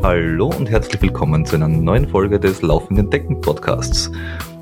[0.00, 4.12] Hallo und herzlich willkommen zu einer neuen Folge des Laufenden Decken Podcasts.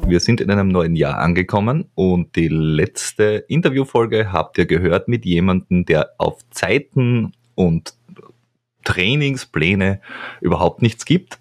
[0.06, 5.26] Wir sind in einem neuen Jahr angekommen und die letzte Interviewfolge habt ihr gehört mit
[5.26, 7.94] jemandem, der auf Zeiten und
[8.84, 10.00] Trainingspläne
[10.40, 11.38] überhaupt nichts gibt.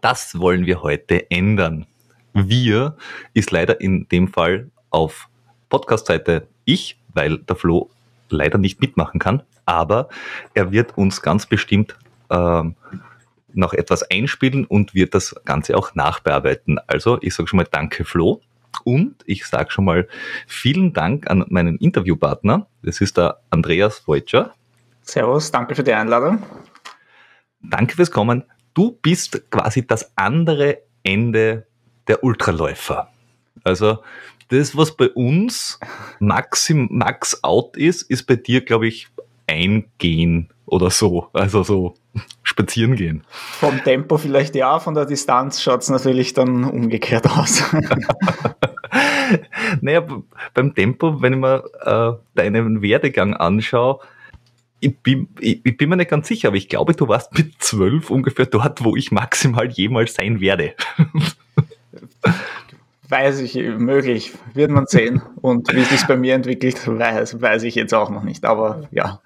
[0.00, 1.86] Das wollen wir heute ändern.
[2.34, 2.96] Wir
[3.34, 5.28] ist leider in dem Fall auf
[5.70, 7.90] Podcast-Seite ich, weil der Flo
[8.30, 10.08] leider nicht mitmachen kann, aber
[10.54, 11.96] er wird uns ganz bestimmt
[12.32, 12.76] ähm,
[13.54, 16.78] noch etwas einspielen und wird das Ganze auch nachbearbeiten.
[16.86, 18.40] Also ich sage schon mal Danke Flo
[18.84, 20.08] und ich sage schon mal
[20.46, 22.66] vielen Dank an meinen Interviewpartner.
[22.82, 24.54] Das ist der Andreas Wojczer.
[25.02, 26.42] Servus, danke für die Einladung.
[27.60, 28.44] Danke fürs Kommen.
[28.74, 31.66] Du bist quasi das andere Ende
[32.08, 33.08] der Ultraläufer.
[33.64, 33.98] Also
[34.48, 35.78] das, was bei uns
[36.20, 39.08] maxim, max out ist, ist bei dir, glaube ich,
[39.52, 41.28] eingehen oder so.
[41.32, 41.94] Also so
[42.42, 43.24] spazieren gehen.
[43.30, 47.62] Vom Tempo vielleicht ja, von der Distanz schaut es natürlich dann umgekehrt aus.
[49.80, 50.04] naja,
[50.54, 54.00] beim Tempo, wenn ich mir äh, deinen Werdegang anschaue,
[54.80, 57.62] ich bin, ich, ich bin mir nicht ganz sicher, aber ich glaube, du warst mit
[57.62, 60.74] zwölf ungefähr dort, wo ich maximal jemals sein werde.
[63.12, 65.22] weiß ich, möglich, wird man sehen.
[65.40, 68.44] Und wie sich bei mir entwickelt, weiß, weiß ich jetzt auch noch nicht.
[68.44, 69.20] Aber ja.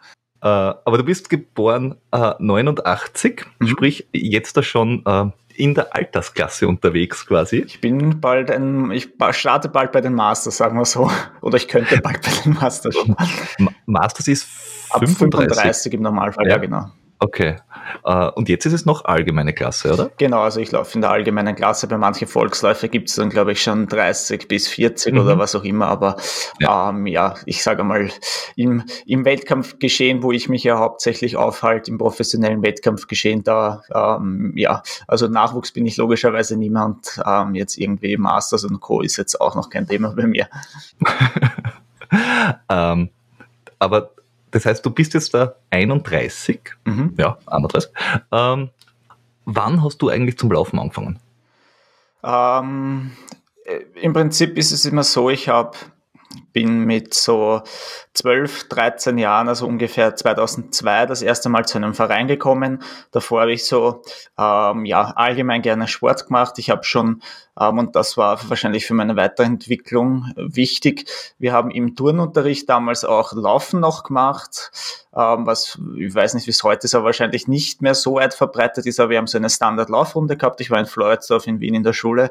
[0.47, 3.67] Äh, aber du bist geboren äh, 89, mhm.
[3.67, 7.65] sprich jetzt da schon äh, in der Altersklasse unterwegs quasi.
[7.67, 11.11] Ich bin bald ein, ich starte bald bei den Masters, sagen wir so.
[11.41, 13.75] Oder ich könnte bald bei den Masters starten.
[13.87, 14.93] Masters ist 35.
[14.93, 16.91] Ab 35 im Normalfall, ja, ja genau.
[17.19, 17.57] Okay.
[18.05, 20.11] Uh, und jetzt ist es noch allgemeine Klasse, oder?
[20.19, 21.87] Genau, also ich laufe in der allgemeinen Klasse.
[21.87, 25.21] Bei manchen Volksläufen gibt es dann, glaube ich, schon 30 bis 40 mhm.
[25.21, 25.87] oder was auch immer.
[25.87, 26.17] Aber
[26.61, 28.11] ja, ähm, ja ich sage mal,
[28.57, 34.83] im, im Wettkampfgeschehen, wo ich mich ja hauptsächlich aufhalte, im professionellen Wettkampfgeschehen, da, ähm, ja,
[35.07, 37.21] also Nachwuchs bin ich logischerweise niemand.
[37.25, 39.01] Ähm, jetzt irgendwie Masters und Co.
[39.01, 40.49] ist jetzt auch noch kein Thema bei mir.
[42.69, 43.09] ähm,
[43.79, 44.11] aber
[44.57, 47.13] das heißt, du bist jetzt da 31, mhm.
[47.19, 47.91] ja, 31.
[48.33, 48.71] Ähm,
[49.45, 51.19] wann hast du eigentlich zum Laufen angefangen?
[52.25, 53.13] Ähm,
[53.67, 55.77] äh, Im Prinzip ist es immer so, ich habe
[56.53, 57.63] bin mit so
[58.15, 62.83] 12, 13 Jahren, also ungefähr 2002, das erste Mal zu einem Verein gekommen.
[63.11, 64.03] Davor habe ich so
[64.39, 66.59] ähm, ja allgemein gerne Sport gemacht.
[66.59, 67.23] Ich habe schon
[67.57, 71.09] und das war wahrscheinlich für meine Weiterentwicklung wichtig.
[71.39, 74.71] Wir haben im Turnunterricht damals auch Laufen noch gemacht,
[75.17, 78.35] ähm, was ich weiß nicht, wie es heute ist, aber wahrscheinlich nicht mehr so weit
[78.35, 79.01] verbreitet ist.
[79.01, 80.61] Aber wir haben so eine Standard-Laufrunde gehabt.
[80.61, 82.31] Ich war in Floridsdorf in Wien in der Schule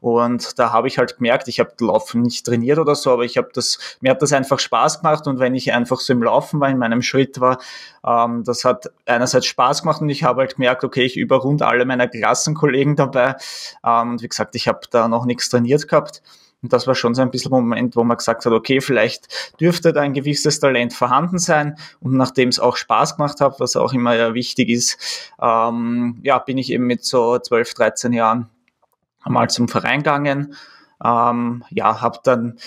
[0.00, 3.38] und da habe ich halt gemerkt, ich habe Laufen nicht trainiert oder so, aber ich
[3.38, 6.60] habe das, mir hat das einfach Spaß gemacht und wenn ich einfach so im Laufen
[6.60, 7.58] war, in meinem Schritt war,
[8.06, 11.84] ähm, das hat einerseits Spaß gemacht und ich habe halt gemerkt, okay, ich überrunde alle
[11.84, 13.36] meiner Klassenkollegen dabei.
[13.84, 16.22] Ähm, und wie gesagt, ich habe da noch nichts trainiert gehabt.
[16.62, 19.28] Und das war schon so ein bisschen ein Moment, wo man gesagt hat, okay, vielleicht
[19.60, 21.76] dürfte da ein gewisses Talent vorhanden sein.
[22.00, 26.38] Und nachdem es auch Spaß gemacht hat, was auch immer ja wichtig ist, ähm, ja,
[26.38, 28.48] bin ich eben mit so 12, 13 Jahren
[29.22, 30.54] einmal zum Verein gegangen.
[31.04, 32.58] Ähm, ja, habe dann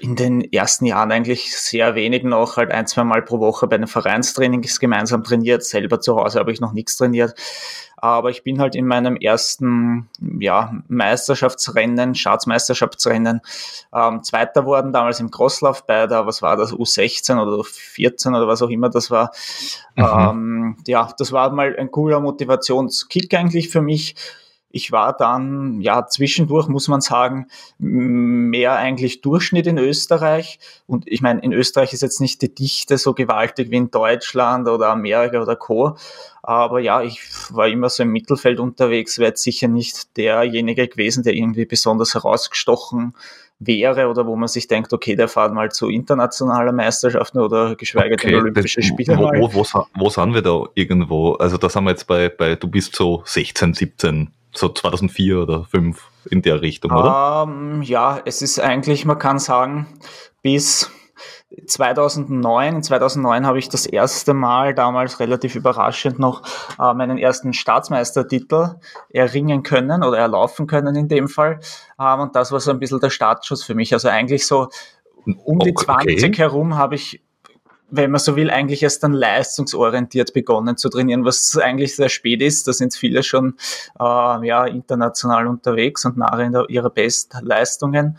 [0.00, 3.78] in den ersten Jahren eigentlich sehr wenig noch, halt ein, zwei Mal pro Woche bei
[3.78, 5.64] den Vereinstrainings gemeinsam trainiert.
[5.64, 7.34] Selber zu Hause habe ich noch nichts trainiert.
[7.96, 10.08] Aber ich bin halt in meinem ersten
[10.38, 13.42] ja, Meisterschaftsrennen, Staatsmeisterschaftsrennen,
[13.94, 18.48] ähm, Zweiter worden, damals im Crosslauf bei der, was war das, U16 oder U14 oder
[18.48, 19.32] was auch immer das war.
[19.96, 20.04] Mhm.
[20.04, 24.14] Ähm, ja, das war mal ein cooler Motivationskick eigentlich für mich
[24.72, 27.46] ich war dann, ja, zwischendurch muss man sagen,
[27.78, 30.60] mehr eigentlich Durchschnitt in Österreich.
[30.86, 34.68] Und ich meine, in Österreich ist jetzt nicht die Dichte so gewaltig wie in Deutschland
[34.68, 35.96] oder Amerika oder Co.
[36.42, 37.20] Aber ja, ich
[37.50, 42.14] war immer so im Mittelfeld unterwegs, wäre jetzt sicher nicht derjenige gewesen, der irgendwie besonders
[42.14, 43.14] herausgestochen
[43.58, 48.14] wäre oder wo man sich denkt, okay, der fährt mal zu internationaler Meisterschaften oder geschweige
[48.14, 49.18] okay, denn Olympische Spiele.
[49.18, 51.32] Wo, wo, wo, wo, sind wir da irgendwo?
[51.34, 55.66] Also da sind wir jetzt bei, bei du bist so 16, 17 so 2004 oder
[55.70, 57.44] 2005 in der Richtung, oder?
[57.44, 59.86] Um, ähm, ja, es ist eigentlich, man kann sagen,
[60.42, 60.90] bis
[61.66, 66.42] 2009, in 2009 habe ich das erste Mal, damals relativ überraschend noch,
[66.78, 68.76] äh, meinen ersten Staatsmeistertitel
[69.08, 71.60] erringen können oder erlaufen können in dem Fall.
[71.98, 73.92] Ähm, und das war so ein bisschen der Startschuss für mich.
[73.92, 74.68] Also eigentlich so
[75.44, 76.16] um die okay.
[76.16, 77.20] 20 herum habe ich
[77.90, 82.42] wenn man so will, eigentlich erst dann leistungsorientiert begonnen zu trainieren, was eigentlich sehr spät
[82.42, 82.68] ist.
[82.68, 83.54] Da sind viele schon
[83.98, 88.18] äh, ja, international unterwegs und nahe in der, ihrer Bestleistungen.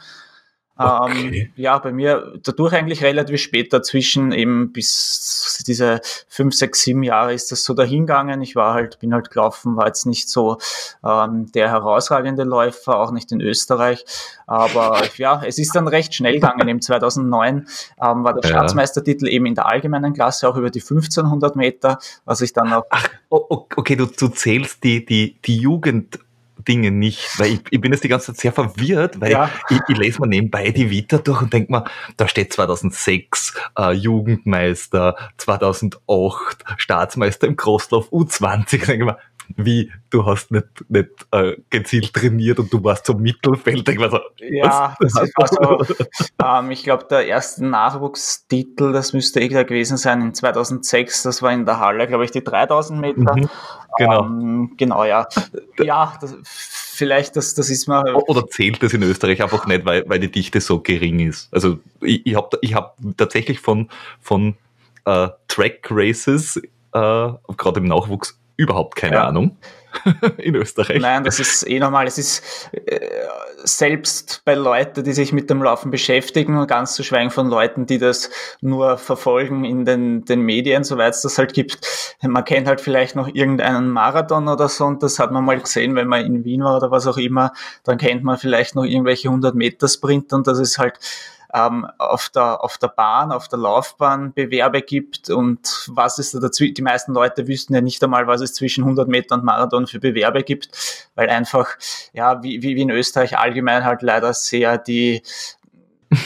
[0.82, 1.44] Okay.
[1.46, 7.04] Ähm, ja, bei mir dadurch eigentlich relativ spät dazwischen, eben bis diese fünf, sechs, sieben
[7.04, 8.42] Jahre ist das so dahingegangen.
[8.42, 10.58] Ich war halt, bin halt gelaufen, war jetzt nicht so
[11.06, 14.06] ähm, der herausragende Läufer, auch nicht in Österreich.
[14.48, 16.68] Aber ja, es ist dann recht schnell gegangen.
[16.68, 17.68] Im 2009
[18.02, 18.58] ähm, war der ja.
[18.58, 22.86] Staatsmeistertitel eben in der allgemeinen Klasse auch über die 1500 Meter, was ich dann auch.
[22.90, 26.20] Ach, okay, du, du zählst die, die, die Jugend
[26.64, 29.50] Dinge nicht, weil ich, ich bin jetzt die ganze Zeit sehr verwirrt, weil ja.
[29.70, 31.86] ich, ich, lese mir nebenbei die Vita durch und denke mir,
[32.18, 38.86] da steht 2006 äh, Jugendmeister, 2008 Staatsmeister im Crosslauf U20.
[38.86, 39.18] Denke mir,
[39.58, 43.88] wie du hast nicht, nicht äh, gezielt trainiert und du warst zum Mittelfeld.
[43.88, 45.86] Ich so, ja, das ist also,
[46.44, 51.52] ähm, ich glaube, der erste Nachwuchstitel, das müsste eh gewesen sein in 2006, das war
[51.52, 53.36] in der Halle, glaube ich, die 3000 Meter.
[53.36, 53.50] Mhm,
[53.98, 54.26] genau.
[54.26, 55.28] Ähm, genau, ja.
[55.80, 58.14] Ja, das, vielleicht, das, das ist mal.
[58.14, 61.54] Oder zählt das in Österreich einfach nicht, weil, weil die Dichte so gering ist?
[61.54, 63.90] Also, ich, ich habe ich hab tatsächlich von,
[64.20, 64.56] von
[65.06, 66.60] äh, Track Races, äh,
[66.94, 69.28] gerade im Nachwuchs, überhaupt keine ja.
[69.28, 69.58] Ahnung
[70.38, 71.02] in Österreich.
[71.02, 72.08] Nein, das ist eh normal.
[72.08, 73.00] Es ist äh,
[73.64, 77.98] selbst bei Leuten, die sich mit dem Laufen beschäftigen, ganz zu schweigen von Leuten, die
[77.98, 78.30] das
[78.62, 81.80] nur verfolgen in den, den Medien, soweit es das halt gibt.
[82.22, 85.96] Man kennt halt vielleicht noch irgendeinen Marathon oder so und das hat man mal gesehen,
[85.96, 87.52] wenn man in Wien war oder was auch immer,
[87.84, 91.00] dann kennt man vielleicht noch irgendwelche 100 Meter Sprint und das ist halt
[91.54, 96.40] ähm, auf, der, auf der Bahn, auf der Laufbahn Bewerbe gibt und was es da
[96.40, 99.88] dazwischen, die meisten Leute wüssten ja nicht einmal, was es zwischen 100 Meter und Marathon
[99.88, 100.70] für Bewerbe gibt,
[101.16, 101.78] weil einfach,
[102.14, 105.22] ja, wie, wie in Österreich allgemein halt leider sehr die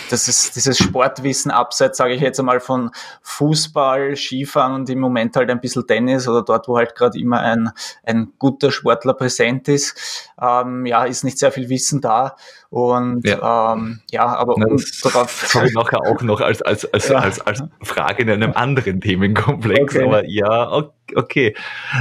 [0.10, 2.90] das ist dieses Sportwissen abseits, sage ich jetzt einmal, von
[3.22, 7.40] Fußball, Skifahren und im Moment halt ein bisschen Tennis oder dort, wo halt gerade immer
[7.40, 7.70] ein,
[8.04, 10.32] ein guter Sportler präsent ist.
[10.42, 12.36] Ähm, ja, ist nicht sehr viel Wissen da.
[12.70, 17.20] Und ja, ähm, ja aber das darauf ich nachher auch noch als, als, als, ja.
[17.20, 19.96] als, als Frage in einem anderen Themenkomplex.
[19.96, 20.06] Okay.
[20.06, 20.84] Aber ja,
[21.16, 21.56] okay.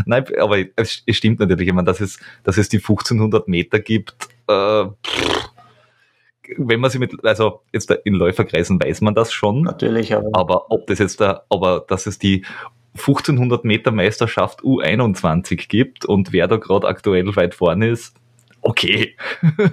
[0.07, 3.79] Nein, aber es, es stimmt natürlich, ich meine, dass es, dass es die 1500 Meter
[3.79, 4.17] gibt.
[4.49, 5.54] Äh, pff,
[6.57, 9.63] wenn man sich mit, also jetzt in Läuferkreisen weiß man das schon.
[9.63, 10.29] Natürlich, aber.
[10.33, 12.45] Aber ob das jetzt da, aber dass es die
[12.97, 18.17] 1500 Meter Meisterschaft U21 gibt und wer da gerade aktuell weit vorne ist,
[18.65, 19.17] okay,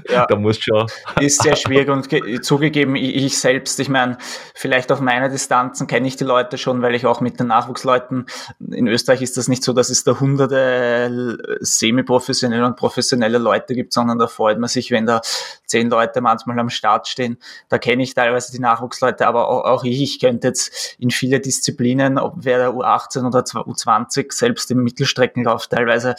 [0.10, 0.86] ja, da muss schon.
[1.20, 4.18] Ist sehr schwierig und zugegeben, ich, selbst, ich meine,
[4.54, 8.26] vielleicht auf meiner Distanzen kenne ich die Leute schon, weil ich auch mit den Nachwuchsleuten,
[8.72, 13.94] in Österreich ist das nicht so, dass es da hunderte semi-professionelle und professionelle Leute gibt,
[13.94, 15.22] sondern da freut man sich, wenn da
[15.66, 17.38] zehn Leute manchmal am Start stehen.
[17.70, 21.40] Da kenne ich teilweise die Nachwuchsleute, aber auch, auch ich, ich könnte jetzt in viele
[21.40, 26.16] Disziplinen, ob wer der U18 oder U20 selbst im Mittelstreckenlauf teilweise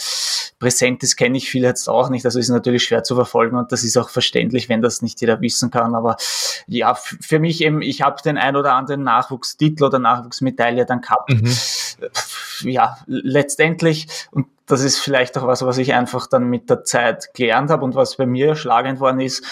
[0.59, 2.25] präsent ist, kenne ich viele jetzt auch nicht.
[2.25, 5.41] Also ist natürlich schwer zu verfolgen und das ist auch verständlich, wenn das nicht jeder
[5.41, 5.95] wissen kann.
[5.95, 6.17] Aber
[6.67, 11.31] ja, für mich eben, ich habe den ein oder anderen Nachwuchstitel oder Nachwuchsmedaille dann gehabt.
[11.31, 11.55] Mhm.
[12.63, 17.35] Ja, letztendlich, und das ist vielleicht auch was, was ich einfach dann mit der Zeit
[17.35, 19.45] gelernt habe und was bei mir schlagend worden ist.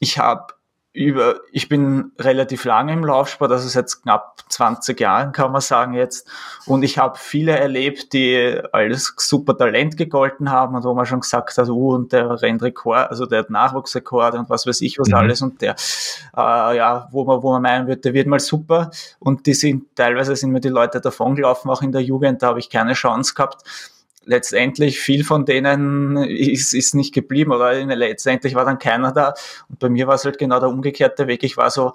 [0.00, 0.53] Ich habe
[0.94, 5.92] über, ich bin relativ lange im Laufsport, also seit knapp 20 Jahren kann man sagen
[5.94, 6.28] jetzt.
[6.66, 11.18] Und ich habe viele erlebt, die als super Talent gegolten haben und wo man schon
[11.18, 15.00] gesagt hat, uh, und der rennt Rekord, also der hat Nachwuchsrekord und was weiß ich
[15.00, 15.14] was mhm.
[15.14, 15.74] alles und der,
[16.36, 18.92] äh, ja, wo man, wo man meinen wird, der wird mal super.
[19.18, 22.60] Und die sind, teilweise sind mir die Leute davongelaufen, auch in der Jugend, da habe
[22.60, 23.64] ich keine Chance gehabt
[24.26, 29.34] letztendlich viel von denen ist, ist nicht geblieben oder letztendlich war dann keiner da.
[29.68, 31.42] Und bei mir war es halt genau der umgekehrte Weg.
[31.42, 31.92] Ich war so,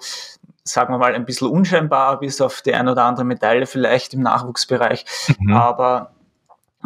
[0.64, 4.22] sagen wir mal, ein bisschen unscheinbar, bis auf die ein oder andere Medaille vielleicht im
[4.22, 5.04] Nachwuchsbereich.
[5.38, 5.52] Mhm.
[5.52, 6.12] Aber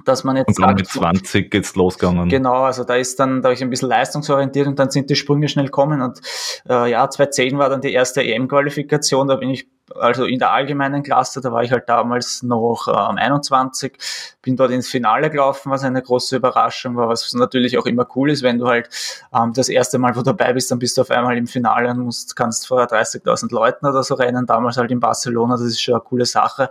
[0.04, 2.28] dass man jetzt und sagt, mit 20 geht's losgegangen.
[2.28, 5.14] Genau, also da ist dann, da habe ich ein bisschen leistungsorientiert und dann sind die
[5.14, 6.20] Sprünge schnell kommen und
[6.68, 11.02] äh, ja, 2010 war dann die erste EM-Qualifikation, da bin ich also in der allgemeinen
[11.02, 13.96] Klasse, da war ich halt damals noch ähm, 21,
[14.42, 18.30] bin dort ins Finale gelaufen, was eine große Überraschung war, was natürlich auch immer cool
[18.30, 18.88] ist, wenn du halt
[19.34, 21.98] ähm, das erste Mal wo dabei bist, dann bist du auf einmal im Finale und
[21.98, 25.94] musst, kannst vor 30.000 Leuten oder so rennen, damals halt in Barcelona, das ist schon
[25.94, 26.70] eine coole Sache.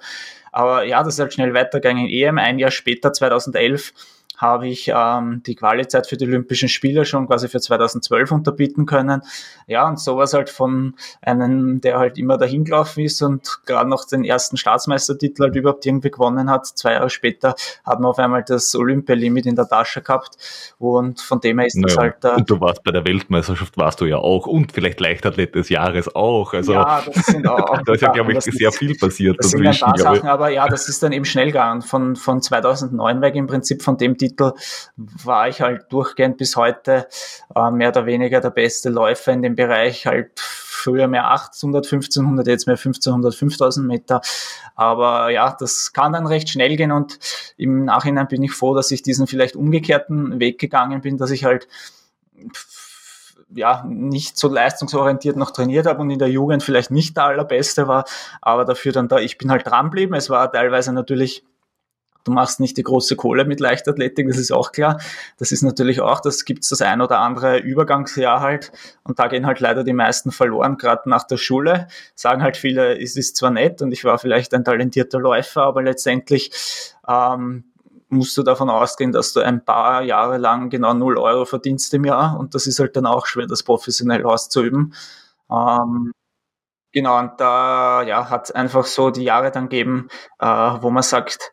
[0.52, 2.08] Aber ja, das ist halt schnell weitergegangen.
[2.08, 3.92] EM ein Jahr später, 2011,
[4.44, 9.22] habe ich ähm, die Qualizeit für die Olympischen Spiele schon quasi für 2012 unterbieten können.
[9.66, 14.06] Ja, und sowas halt von einem, der halt immer dahin gelaufen ist und gerade noch
[14.06, 16.68] den ersten Staatsmeistertitel halt überhaupt irgendwie gewonnen hat.
[16.68, 20.38] Zwei Jahre später hat man auf einmal das Olympia-Limit in der Tasche gehabt
[20.78, 22.26] und von dem her ist naja, das halt...
[22.26, 25.70] Äh, und du warst bei der Weltmeisterschaft, warst du ja auch und vielleicht Leichtathlet des
[25.70, 26.54] Jahres auch.
[26.54, 27.82] Also, ja, das sind auch...
[27.86, 29.38] da ist ja, glaube ich, sehr viel passiert.
[29.40, 31.82] Das sind ein paar Sachen, aber ja, das ist dann eben schnell gegangen.
[31.82, 37.08] Von, von 2009 weg im Prinzip von dem Titel war ich halt durchgehend bis heute
[37.56, 42.48] äh, mehr oder weniger der beste Läufer in dem Bereich, halt früher mehr 800, 1500,
[42.48, 44.22] jetzt mehr 1500, 5000 Meter.
[44.76, 47.20] Aber ja, das kann dann recht schnell gehen und
[47.58, 51.46] im Nachhinein bin ich froh, dass ich diesen vielleicht umgekehrten Weg gegangen bin, dass ich
[51.46, 51.68] halt
[53.56, 57.88] ja, nicht so leistungsorientiert noch trainiert habe und in der Jugend vielleicht nicht der allerbeste
[57.88, 58.06] war,
[58.42, 60.16] aber dafür dann da, ich bin halt dranbleiben.
[60.16, 61.44] Es war teilweise natürlich
[62.24, 65.00] Du machst nicht die große Kohle mit Leichtathletik, das ist auch klar.
[65.38, 68.72] Das ist natürlich auch, das gibt's das ein oder andere Übergangsjahr halt.
[69.04, 71.88] Und da gehen halt leider die meisten verloren, gerade nach der Schule.
[72.16, 75.82] Sagen halt viele, es ist zwar nett und ich war vielleicht ein talentierter Läufer, aber
[75.84, 76.52] letztendlich
[77.08, 77.66] ähm,
[78.10, 82.06] musst du davon ausgehen, dass du ein paar Jahre lang genau 0 Euro verdienst im
[82.06, 82.40] Jahr.
[82.40, 84.94] Und das ist halt dann auch schwer, das professionell auszuüben.
[85.52, 86.14] Ähm,
[86.94, 91.02] Genau, und da ja, hat es einfach so die Jahre dann gegeben, äh, wo man
[91.02, 91.52] sagt,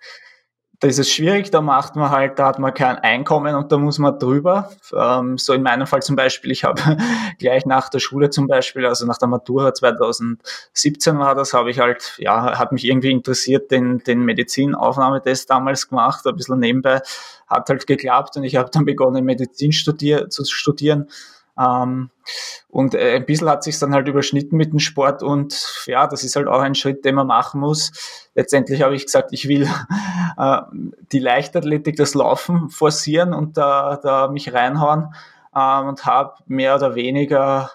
[0.81, 3.77] da ist es schwierig, da macht man halt, da hat man kein Einkommen und da
[3.77, 4.71] muss man drüber.
[4.95, 6.81] Ähm, so in meinem Fall zum Beispiel, ich habe
[7.39, 11.81] gleich nach der Schule zum Beispiel, also nach der Matura 2017 war das, habe ich
[11.81, 17.03] halt, ja, hat mich irgendwie interessiert, den, den Medizinaufnahmetest damals gemacht, ein bisschen nebenbei,
[17.47, 21.09] hat halt geklappt und ich habe dann begonnen, Medizin studier, zu studieren
[21.61, 22.11] ähm,
[22.69, 26.25] und äh, ein bisschen hat sich dann halt überschnitten mit dem Sport und ja, das
[26.25, 27.93] ist halt auch ein Schritt, den man machen muss.
[28.35, 29.69] Letztendlich habe ich gesagt, ich will
[30.39, 30.61] äh,
[31.13, 35.15] die Leichtathletik, das Laufen forcieren und da, da mich reinhauen
[35.55, 37.71] ähm, und habe mehr oder weniger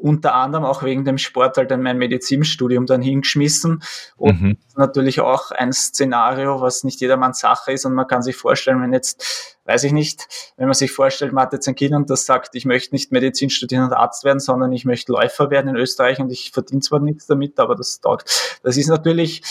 [0.00, 3.82] unter anderem auch wegen dem Sport halt in mein Medizinstudium dann hingeschmissen.
[4.16, 4.56] Und mhm.
[4.76, 7.84] natürlich auch ein Szenario, was nicht jedermanns Sache ist.
[7.84, 10.26] Und man kann sich vorstellen, wenn jetzt, weiß ich nicht,
[10.56, 13.12] wenn man sich vorstellt, man hat jetzt ein Kind und das sagt, ich möchte nicht
[13.12, 16.80] Medizin studieren und Arzt werden, sondern ich möchte Läufer werden in Österreich und ich verdiene
[16.80, 18.58] zwar nichts damit, aber das taugt.
[18.62, 19.42] Das ist natürlich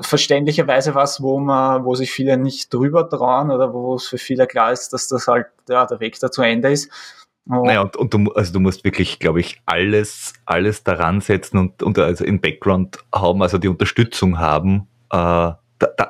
[0.00, 4.46] verständlicherweise was, wo man, wo sich viele nicht drüber trauen oder wo es für viele
[4.46, 6.90] klar ist, dass das halt, ja, der Weg da zu Ende ist.
[7.48, 7.64] Oh.
[7.64, 11.82] Naja, und, und du, also du musst wirklich, glaube ich, alles, alles daran setzen und,
[11.82, 15.58] und also im Background haben, also die Unterstützung haben, äh, da,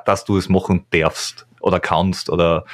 [0.05, 2.29] dass du es machen darfst oder kannst.
[2.29, 2.65] Oder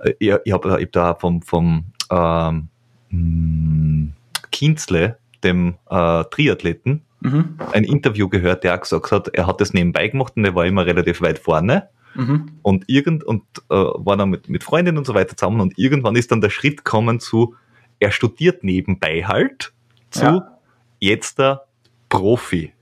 [0.00, 2.68] äh, ich, ich habe hab da vom, vom ähm,
[3.10, 4.12] hm,
[4.50, 7.58] Kinzle, dem äh, Triathleten, mhm.
[7.72, 10.66] ein Interview gehört, der auch gesagt hat, er hat das nebenbei gemacht und er war
[10.66, 11.88] immer relativ weit vorne.
[12.14, 12.50] Mhm.
[12.62, 16.16] Und irgend und äh, war dann mit, mit Freundinnen und so weiter zusammen und irgendwann
[16.16, 17.54] ist dann der Schritt gekommen zu,
[18.00, 19.72] er studiert nebenbei halt
[20.10, 20.58] zu ja.
[21.00, 21.64] jetzt der
[22.08, 22.72] Profi.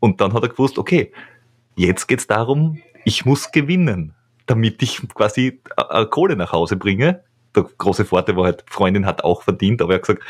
[0.00, 1.12] Und dann hat er gewusst, okay,
[1.76, 4.14] jetzt geht's darum, ich muss gewinnen,
[4.46, 7.22] damit ich quasi äh, äh, Kohle nach Hause bringe.
[7.54, 10.22] Der große Vorteil war halt, Freundin hat auch verdient, aber er hat gesagt,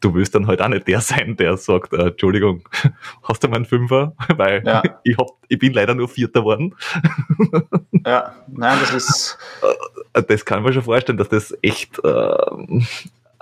[0.00, 2.68] du willst dann halt auch nicht der sein, der sagt, äh, Entschuldigung,
[3.22, 4.14] hast du meinen Fünfer?
[4.36, 4.82] Weil ja.
[5.04, 6.74] ich, hab, ich bin leider nur Vierter geworden.
[8.04, 9.38] Ja, nein, das ist...
[9.62, 12.82] Äh, das kann man schon vorstellen, dass das echt äh,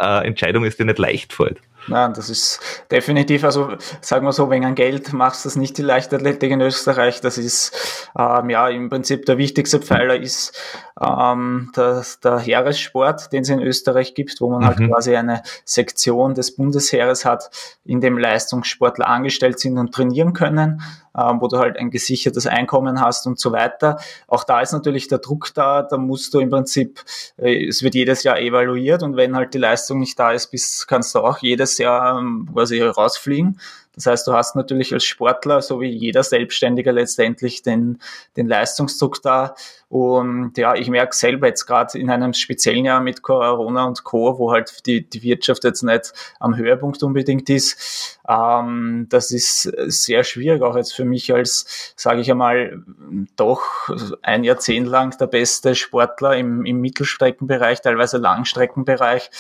[0.03, 1.59] äh, Entscheidung ist, die nicht leicht fällt.
[1.89, 2.61] Nein, das ist
[2.91, 7.21] definitiv, also sagen wir so, wegen an Geld machst das nicht die Leichtathletik in Österreich.
[7.21, 10.57] Das ist ähm, ja im Prinzip der wichtigste Pfeiler ist
[11.01, 14.85] ähm, der, der Heeressport, den es in Österreich gibt, wo man halt mhm.
[14.85, 17.51] halt quasi eine Sektion des Bundesheeres hat,
[17.85, 20.83] in dem Leistungssportler angestellt sind und trainieren können,
[21.17, 23.99] ähm, wo du halt ein gesichertes Einkommen hast und so weiter.
[24.29, 27.01] Auch da ist natürlich der Druck da, da musst du im Prinzip,
[27.39, 30.87] äh, es wird jedes Jahr evaluiert und wenn halt die Leistung nicht da ist, bist,
[30.89, 33.59] kannst du auch jedes jedes ähm, quasi rausfliegen.
[33.95, 38.01] Das heißt, du hast natürlich als Sportler, so wie jeder Selbstständige letztendlich den,
[38.37, 39.55] den Leistungsdruck da.
[39.93, 44.39] Und ja, ich merke selber jetzt gerade in einem speziellen Jahr mit Corona und Co.,
[44.39, 48.19] wo halt die, die Wirtschaft jetzt nicht am Höhepunkt unbedingt ist.
[48.27, 52.83] Ähm, das ist sehr schwierig, auch jetzt für mich als, sage ich einmal,
[53.37, 53.91] doch
[54.23, 59.31] ein Jahrzehnt lang der beste Sportler im, im Mittelstreckenbereich, teilweise Langstreckenbereich.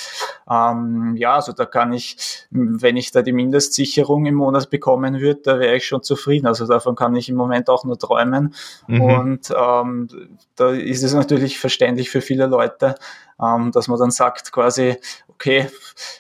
[0.50, 5.40] Ähm, ja, also da kann ich, wenn ich da die Mindestsicherung im Monat bekommen würde,
[5.42, 6.47] da wäre ich schon zufrieden.
[6.47, 8.54] Also davon kann ich im Moment auch nur träumen.
[8.87, 9.00] Mhm.
[9.00, 10.09] Und ähm,
[10.57, 12.95] da ist es natürlich verständlich für viele Leute,
[13.41, 14.97] ähm, dass man dann sagt quasi,
[15.29, 15.69] okay,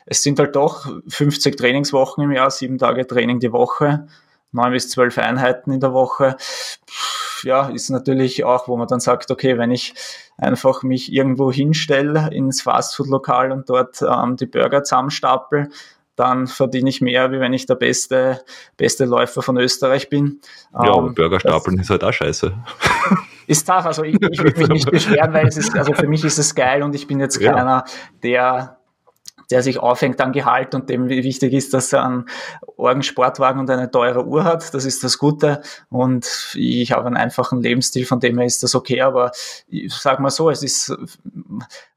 [0.06, 4.08] es sind halt doch 50 Trainingswochen im Jahr, sieben Tage Training die Woche,
[4.52, 6.36] neun bis zwölf Einheiten in der Woche.
[7.44, 9.94] Ja, ist natürlich auch, wo man dann sagt, okay, wenn ich
[10.38, 15.70] einfach mich irgendwo hinstelle ins Fastfood-Lokal und dort ähm, die Burger zusammenstapel,
[16.16, 18.44] dann verdiene ich mehr, wie wenn ich der beste,
[18.76, 20.40] beste Läufer von Österreich bin.
[20.72, 22.52] Ja, aber ähm, Burgerstapeln ist halt auch scheiße.
[23.46, 26.24] Ist tough, also ich, ich will mich nicht beschweren, weil es ist, also für mich
[26.24, 27.52] ist es geil und ich bin jetzt ja.
[27.52, 27.84] keiner,
[28.22, 28.78] der
[29.52, 32.24] der sich aufhängt an Gehalt und dem wichtig ist, dass er einen
[32.76, 34.72] Orgensportwagen und eine teure Uhr hat.
[34.72, 35.60] Das ist das Gute.
[35.90, 39.02] Und ich habe einen einfachen Lebensstil, von dem her ist das okay.
[39.02, 39.30] Aber
[39.68, 40.96] ich sage mal so, es ist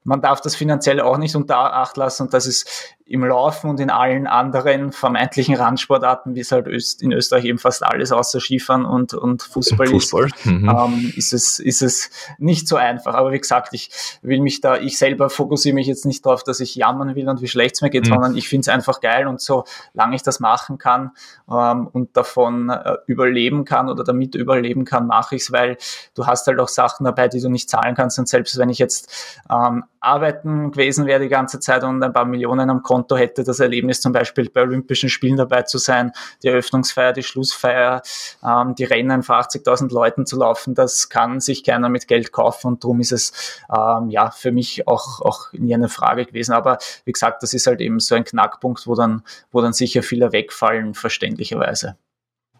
[0.06, 3.78] man darf das finanziell auch nicht unter Acht lassen und das ist im Laufen und
[3.78, 6.66] in allen anderen vermeintlichen Randsportarten, wie es halt
[7.00, 10.26] in Österreich eben fast alles außer Skifahren und, und Fußball, Fußball.
[10.26, 10.68] ist, mhm.
[10.68, 13.14] ähm, ist, es, ist es nicht so einfach.
[13.14, 13.90] Aber wie gesagt, ich
[14.22, 17.40] will mich da, ich selber fokussiere mich jetzt nicht darauf, dass ich jammern will und
[17.40, 18.08] wie schlecht es mir geht, mhm.
[18.08, 21.12] sondern ich finde es einfach geil und so lange ich das machen kann
[21.48, 25.76] ähm, und davon äh, überleben kann oder damit überleben kann, mache ich es, weil
[26.14, 28.78] du hast halt auch Sachen dabei, die du nicht zahlen kannst und selbst wenn ich
[28.78, 33.44] jetzt ähm, arbeiten gewesen wäre die ganze Zeit und ein paar Millionen am Konto hätte,
[33.44, 38.02] das Erlebnis zum Beispiel bei Olympischen Spielen dabei zu sein, die Eröffnungsfeier, die Schlussfeier,
[38.44, 42.68] ähm, die Rennen vor 80.000 Leuten zu laufen, das kann sich keiner mit Geld kaufen
[42.68, 46.52] und darum ist es ähm, ja für mich auch, auch nie eine Frage gewesen.
[46.52, 50.02] Aber wie gesagt, das ist halt eben so ein Knackpunkt, wo dann, wo dann sicher
[50.02, 51.96] viele wegfallen, verständlicherweise.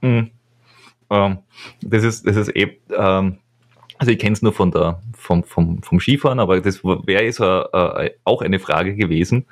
[0.01, 0.31] Mhm.
[1.11, 1.39] Ähm,
[1.83, 3.39] das ist, das ist eh, ähm,
[3.99, 7.41] also ich kenne es nur von der, vom, vom, vom Skifahren, aber das wäre jetzt
[7.41, 9.47] äh, auch eine Frage gewesen.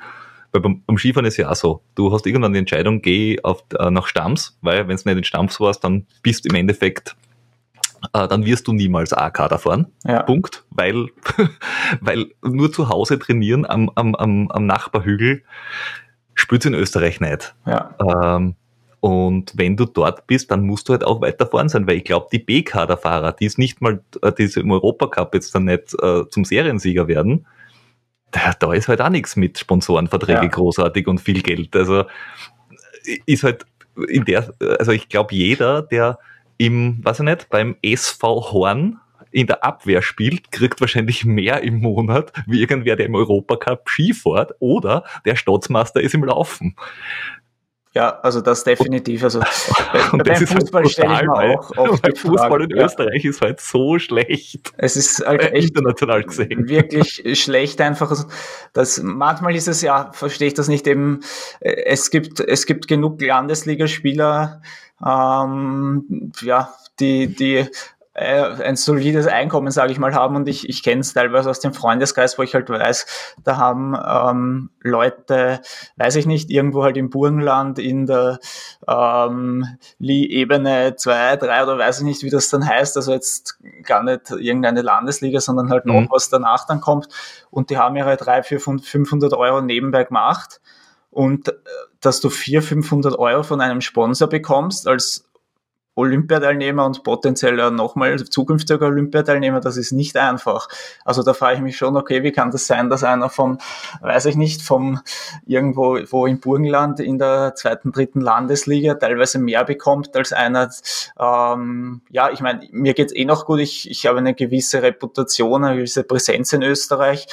[0.52, 3.64] Weil beim, beim, Skifahren ist ja auch so, du hast irgendwann die Entscheidung, geh auf,
[3.78, 7.16] äh, nach Stamms, weil wenn es nicht in Stamms warst, dann bist du im Endeffekt,
[8.12, 9.86] äh, dann wirst du niemals A-Kader fahren.
[10.04, 10.22] Ja.
[10.22, 10.64] Punkt.
[10.70, 11.08] Weil,
[12.00, 15.42] weil nur zu Hause trainieren am, am, am, am Nachbarhügel
[16.34, 17.54] spürt in Österreich nicht.
[17.66, 17.94] Ja.
[17.98, 18.56] Ähm,
[19.04, 22.04] und wenn du dort bist, dann musst du halt auch weiter vorn sein, weil ich
[22.04, 26.23] glaube, die B-Kader-Fahrer, die ist nicht mal, äh, die im Europacup jetzt dann nicht äh,
[26.30, 27.44] zum Seriensieger werden,
[28.30, 30.46] da, da ist halt auch nichts mit Sponsorenverträge ja.
[30.46, 31.76] großartig und viel Geld.
[31.76, 32.04] Also
[33.26, 33.66] ist halt
[34.08, 36.18] in der, also ich glaube, jeder, der
[36.56, 39.00] im, weiß ich nicht, beim SV Horn
[39.32, 44.14] in der Abwehr spielt, kriegt wahrscheinlich mehr im Monat wie irgendwer, der im Europacup Ski
[44.14, 46.75] fährt oder der Staatsmeister ist im Laufen.
[47.94, 49.22] Ja, also das definitiv.
[49.22, 49.40] Also
[50.12, 52.86] und beim Fußball halt stelle ich mir auch oft Fußball in ja.
[52.86, 54.72] Österreich ist halt so schlecht.
[54.76, 56.68] Es ist halt echt international gesehen.
[56.68, 58.10] wirklich schlecht einfach.
[58.10, 58.24] Also
[58.72, 61.20] das, manchmal ist es ja, verstehe ich das nicht eben,
[61.60, 64.60] es gibt, es gibt genug Landesligaspieler,
[65.04, 67.68] ähm, ja, die, die äh,
[68.16, 70.37] ein solides Einkommen, sage ich mal, haben.
[70.37, 73.96] Und ich, ich kenne es teilweise aus dem Freundeskreis, wo ich halt weiß, da haben
[74.07, 75.61] ähm, Leute,
[75.96, 78.38] weiß ich nicht, irgendwo halt im Burgenland in der
[78.87, 79.66] ähm,
[79.98, 82.96] Ebene 2, 3 oder weiß ich nicht, wie das dann heißt.
[82.96, 86.09] Also jetzt gar nicht irgendeine Landesliga, sondern halt noch, mhm.
[86.11, 87.09] was danach dann kommt.
[87.50, 90.61] Und die haben ihre 3, 400, 500 Euro nebenbei gemacht.
[91.11, 91.53] Und äh,
[92.00, 95.29] dass du 400, 500 Euro von einem Sponsor bekommst als
[95.96, 100.68] Olympiateilnehmer und potenzieller nochmal zukünftiger Olympiateilnehmer, das ist nicht einfach.
[101.04, 103.59] Also da frage ich mich schon, okay, wie kann das sein, dass einer vom,
[104.00, 105.00] weiß ich nicht, vom
[105.46, 110.70] irgendwo wo im Burgenland in der zweiten, dritten Landesliga teilweise mehr bekommt als einer,
[111.18, 115.64] ähm, ja, ich meine, mir geht's eh noch gut, ich, ich habe eine gewisse Reputation,
[115.64, 117.26] eine gewisse Präsenz in Österreich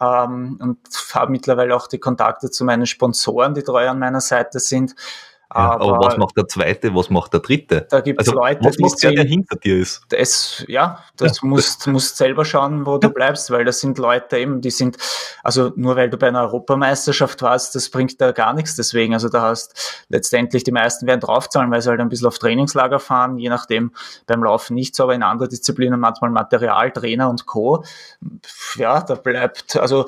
[0.00, 0.78] ähm, und
[1.14, 4.94] habe mittlerweile auch die Kontakte zu meinen Sponsoren, die treu an meiner Seite sind.
[5.54, 7.86] Ja, aber, aber, was macht der zweite, was macht der dritte?
[7.88, 10.02] Da gibt es also, Leute, was macht der, der hinter dir ist?
[10.10, 13.96] Das, ja, das ja, musst, das musst selber schauen, wo du bleibst, weil das sind
[13.96, 14.98] Leute eben, die sind,
[15.42, 19.14] also nur weil du bei einer Europameisterschaft warst, das bringt da gar nichts deswegen.
[19.14, 23.00] Also da hast letztendlich die meisten werden draufzahlen, weil sie halt ein bisschen auf Trainingslager
[23.00, 23.92] fahren, je nachdem
[24.26, 27.84] beim Laufen nicht so, aber in anderen Disziplinen manchmal Material, Trainer und Co.
[28.76, 30.04] Ja, da bleibt, also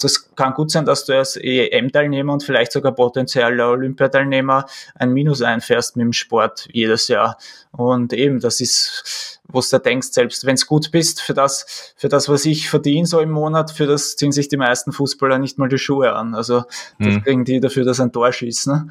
[0.00, 4.55] das kann gut sein, dass du als EM-Teilnehmer und vielleicht sogar potenzieller Olympiateilnehmer
[4.94, 7.36] ein Minus einfährst mit dem Sport jedes Jahr.
[7.72, 12.08] Und eben, das ist, wo du denkst, selbst wenn es gut bist, für das, für
[12.08, 15.58] das, was ich verdiene so im Monat, für das ziehen sich die meisten Fußballer nicht
[15.58, 16.34] mal die Schuhe an.
[16.34, 16.64] Also
[16.98, 17.22] das hm.
[17.22, 18.68] kriegen die dafür, dass ein Tor schießt.
[18.68, 18.88] Ne?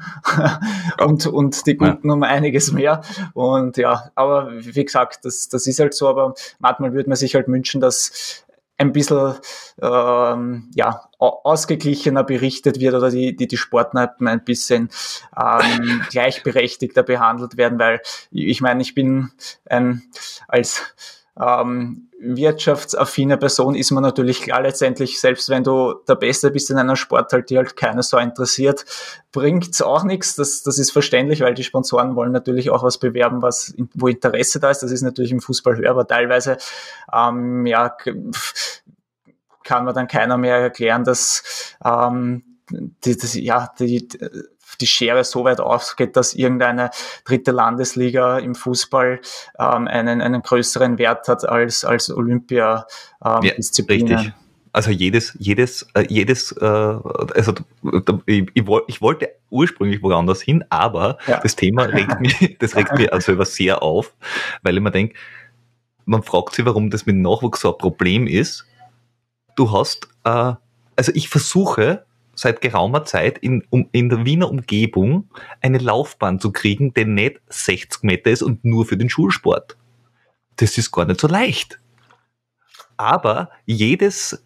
[1.04, 2.14] und, und die Guten ja.
[2.14, 3.00] um einiges mehr.
[3.34, 7.34] Und ja, aber wie gesagt, das, das ist halt so, aber manchmal würde man sich
[7.34, 8.44] halt wünschen, dass
[8.78, 9.34] ein bisschen
[9.80, 14.90] ähm, ja, ausgeglichener berichtet wird oder die, die, die Sportarten ein bisschen
[15.36, 19.30] ähm, gleichberechtigter behandelt werden, weil ich meine, ich bin
[19.68, 20.02] ein
[20.48, 20.82] als
[21.40, 26.78] ähm, wirtschaftsaffine Person ist man natürlich klar letztendlich, selbst wenn du der Beste bist in
[26.78, 28.84] einer Sportart, die halt keiner so interessiert,
[29.32, 30.34] bringt's auch nichts.
[30.34, 34.60] Das, das ist verständlich, weil die Sponsoren wollen natürlich auch was bewerben, was, wo Interesse
[34.60, 34.82] da ist.
[34.82, 36.56] Das ist natürlich im Fußball höher, aber teilweise,
[37.12, 37.94] ähm, ja,
[39.62, 44.08] kann man dann keiner mehr erklären, dass, ähm, die, das, ja, die,
[44.80, 46.90] die Schere so weit ausgeht, dass irgendeine
[47.24, 49.20] dritte Landesliga im Fußball
[49.58, 54.18] ähm, einen, einen größeren Wert hat als, als Olympia-Disziplinen.
[54.18, 54.34] Ähm, ja,
[54.72, 57.54] Also jedes, jedes, äh, jedes, äh, also
[58.26, 61.40] ich, ich, ich, wollte ursprünglich woanders hin, aber ja.
[61.40, 64.12] das Thema regt mich, das regt mir also sehr auf,
[64.62, 65.14] weil ich mir denke,
[66.04, 68.66] man fragt sich, warum das mit Nachwuchs so ein Problem ist
[69.56, 70.52] du hast, äh,
[70.94, 72.04] also ich versuche
[72.36, 75.28] seit geraumer Zeit in, um, in der Wiener Umgebung
[75.60, 79.76] eine Laufbahn zu kriegen, die nicht 60 Meter ist und nur für den Schulsport.
[80.56, 81.80] Das ist gar nicht so leicht.
[82.96, 84.42] Aber jedes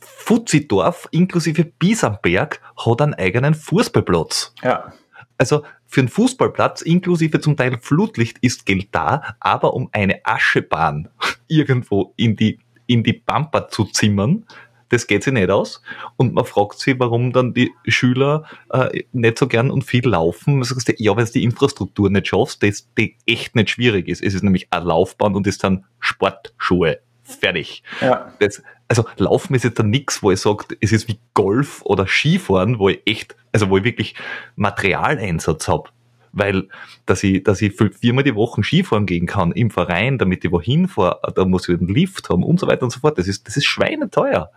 [0.00, 4.54] Fuzidorf inklusive Biesamberg hat einen eigenen Fußballplatz.
[4.62, 4.92] Ja.
[5.38, 11.08] Also für einen Fußballplatz inklusive zum Teil Flutlicht ist Geld da, aber um eine Aschebahn
[11.48, 14.44] irgendwo in die, in die Pampa zu zimmern,
[14.88, 15.82] das geht sich nicht aus.
[16.16, 20.56] Und man fragt sich, warum dann die Schüler äh, nicht so gern und viel laufen.
[20.56, 24.22] Man sagt, ja, wenn du die Infrastruktur nicht schaffst, das die echt nicht schwierig ist.
[24.22, 26.98] Es ist nämlich eine Laufbahn und es sind Sportschuhe.
[27.22, 27.82] Fertig.
[28.00, 28.32] Ja.
[28.38, 32.06] Das, also Laufen ist jetzt dann nichts, wo ich sage, es ist wie Golf oder
[32.06, 34.14] Skifahren, wo ich echt, also wo ich wirklich
[34.56, 35.90] Materialeinsatz habe
[36.38, 36.68] weil
[37.06, 40.88] dass ich, dass ich viermal die Woche Skifahren gehen kann im Verein, damit ich wohin
[40.88, 43.18] fahre, da muss ich einen Lift haben und so weiter und so fort.
[43.18, 44.50] Das ist, das ist schweineteuer.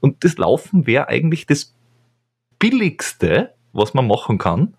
[0.00, 1.74] Und das Laufen wäre eigentlich das
[2.58, 4.74] Billigste, was man machen kann.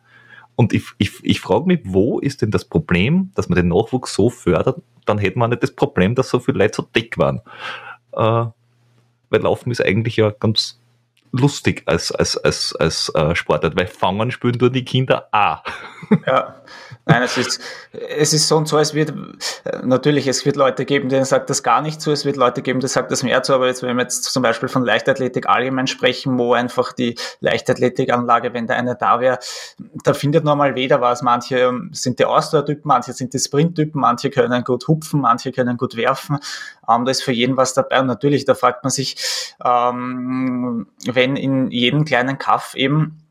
[0.56, 4.14] Und ich, ich, ich frage mich, wo ist denn das Problem, dass man den Nachwuchs
[4.14, 4.82] so fördert?
[5.06, 7.42] Dann hätte man nicht das Problem, dass so viele Leute so dick waren.
[8.12, 8.46] Äh,
[9.30, 10.80] weil Laufen ist eigentlich ja ganz
[11.34, 15.64] lustig als, als, als, als äh, Sportart, weil Fangen spielen nur die Kinder auch.
[16.26, 16.62] Ja,
[17.06, 17.62] nein, es ist,
[17.92, 19.14] es ist so und so, es wird,
[19.84, 22.80] natürlich, es wird Leute geben, denen sagt das gar nicht zu, es wird Leute geben,
[22.80, 25.88] die sagt das mehr zu, aber jetzt, wenn wir jetzt zum Beispiel von Leichtathletik allgemein
[25.88, 29.40] sprechen, wo einfach die Leichtathletikanlage, wenn da eine da wäre,
[30.04, 31.22] da findet normal weder was.
[31.22, 35.98] Manche sind die Ausdauertypen, manche sind die Sprinttypen, manche können gut hupfen, manche können gut
[35.98, 36.40] werfen.
[36.90, 38.00] Ähm, da ist für jeden was dabei.
[38.00, 39.16] Und natürlich, da fragt man sich,
[39.64, 43.23] ähm, wenn in jedem kleinen Kaff eben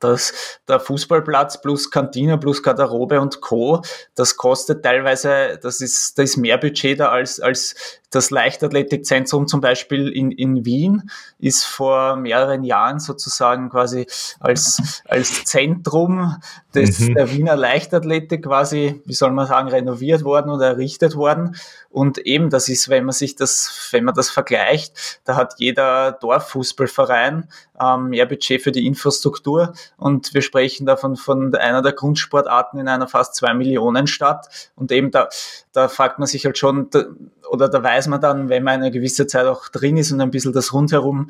[0.00, 3.82] dass der Fußballplatz plus Kantine plus Garderobe und Co.
[4.14, 7.74] Das kostet teilweise, das ist, da ist mehr Budget da als, als
[8.16, 14.06] das Leichtathletikzentrum zum Beispiel in, in Wien ist vor mehreren Jahren sozusagen quasi
[14.40, 16.36] als, als Zentrum
[16.74, 17.14] des, mhm.
[17.14, 21.56] der Wiener Leichtathletik quasi, wie soll man sagen, renoviert worden oder errichtet worden.
[21.90, 26.12] Und eben, das ist, wenn man sich das, wenn man das vergleicht, da hat jeder
[26.12, 27.48] Dorffußballverein
[27.80, 29.72] ähm, mehr Budget für die Infrastruktur.
[29.96, 34.70] Und wir sprechen davon von einer der Grundsportarten in einer fast zwei Millionen Stadt.
[34.74, 35.28] Und eben da,
[35.72, 36.90] da fragt man sich halt schon,
[37.50, 40.30] oder da weiß man dann, wenn man eine gewisse Zeit auch drin ist und ein
[40.30, 41.28] bisschen das rundherum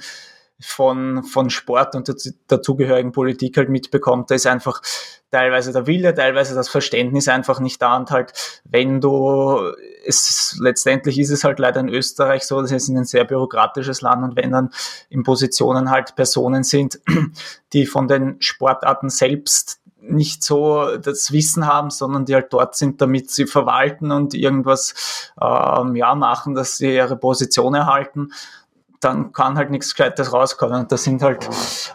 [0.61, 2.15] von, von Sport und der
[2.47, 4.81] dazugehörigen Politik halt mitbekommt, da ist einfach
[5.31, 8.33] teilweise der Wille, teilweise das Verständnis einfach nicht da und halt,
[8.65, 9.73] wenn du,
[10.07, 14.23] es, letztendlich ist es halt leider in Österreich so, das ist ein sehr bürokratisches Land
[14.23, 14.71] und wenn dann
[15.11, 17.01] in Positionen halt Personen sind,
[17.73, 23.01] die von den Sportarten selbst nicht so das Wissen haben, sondern die halt dort sind,
[23.01, 28.31] damit sie verwalten und irgendwas ähm, ja machen, dass sie ihre Position erhalten,
[29.01, 30.81] dann kann halt nichts Gescheites rauskommen.
[30.81, 31.49] Und das sind halt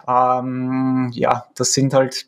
[0.08, 2.26] ähm, ja, das sind halt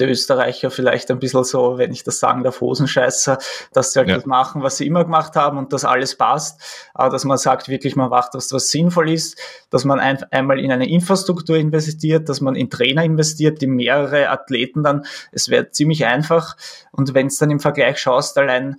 [0.00, 3.38] die Österreicher vielleicht ein bisschen so, wenn ich das sagen darf, Hosenscheißer,
[3.72, 4.16] dass sie halt ja.
[4.16, 6.60] das machen, was sie immer gemacht haben und dass alles passt,
[6.94, 9.38] aber dass man sagt wirklich, man macht das, was sinnvoll ist,
[9.70, 14.28] dass man ein, einmal in eine Infrastruktur investiert, dass man in Trainer investiert, die mehrere
[14.30, 16.56] Athleten dann, es wäre ziemlich einfach
[16.92, 18.76] und wenn es dann im Vergleich schaust, allein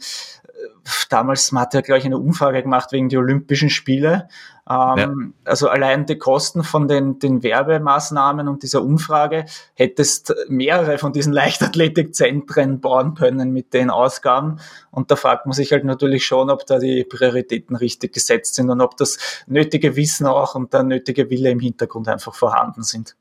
[1.10, 4.28] damals man hat ja glaube ich eine Umfrage gemacht wegen der Olympischen Spiele.
[4.70, 5.12] Ähm, ja.
[5.46, 11.32] Also allein die Kosten von den, den Werbemaßnahmen und dieser Umfrage hättest mehrere von diesen
[11.38, 14.60] Leichtathletikzentren bauen können mit den Ausgaben.
[14.92, 18.70] Und da fragt man sich halt natürlich schon, ob da die Prioritäten richtig gesetzt sind
[18.70, 23.16] und ob das nötige Wissen auch und der nötige Wille im Hintergrund einfach vorhanden sind.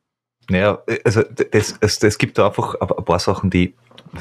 [0.48, 3.74] Naja, also das, es, es gibt da einfach ein paar Sachen, die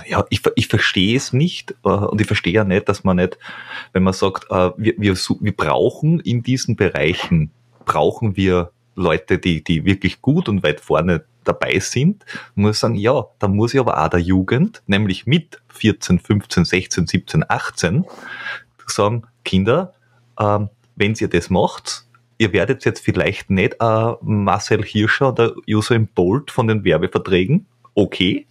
[0.08, 3.38] ja, ich, ich verstehe es nicht äh, und ich verstehe ja nicht, dass man nicht,
[3.94, 7.52] wenn man sagt, äh, wir, wir, wir brauchen in diesen Bereichen,
[7.86, 13.26] brauchen wir Leute, die, die wirklich gut und weit vorne dabei sind, muss sagen, ja,
[13.40, 18.06] da muss ich aber auch der Jugend, nämlich mit 14, 15, 16, 17, 18,
[18.88, 19.94] sagen, Kinder,
[20.40, 22.06] ähm, wenn ihr das macht,
[22.38, 28.48] ihr werdet jetzt vielleicht nicht äh, Marcel Hirscher oder Usain Bolt von den Werbeverträgen, okay,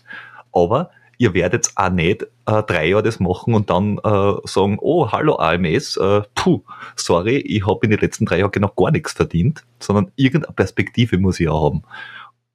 [0.52, 5.10] aber ihr werdet auch nicht äh, drei Jahre das machen und dann äh, sagen, oh,
[5.10, 6.62] hallo AMS, äh, puh,
[6.96, 11.18] sorry, ich habe in den letzten drei Jahren genau gar nichts verdient, sondern irgendeine Perspektive
[11.18, 11.82] muss ich auch haben.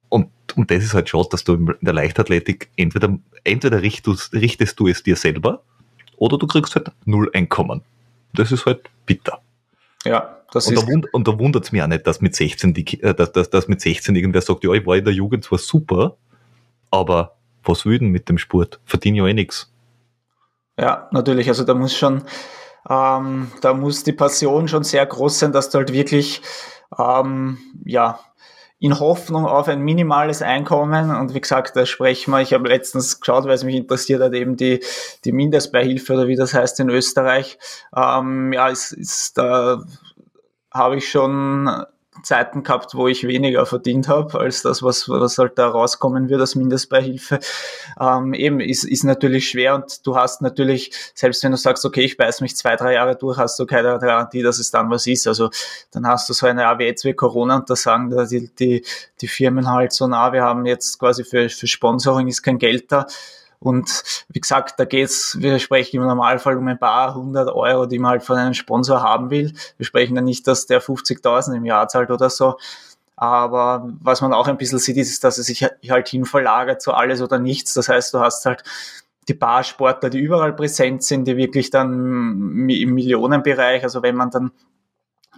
[0.08, 4.78] Und, und das ist halt schon, dass du in der Leichtathletik entweder, entweder richtest, richtest
[4.78, 5.62] du es dir selber
[6.16, 7.82] oder du kriegst halt null Einkommen.
[8.34, 9.40] Das ist halt bitter.
[10.04, 10.86] Ja, das und ist.
[10.86, 13.50] Da und da wundert es mich auch nicht, dass mit 16 die, äh, dass, dass,
[13.50, 16.16] dass mit 16 irgendwer sagt, ja, ich war in der Jugend zwar super,
[16.90, 18.80] aber was will mit dem Sport?
[18.84, 19.72] Verdiene ja eh nichts.
[20.78, 21.48] Ja, natürlich.
[21.48, 22.24] Also da muss schon,
[22.88, 26.40] Ähm, da muss die Passion schon sehr groß sein, dass du halt wirklich,
[26.98, 28.20] ähm, ja,
[28.78, 31.10] in Hoffnung auf ein minimales Einkommen.
[31.14, 34.32] Und wie gesagt, da sprechen wir, ich habe letztens geschaut, weil es mich interessiert hat,
[34.32, 34.80] eben die,
[35.26, 37.58] die Mindestbeihilfe oder wie das heißt in Österreich.
[37.94, 39.84] Ähm, ja, es ist, da
[40.72, 41.68] habe ich schon
[42.22, 46.40] Zeiten gehabt, wo ich weniger verdient habe als das, was, was halt da rauskommen wird
[46.40, 47.40] als Mindestbeihilfe.
[48.00, 52.02] Ähm, eben ist, ist natürlich schwer und du hast natürlich, selbst wenn du sagst, okay,
[52.02, 55.06] ich beiß mich zwei, drei Jahre durch, hast du keine Garantie, dass es dann was
[55.06, 55.26] ist.
[55.26, 55.50] Also
[55.90, 58.84] dann hast du so eine Jahr wie jetzt wie Corona und da sagen die, die,
[59.20, 62.90] die Firmen halt so, na, wir haben jetzt quasi für, für Sponsoring ist kein Geld
[62.92, 63.06] da
[63.60, 67.98] und wie gesagt, da geht's, wir sprechen im Normalfall um ein paar hundert Euro, die
[67.98, 69.52] man halt von einem Sponsor haben will.
[69.76, 72.56] Wir sprechen ja nicht, dass der 50.000 im Jahr zahlt oder so.
[73.16, 76.94] Aber was man auch ein bisschen sieht, ist, dass es sich halt hin verlagert zu
[76.94, 77.74] alles oder nichts.
[77.74, 78.64] Das heißt, du hast halt
[79.28, 84.30] die paar Sportler, die überall präsent sind, die wirklich dann im Millionenbereich, also wenn man
[84.30, 84.52] dann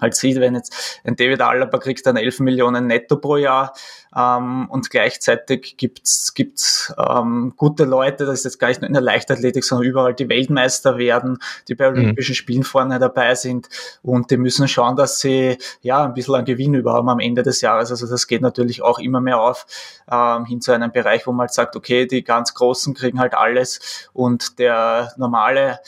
[0.02, 3.72] halt sieht, wenn jetzt ein David Alaba kriegt dann 11 Millionen netto pro Jahr
[4.14, 8.94] ähm, und gleichzeitig gibt's gibt's ähm, gute Leute, das ist jetzt gar nicht nur in
[8.94, 11.38] der Leichtathletik, sondern überall die Weltmeister werden,
[11.68, 11.88] die bei.
[11.88, 12.36] Olympischen mhm.
[12.36, 13.68] Spielen vorne dabei sind
[14.02, 17.60] und die müssen schauen, dass sie ja ein bisschen an Gewinn überhaben am Ende des
[17.60, 17.90] Jahres.
[17.90, 19.66] Also das geht natürlich auch immer mehr auf
[20.10, 23.34] ähm, hin zu einem Bereich, wo man halt sagt, okay, die ganz Großen kriegen halt
[23.34, 25.78] alles und der normale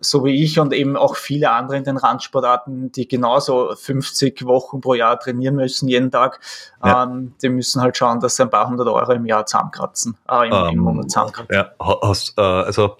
[0.00, 4.80] so wie ich und eben auch viele andere in den Randsportarten, die genauso 50 Wochen
[4.80, 6.40] pro Jahr trainieren müssen, jeden Tag,
[6.84, 7.04] ja.
[7.04, 10.46] ähm, die müssen halt schauen, dass sie ein paar hundert Euro im Jahr zusammenkratzen, äh,
[10.46, 11.54] im, um, im ähm, Monat zusammenkratzen.
[11.54, 12.96] Ja, hast, äh, also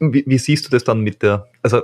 [0.00, 1.82] wie, wie, siehst du das dann mit der, also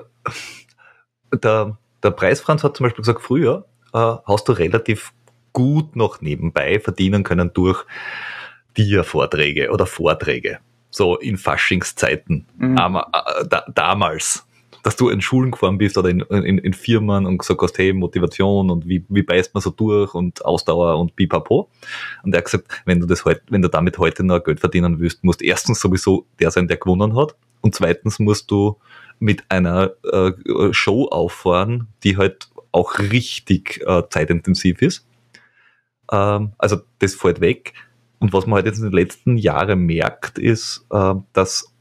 [1.32, 5.12] der, der Preisfranz hat zum Beispiel gesagt, früher äh, hast du relativ
[5.52, 7.84] gut noch nebenbei verdienen können durch
[8.76, 10.58] Dia-Vorträge oder Vorträge
[10.96, 12.76] so in Faschingszeiten, mhm.
[12.76, 14.46] äh, da, damals,
[14.82, 17.92] dass du in Schulen gefahren bist oder in, in, in Firmen und gesagt hast, hey,
[17.92, 21.68] Motivation und wie, wie beißt man so durch und Ausdauer und pipapo.
[22.22, 24.98] Und er hat gesagt, wenn du das heute, wenn du damit heute noch Geld verdienen
[24.98, 28.78] willst, musst erstens sowieso der sein, der gewonnen hat und zweitens musst du
[29.18, 30.32] mit einer äh,
[30.72, 35.06] Show auffahren, die halt auch richtig äh, zeitintensiv ist.
[36.12, 37.72] Ähm, also das fällt weg.
[38.18, 41.72] Und was man halt jetzt in den letzten Jahren merkt, ist, äh, dass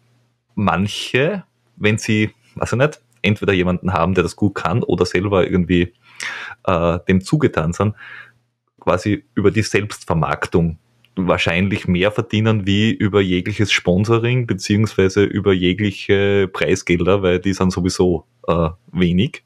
[0.56, 1.43] manche,
[1.76, 5.93] wenn sie, also nicht, entweder jemanden haben, der das gut kann oder selber irgendwie
[6.65, 7.95] äh, dem zugetan sind,
[8.80, 10.78] quasi über die Selbstvermarktung
[11.15, 18.26] wahrscheinlich mehr verdienen wie über jegliches Sponsoring beziehungsweise über jegliche Preisgelder, weil die sind sowieso
[18.48, 19.43] äh, wenig.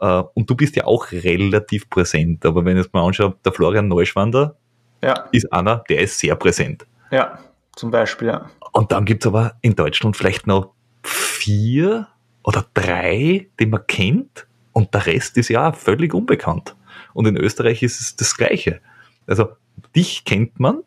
[0.00, 3.52] Äh, und du bist ja auch relativ präsent, aber wenn ich es mal anschaue, der
[3.52, 4.56] Florian Neuschwander,
[5.02, 5.28] ja.
[5.32, 6.86] ist einer, der ist sehr präsent.
[7.10, 7.38] Ja,
[7.74, 8.50] zum Beispiel, ja.
[8.72, 12.08] Und dann gibt es aber in Deutschland vielleicht noch vier
[12.44, 16.76] oder drei, die man kennt und der Rest ist ja völlig unbekannt.
[17.14, 18.80] Und in Österreich ist es das Gleiche.
[19.26, 19.48] Also
[19.94, 20.82] dich kennt man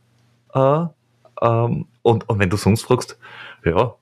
[0.54, 0.86] äh,
[1.41, 3.17] ähm, und, und wenn du sonst fragst,
[3.63, 3.95] ja,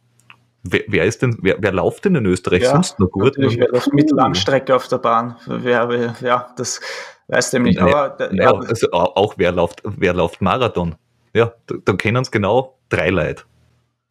[0.64, 3.38] wer, wer ist denn, wer, wer läuft denn in Österreich ja, sonst noch gut?
[3.38, 5.36] Natürlich, wer läuft Mittellangstrecke auf der Bahn?
[5.46, 6.82] Wer, wer, ja, das
[7.30, 8.18] Weißt du nicht, aber.
[8.32, 10.96] Nee, ja, also auch wer läuft, wer läuft Marathon.
[11.34, 13.44] Ja, da, da kennen es genau drei Leute.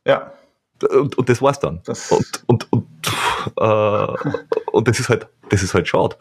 [0.07, 0.33] Ja.
[0.89, 1.81] Und, und das war's dann.
[1.85, 2.87] Das und, und, und,
[3.57, 4.31] äh,
[4.71, 6.17] und das ist halt, das ist halt schade.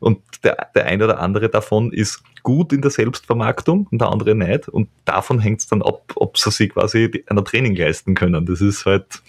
[0.00, 4.34] Und der, der eine oder andere davon ist gut in der Selbstvermarktung und der andere
[4.34, 4.68] nicht.
[4.68, 8.46] Und davon hängt es dann ab, ob sie sich quasi einer Training leisten können.
[8.46, 9.22] Das ist halt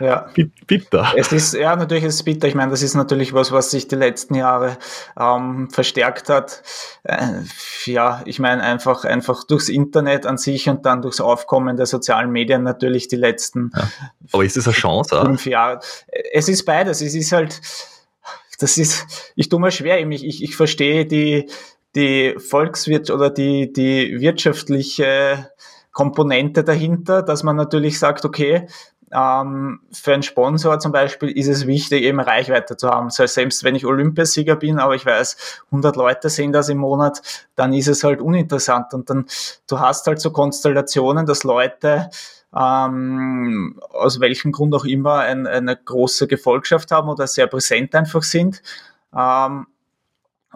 [0.00, 0.26] ja.
[0.66, 1.12] bitter.
[1.16, 2.48] Es ist, ja, natürlich ist es bitter.
[2.48, 4.76] Ich meine, das ist natürlich was, was sich die letzten Jahre
[5.18, 6.62] ähm, verstärkt hat.
[7.04, 7.42] Äh,
[7.84, 12.30] ja, ich meine, einfach, einfach durchs Internet an sich und dann durchs Aufkommen der sozialen
[12.30, 13.88] Medien natürlich die letzten ja.
[14.32, 15.20] Aber ist das eine Chance?
[15.20, 15.80] Fünf Jahre.
[16.32, 17.00] Es ist beides.
[17.00, 17.60] Es ist halt,
[18.58, 21.48] das ist, ich tue mir schwer, ich, ich, ich verstehe die,
[21.94, 25.50] die Volkswirtschaft oder die, die wirtschaftliche
[25.92, 28.66] Komponente dahinter, dass man natürlich sagt, okay,
[29.14, 33.10] ähm, für einen Sponsor zum Beispiel ist es wichtig, eben Reichweite zu haben.
[33.16, 37.22] Das selbst wenn ich Olympiasieger bin, aber ich weiß, 100 Leute sehen das im Monat,
[37.54, 38.92] dann ist es halt uninteressant.
[38.92, 39.26] Und dann,
[39.68, 42.10] du hast halt so Konstellationen, dass Leute
[42.56, 48.22] ähm, aus welchem Grund auch immer ein, eine große Gefolgschaft haben oder sehr präsent einfach
[48.22, 48.62] sind.
[49.16, 49.66] Ähm,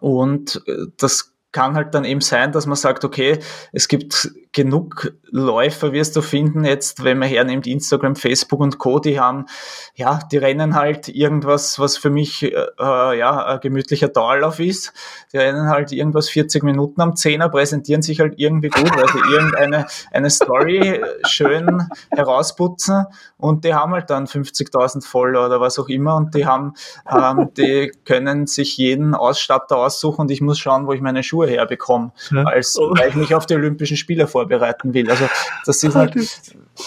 [0.01, 0.63] und
[0.97, 3.39] das kann halt dann eben sein, dass man sagt, okay,
[3.73, 8.99] es gibt genug Läufer, wirst du finden, jetzt, wenn man hernimmt, Instagram, Facebook und Co.,
[8.99, 9.47] die haben,
[9.95, 14.93] ja, die rennen halt irgendwas, was für mich, äh, ja, ein gemütlicher Dauerlauf ist.
[15.33, 19.33] Die rennen halt irgendwas 40 Minuten am Zehner, präsentieren sich halt irgendwie gut, weil sie
[19.33, 23.05] irgendeine eine Story schön herausputzen
[23.37, 26.73] und die haben halt dann 50.000 Follower oder was auch immer und die haben,
[27.11, 31.38] ähm, die können sich jeden Ausstatter aussuchen und ich muss schauen, wo ich meine Schuhe
[31.47, 32.45] herbekomme, ja.
[32.45, 32.91] als, oh.
[32.97, 35.11] weil ich mich auf die Olympischen Spiele vorbereiten will.
[35.11, 35.29] Also
[35.65, 36.15] das ist halt,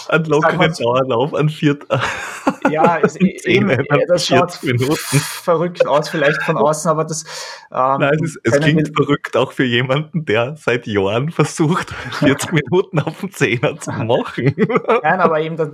[0.08, 1.78] ein lockerer Dauerlauf an vier
[2.70, 4.96] Ja, es, eben, das schaut Minuten.
[4.96, 7.24] verrückt aus, vielleicht von außen, aber das.
[7.70, 12.52] Ähm, Nein, es, ist, es klingt verrückt auch für jemanden, der seit Jahren versucht, 40
[12.52, 14.54] Minuten auf dem Zehner zu machen.
[15.02, 15.56] Nein, aber eben.
[15.56, 15.68] Das,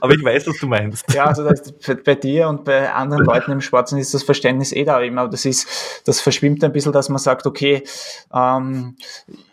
[0.00, 1.12] aber ich weiß, was du meinst.
[1.12, 1.72] Ja, also das,
[2.04, 5.30] bei dir und bei anderen Leuten im Sports ist das Verständnis eh da, eben, aber
[5.30, 7.82] das ist, das verschwimmt ein bisschen, dass man sagt, okay,
[8.32, 8.96] ähm,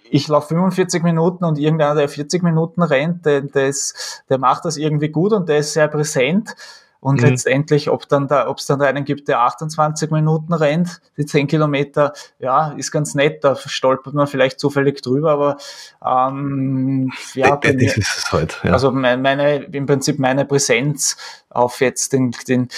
[0.09, 4.65] ich laufe 45 Minuten und irgendeiner, der 40 Minuten rennt, der, der, ist, der macht
[4.65, 6.55] das irgendwie gut und der ist sehr präsent.
[6.99, 7.29] Und mhm.
[7.29, 11.25] letztendlich, ob dann da, ob es dann da einen gibt, der 28 Minuten rennt, die
[11.25, 15.57] 10 Kilometer, ja, ist ganz nett, da stolpert man vielleicht zufällig drüber, aber
[16.03, 18.73] ähm, ja, das ist es halt, ja.
[18.73, 21.17] also meine, im Prinzip meine Präsenz
[21.49, 22.69] auf jetzt den, den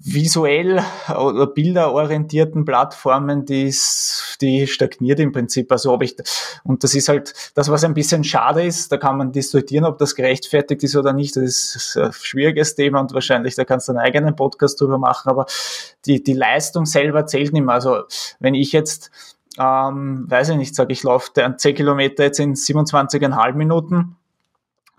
[0.00, 3.74] visuell oder bilderorientierten Plattformen, die,
[4.40, 5.72] die stagniert im Prinzip.
[5.72, 6.16] Also ob ich,
[6.64, 9.98] und das ist halt das, was ein bisschen schade ist, da kann man diskutieren, ob
[9.98, 11.36] das gerechtfertigt ist oder nicht.
[11.36, 15.28] Das ist ein schwieriges Thema und wahrscheinlich, da kannst du einen eigenen Podcast drüber machen,
[15.28, 15.46] aber
[16.04, 17.74] die, die Leistung selber zählt nicht mehr.
[17.74, 18.02] Also
[18.38, 19.10] wenn ich jetzt,
[19.58, 24.16] ähm, weiß ich nicht, sage ich laufe 10 Kilometer jetzt in 27,5 Minuten,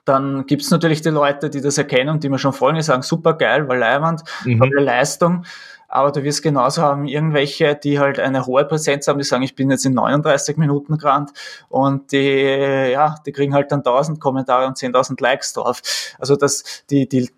[0.08, 2.84] dann gibt es natürlich die Leute, die das erkennen und die mir schon folgen, die
[2.84, 4.60] sagen, super geil, war leibend, mhm.
[4.60, 5.44] tolle Leistung.
[5.90, 9.56] Aber du wirst genauso haben irgendwelche, die halt eine hohe Präsenz haben, die sagen, ich
[9.56, 11.32] bin jetzt in 39 Minuten gerannt
[11.70, 15.82] und die, ja, die kriegen halt dann 1000 Kommentare und 10.000 Likes drauf.
[16.20, 17.30] Also das, die, die,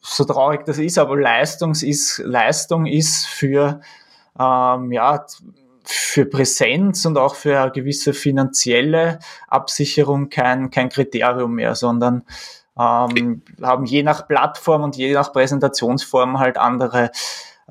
[0.00, 3.80] so traurig das ist, aber Leistung ist, Leistung ist für,
[4.38, 5.24] ähm, ja,
[5.84, 9.18] für Präsenz und auch für eine gewisse finanzielle
[9.48, 12.24] Absicherung kein, kein Kriterium mehr, sondern
[12.78, 17.10] ähm, haben je nach Plattform und je nach Präsentationsform halt andere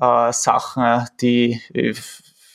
[0.00, 1.94] äh, Sachen, die, äh,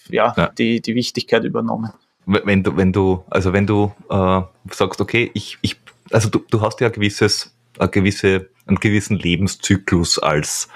[0.10, 1.91] ja, ja, Die, die Wichtigkeit übernommen.
[2.26, 4.41] Wenn du, wenn du, also wenn du äh,
[4.72, 5.80] sagst, okay, ich, ich,
[6.12, 10.69] also du, du hast ja ein gewisses, eine gewisse, einen gewissen Lebenszyklus als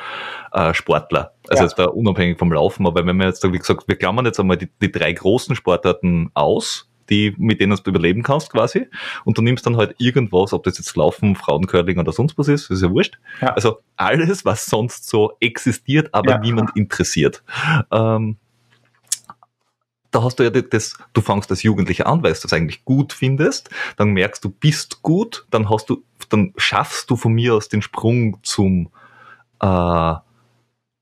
[0.51, 1.33] äh, Sportler.
[1.47, 1.67] Also ja.
[1.67, 4.57] jetzt da unabhängig vom Laufen, aber wenn wir jetzt, wie gesagt, wir klammern jetzt einmal
[4.57, 8.87] die, die drei großen Sportarten aus, die, mit denen du überleben kannst quasi.
[9.25, 12.69] Und du nimmst dann halt irgendwas, ob das jetzt Laufen, Frauencurling oder sonst was ist,
[12.69, 13.19] ist ja wurscht.
[13.41, 13.49] Ja.
[13.49, 16.37] Also alles, was sonst so existiert, aber ja.
[16.39, 17.43] niemand interessiert.
[17.91, 18.37] Ähm,
[20.13, 23.13] da hast du ja das, du fangst als Jugendlicher an, weil du das eigentlich gut
[23.13, 27.67] findest, dann merkst du, bist gut, dann hast du, dann schaffst du von mir aus
[27.67, 28.89] den Sprung zum
[29.59, 30.13] äh,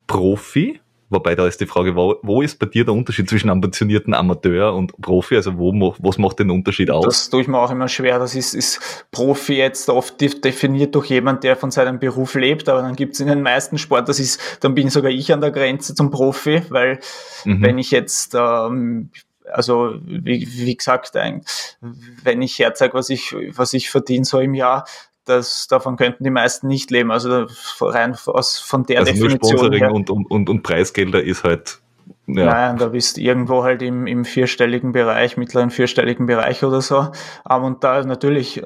[0.07, 0.79] Profi,
[1.11, 4.73] wobei da ist die Frage, wo, wo ist bei dir der Unterschied zwischen ambitionierten Amateur
[4.73, 5.35] und Profi?
[5.35, 7.05] Also wo, was macht den Unterschied aus?
[7.05, 8.17] Das tue ich mir auch immer schwer.
[8.17, 12.81] Das ist, ist Profi jetzt oft definiert durch jemand, der von seinem Beruf lebt, aber
[12.81, 15.51] dann gibt es in den meisten Sport, das ist, dann bin sogar ich an der
[15.51, 16.99] Grenze zum Profi, weil
[17.45, 17.61] mhm.
[17.61, 19.09] wenn ich jetzt ähm,
[19.51, 24.85] also wie, wie gesagt, wenn ich herzeige, was ich, was ich verdiene so im Jahr,
[25.25, 27.11] das, davon könnten die meisten nicht leben.
[27.11, 27.47] Also
[27.79, 29.39] rein aus, von der also Definition.
[29.39, 31.79] Nur Sponsoring her, und, und, und Preisgelder ist halt.
[32.27, 32.45] Ja.
[32.45, 37.11] Nein, da bist du irgendwo halt im, im vierstelligen Bereich, mittleren vierstelligen Bereich oder so.
[37.43, 38.65] Und da natürlich äh,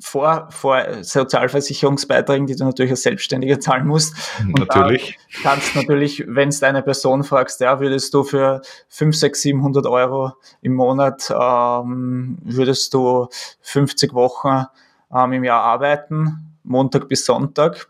[0.00, 4.14] vor, vor Sozialversicherungsbeiträgen, die du natürlich als Selbstständiger zahlen musst.
[4.40, 5.18] Und natürlich.
[5.42, 10.32] Kannst natürlich, wenn es eine Person fragst, ja, würdest du für 5, 6, 700 Euro
[10.60, 13.28] im Monat, ähm, würdest du
[13.62, 14.66] 50 Wochen
[15.14, 17.88] ähm, im Jahr arbeiten, Montag bis Sonntag.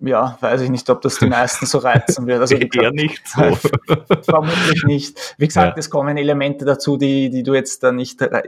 [0.00, 2.40] Ja, weiß ich nicht, ob das die meisten so reizen wird.
[2.40, 3.58] Also, Eher nicht so.
[4.22, 5.34] Vermutlich nicht.
[5.38, 5.78] Wie gesagt, ja.
[5.80, 8.42] es kommen Elemente dazu, die, die du jetzt dann nicht äh,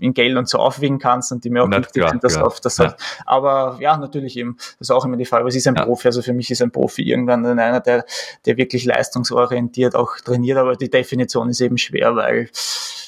[0.00, 2.42] in Geld und so aufwiegen kannst und die mir auch nicht wichtig sind, das ja.
[2.42, 2.96] auf das ja.
[3.24, 5.84] Aber ja, natürlich eben, das ist auch immer die Frage, was ist ein ja.
[5.84, 6.08] Profi?
[6.08, 8.04] Also für mich ist ein Profi irgendwann einer, der,
[8.44, 12.50] der wirklich leistungsorientiert auch trainiert, aber die Definition ist eben schwer, weil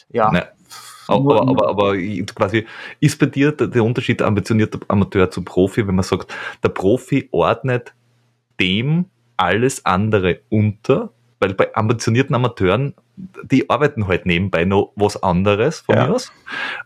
[0.08, 0.30] ja,
[1.08, 1.96] aber, aber, aber
[2.34, 2.66] quasi
[3.00, 7.94] ist bei dir der, Unterschied ambitionierter Amateur zu Profi, wenn man sagt, der Profi ordnet
[8.60, 11.10] dem alles andere unter,
[11.40, 16.06] weil bei ambitionierten Amateuren, die arbeiten halt nebenbei noch was anderes von ja.
[16.06, 16.32] mir aus.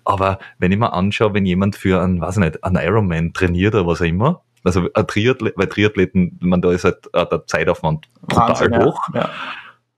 [0.05, 3.75] Aber wenn ich mir anschaue, wenn jemand für einen, weiß ich nicht, einen Ironman trainiert
[3.75, 8.49] oder was auch immer, also Triathlet, weil Triathleten, man da ist halt der Zeitaufwand total
[8.49, 9.01] Wahnsinn, hoch.
[9.15, 9.31] Ja.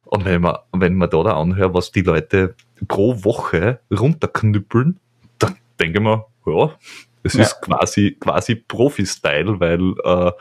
[0.08, 2.54] Und wenn man, wenn man da, da anhört, was die Leute
[2.88, 4.98] pro Woche runterknüppeln,
[5.38, 6.74] dann denke ich mir, ja,
[7.22, 7.42] es ja.
[7.42, 10.32] ist quasi, quasi Profi-Style, weil äh,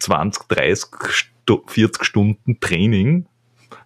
[0.00, 0.90] 20, 30,
[1.66, 3.26] 40 Stunden Training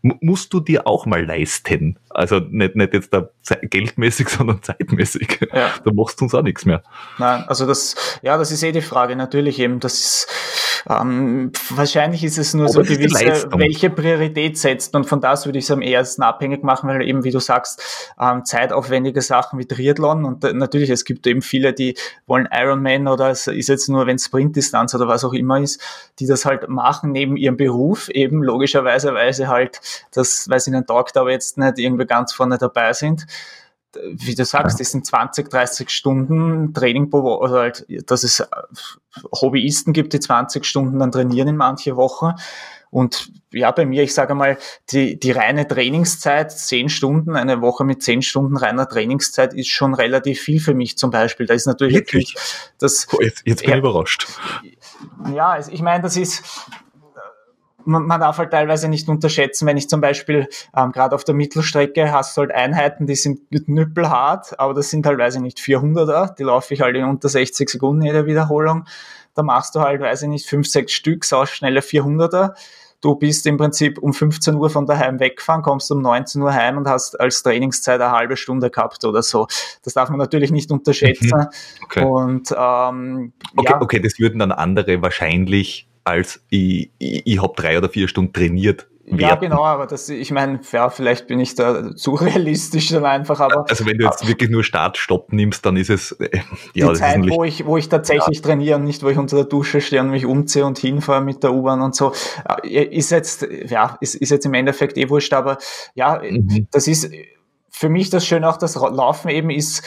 [0.02, 1.98] musst du dir auch mal leisten.
[2.10, 3.28] Also nicht, nicht jetzt da
[3.62, 5.40] geldmäßig, sondern zeitmäßig.
[5.52, 5.74] Ja.
[5.84, 6.82] Da machst du uns auch nichts mehr.
[7.18, 9.14] Nein, also das, ja, das ist eh die Frage.
[9.14, 10.26] Natürlich eben, das ist,
[10.88, 14.94] ähm, wahrscheinlich ist es nur Aber so gewisse, welche Priorität setzt.
[14.94, 17.82] Und von das würde ich es am ehesten abhängig machen, weil eben, wie du sagst,
[18.20, 21.94] ähm, zeitaufwendige Sachen wie Triathlon und äh, natürlich, es gibt eben viele, die
[22.26, 25.80] wollen Ironman oder es ist jetzt nur, wenn Sprintdistanz oder was auch immer ist,
[26.18, 29.80] die das halt machen neben ihrem Beruf, eben logischerweise, weil sie halt
[30.12, 33.26] das, weil sie ihnen taugt, aber jetzt nicht irgendwie ganz vorne dabei sind
[34.12, 38.40] wie du sagst, das sind 20, 30 Stunden Training pro Woche, also halt, dass es
[38.40, 38.46] äh,
[39.40, 42.34] Hobbyisten gibt, die 20 Stunden dann trainieren in manche Wochen.
[42.90, 44.58] Und ja, bei mir, ich sage mal,
[44.90, 49.94] die, die reine Trainingszeit, 10 Stunden, eine Woche mit 10 Stunden reiner Trainingszeit ist schon
[49.94, 51.46] relativ viel für mich zum Beispiel.
[51.46, 52.34] Da ist natürlich Wirklich?
[52.78, 53.06] das.
[53.10, 54.26] Oh, jetzt, jetzt bin ich überrascht.
[55.34, 56.42] Ja, ich meine, das ist,
[57.84, 62.12] man, darf halt teilweise nicht unterschätzen, wenn ich zum Beispiel ähm, gerade auf der Mittelstrecke
[62.12, 66.42] hast halt Einheiten, die sind knüppelhart, aber das sind halt, weiß ich nicht, 400er, die
[66.44, 68.84] laufe ich halt in unter 60 Sekunden jede Wiederholung.
[69.34, 72.54] Da machst du halt, weiß ich nicht, 5, 6 Stück, sau schnelle 400er.
[73.02, 76.78] Du bist im Prinzip um 15 Uhr von daheim weggefahren, kommst um 19 Uhr heim
[76.78, 79.48] und hast als Trainingszeit eine halbe Stunde gehabt oder so.
[79.82, 81.36] Das darf man natürlich nicht unterschätzen.
[81.36, 81.46] Mhm.
[81.82, 82.04] Okay.
[82.04, 83.80] Und ähm, okay, ja.
[83.80, 88.32] okay, das würden dann andere wahrscheinlich als ich, ich, ich habe drei oder vier Stunden
[88.32, 88.88] trainiert.
[89.04, 89.20] Werden.
[89.20, 93.40] Ja, genau, aber das, ich meine, ja, vielleicht bin ich da zu realistisch dann einfach,
[93.40, 93.68] aber.
[93.68, 96.30] Also wenn du jetzt wirklich nur Start, Stopp nimmst, dann ist es, äh,
[96.72, 98.42] ja, die Zeit, wo ich, wo ich tatsächlich ja.
[98.42, 101.42] trainiere und nicht, wo ich unter der Dusche stehe und mich umziehe und hinfahre mit
[101.42, 102.12] der U-Bahn und so,
[102.62, 105.58] äh, ist jetzt, ja, ist, ist jetzt im Endeffekt eh wurscht, aber
[105.94, 106.68] ja, mhm.
[106.70, 107.10] das ist,
[107.70, 109.82] für mich das Schöne auch, das Laufen eben ist,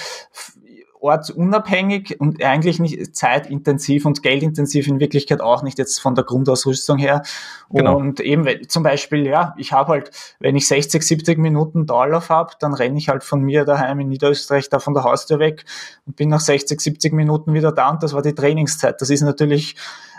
[1.05, 6.97] ortsunabhängig und eigentlich nicht zeitintensiv und geldintensiv in Wirklichkeit auch nicht jetzt von der Grundausrüstung
[6.97, 7.21] her.
[7.69, 7.97] Genau.
[7.97, 12.53] Und eben zum Beispiel, ja, ich habe halt, wenn ich 60, 70 Minuten Dauerlauf habe,
[12.59, 15.65] dann renne ich halt von mir daheim in Niederösterreich da von der Haustür weg
[16.07, 18.99] und bin nach 60, 70 Minuten wieder da und das war die Trainingszeit.
[18.99, 19.75] Das ist natürlich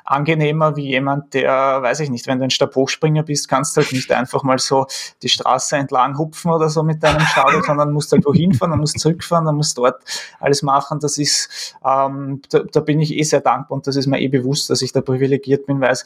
[0.06, 3.92] angenehmer wie jemand, der, weiß ich nicht, wenn du ein Stabhochspringer bist, kannst du halt
[3.92, 4.86] nicht einfach mal so
[5.22, 8.80] die Straße entlang hupfen oder so mit deinem Schauder, sondern musst halt wohin fahren, dann
[8.80, 10.02] musst zurückfahren, dann musst dort
[10.40, 11.00] alles machen.
[11.00, 14.28] Das ist, ähm, da, da bin ich eh sehr dankbar und das ist mir eh
[14.28, 15.96] bewusst, dass ich da privilegiert bin, weil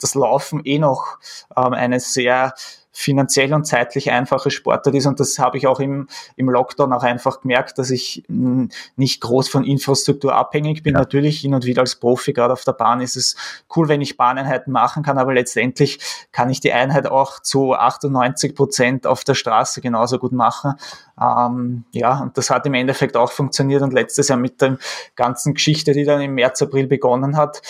[0.00, 1.18] das Laufen eh noch
[1.56, 2.54] ähm, eine sehr
[3.00, 5.06] finanziell und zeitlich einfache Sportart ist.
[5.06, 9.48] Und das habe ich auch im, im Lockdown auch einfach gemerkt, dass ich nicht groß
[9.48, 10.92] von Infrastruktur abhängig bin.
[10.94, 11.00] Ja.
[11.00, 13.36] Natürlich hin und wieder als Profi, gerade auf der Bahn ist es
[13.74, 15.98] cool, wenn ich Bahneinheiten machen kann, aber letztendlich
[16.30, 20.74] kann ich die Einheit auch zu 98 Prozent auf der Straße genauso gut machen.
[21.18, 23.80] Ähm, ja, und das hat im Endeffekt auch funktioniert.
[23.80, 24.76] Und letztes Jahr mit der
[25.16, 27.62] ganzen Geschichte, die dann im März, April begonnen hat,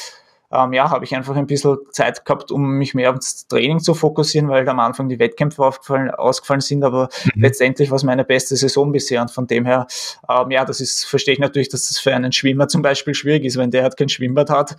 [0.53, 3.94] ähm, ja, habe ich einfach ein bisschen Zeit gehabt, um mich mehr aufs Training zu
[3.94, 7.42] fokussieren, weil am Anfang die Wettkämpfe ausgefallen sind, aber mhm.
[7.42, 9.86] letztendlich war es meine beste Saison bisher und von dem her,
[10.28, 13.44] ähm, ja, das ist, verstehe ich natürlich, dass das für einen Schwimmer zum Beispiel schwierig
[13.44, 14.76] ist, wenn der halt kein Schwimmbad hat,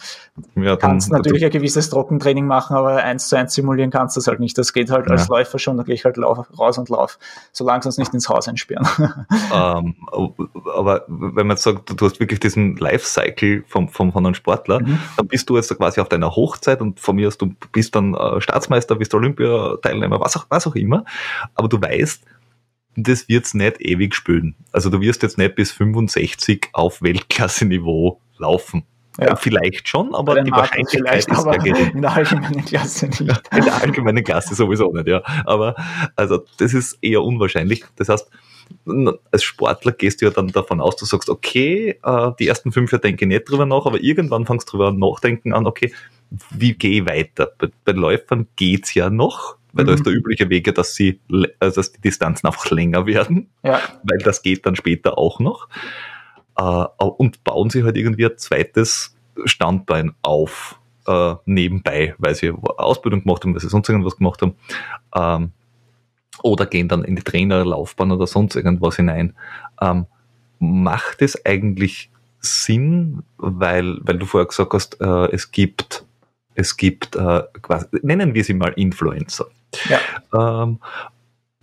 [0.55, 4.27] ja, kannst natürlich ein gewisses Trockentraining machen, aber eins zu eins simulieren kannst du das
[4.27, 4.57] halt nicht.
[4.57, 5.13] Das geht halt ja.
[5.13, 7.17] als Läufer schon, da gehe ich halt lauf, raus und lauf,
[7.51, 8.87] solange sie uns nicht ins Haus einsperren.
[9.53, 9.95] Ähm,
[10.75, 14.99] aber wenn man sagt, du hast wirklich diesen Lifecycle vom, vom, von einem Sportler, mhm.
[15.17, 18.13] dann bist du jetzt quasi auf deiner Hochzeit und von mir aus, du bist dann
[18.13, 21.05] äh, Staatsmeister, bist Olympiateilnehmer, was auch, was auch immer,
[21.55, 22.23] aber du weißt,
[22.97, 24.55] das wird's nicht ewig spülen.
[24.71, 28.83] Also du wirst jetzt nicht bis 65 auf Weltklasse-Niveau laufen.
[29.19, 29.35] Ja.
[29.35, 31.91] Vielleicht schon, aber die Wahrscheinlichkeit ist ja gering.
[31.91, 33.21] In der allgemeinen Klasse nicht.
[33.51, 35.21] In der allgemeinen Klasse sowieso nicht, ja.
[35.45, 35.75] Aber
[36.15, 37.83] also das ist eher unwahrscheinlich.
[37.97, 38.29] Das heißt,
[39.31, 42.91] als Sportler gehst du ja dann davon aus, du sagst, okay, äh, die ersten fünf
[42.91, 45.93] Jahre denke ich nicht drüber nach, aber irgendwann fangst du drüber nachdenken an, okay,
[46.51, 47.51] wie gehe ich weiter?
[47.57, 49.87] Bei, bei Läufern geht's ja noch, weil mhm.
[49.87, 51.19] da ist der übliche Weg, dass sie,
[51.59, 53.79] also dass die Distanzen einfach länger werden, ja.
[54.03, 55.67] weil das geht dann später auch noch.
[56.57, 59.15] Äh, und bauen sie halt irgendwie ein zweites
[59.45, 65.51] Standbein auf, äh, nebenbei, weil sie Ausbildung gemacht haben, weil sie sonst irgendwas gemacht haben.
[66.43, 69.35] Oder gehen dann in die Trainerlaufbahn oder sonst irgendwas hinein.
[69.79, 70.05] Ähm,
[70.59, 72.09] macht es eigentlich
[72.39, 76.05] Sinn, weil, weil du vorher gesagt hast, äh, es gibt,
[76.55, 79.47] es gibt äh, quasi, nennen wir sie mal Influencer.
[79.89, 80.63] Ja.
[80.63, 80.79] Ähm,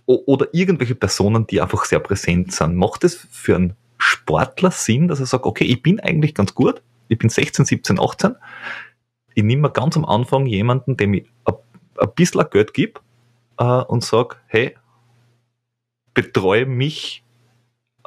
[0.05, 2.75] oder irgendwelche Personen, die einfach sehr präsent sind.
[2.75, 6.81] Macht es für einen Sportler Sinn, dass er sagt, okay, ich bin eigentlich ganz gut,
[7.09, 8.35] ich bin 16, 17, 18,
[9.35, 11.53] ich nehme mir ganz am Anfang jemanden, dem ich ein,
[11.99, 12.99] ein bisschen Geld gebe
[13.59, 14.75] äh, und sage, hey,
[16.13, 17.23] betreue mich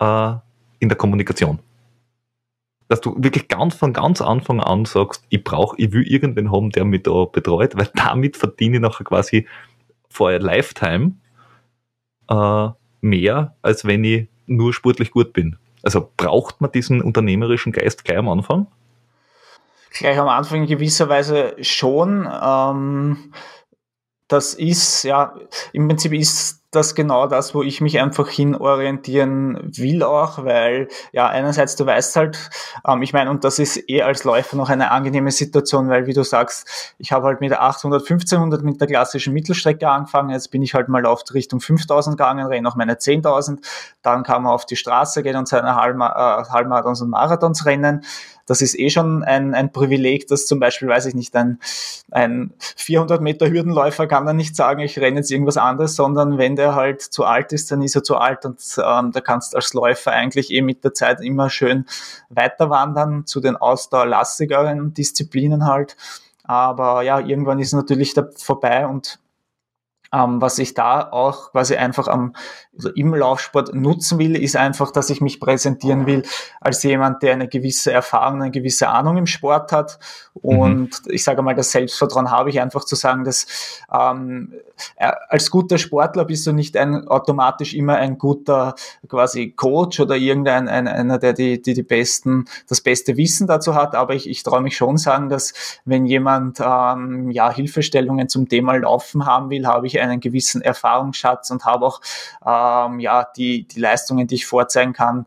[0.00, 0.34] äh,
[0.80, 1.61] in der Kommunikation.
[2.88, 6.70] Dass du wirklich ganz von ganz Anfang an sagst, ich brauche, ich will irgendwen haben,
[6.70, 9.46] der mich da betreut, weil damit verdiene ich nachher quasi
[10.09, 11.12] for a lifetime
[12.28, 12.68] äh,
[13.00, 15.57] mehr, als wenn ich nur sportlich gut bin.
[15.82, 18.66] Also braucht man diesen unternehmerischen Geist gleich am Anfang?
[19.90, 22.28] Gleich am Anfang in gewisser Weise schon.
[22.30, 23.32] Ähm,
[24.29, 25.35] das ist, ja,
[25.73, 30.89] im Prinzip ist das genau das, wo ich mich einfach hin orientieren will auch, weil
[31.12, 32.51] ja einerseits du weißt halt,
[32.89, 36.14] ähm, ich meine, und das ist eh als Läufer noch eine angenehme Situation, weil wie
[36.14, 40.51] du sagst, ich habe halt mit der 800, 1500 mit der klassischen Mittelstrecke angefangen, jetzt
[40.51, 43.59] bin ich halt mal auf die Richtung 5000 gegangen, renne noch meine 10.000,
[44.01, 48.03] dann kann man auf die Straße gehen und seine Halbma äh, Halbmarathons und Marathons rennen
[48.47, 51.59] das ist eh schon ein, ein Privileg, dass zum Beispiel, weiß ich nicht, ein,
[52.11, 56.57] ein 400 Meter Hürdenläufer kann dann nicht sagen, ich renne jetzt irgendwas anderes, sondern wenn
[56.57, 59.74] der halt zu alt ist, dann ist er zu alt und ähm, da kannst als
[59.74, 61.86] Läufer eigentlich eh mit der Zeit immer schön
[62.28, 65.97] weiter wandern zu den ausdauerlastigeren Disziplinen halt.
[66.45, 69.18] Aber ja, irgendwann ist natürlich da vorbei und
[70.13, 72.35] ähm, was ich da auch quasi einfach am,
[72.77, 76.23] also im Laufsport nutzen will, ist einfach, dass ich mich präsentieren will
[76.61, 79.99] als jemand, der eine gewisse Erfahrung, eine gewisse Ahnung im Sport hat.
[80.35, 81.13] Und mhm.
[81.13, 83.47] ich sage mal, das Selbstvertrauen habe ich einfach zu sagen, dass
[83.93, 88.74] ähm, äh, als guter Sportler bist du nicht ein, automatisch immer ein guter
[89.09, 93.74] quasi Coach oder irgendein ein, einer, der die, die, die besten, das beste Wissen dazu
[93.74, 93.95] hat.
[93.95, 95.53] Aber ich, ich traue mich schon sagen, dass
[95.85, 101.51] wenn jemand ähm, ja Hilfestellungen zum Thema Laufen haben will, habe ich einen gewissen Erfahrungsschatz
[101.51, 102.01] und habe auch
[102.45, 105.26] ähm, ja die, die Leistungen, die ich vorzeigen kann,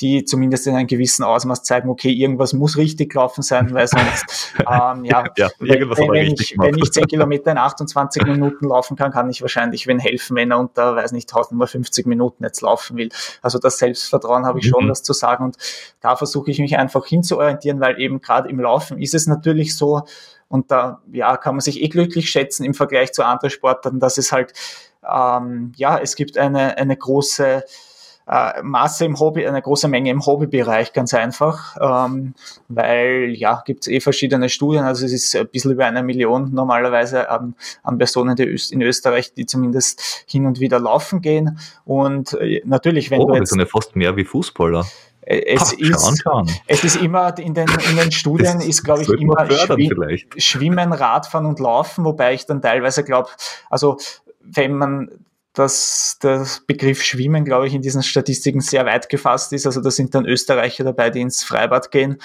[0.00, 4.54] die zumindest in einem gewissen Ausmaß zeigen, okay, irgendwas muss richtig gelaufen sein, weil sonst,
[4.60, 8.96] ähm, ja, ja irgendwas wenn, wenn, ich, wenn ich 10 Kilometer in 28 Minuten laufen
[8.96, 12.98] kann, kann ich wahrscheinlich wen helfen, wenn er unter, weiß nicht, 1050 Minuten jetzt laufen
[12.98, 13.08] will.
[13.40, 14.70] Also das Selbstvertrauen habe ich mhm.
[14.70, 15.56] schon, das zu sagen und
[16.00, 20.02] da versuche ich mich einfach hinzuorientieren, weil eben gerade im Laufen ist es natürlich so,
[20.48, 24.16] und da ja, kann man sich eh glücklich schätzen im Vergleich zu anderen Sportarten, dass
[24.16, 24.52] es halt,
[25.02, 27.64] ähm, ja, es gibt eine, eine große
[28.28, 32.34] äh, Masse im Hobby, eine große Menge im Hobbybereich, ganz einfach, ähm,
[32.68, 36.52] weil ja, gibt es eh verschiedene Studien, also es ist ein bisschen über eine Million
[36.52, 41.58] normalerweise an, an Personen die in Österreich, die zumindest hin und wieder laufen gehen.
[41.84, 43.42] Und äh, natürlich, wenn oh, du jetzt...
[43.42, 44.84] Das sind ja fast mehr wie Fußballer.
[45.22, 49.02] Äh, es, Ach, ist, schauen, es ist immer, in den, in den Studien ist, glaube
[49.02, 53.28] ich, immer Schwim Schwimmen, Radfahren und Laufen, wobei ich dann teilweise glaube,
[53.68, 53.98] also
[54.40, 55.10] wenn man
[55.56, 59.64] dass der Begriff Schwimmen, glaube ich, in diesen Statistiken sehr weit gefasst ist.
[59.64, 62.18] Also da sind dann Österreicher dabei, die ins Freibad gehen.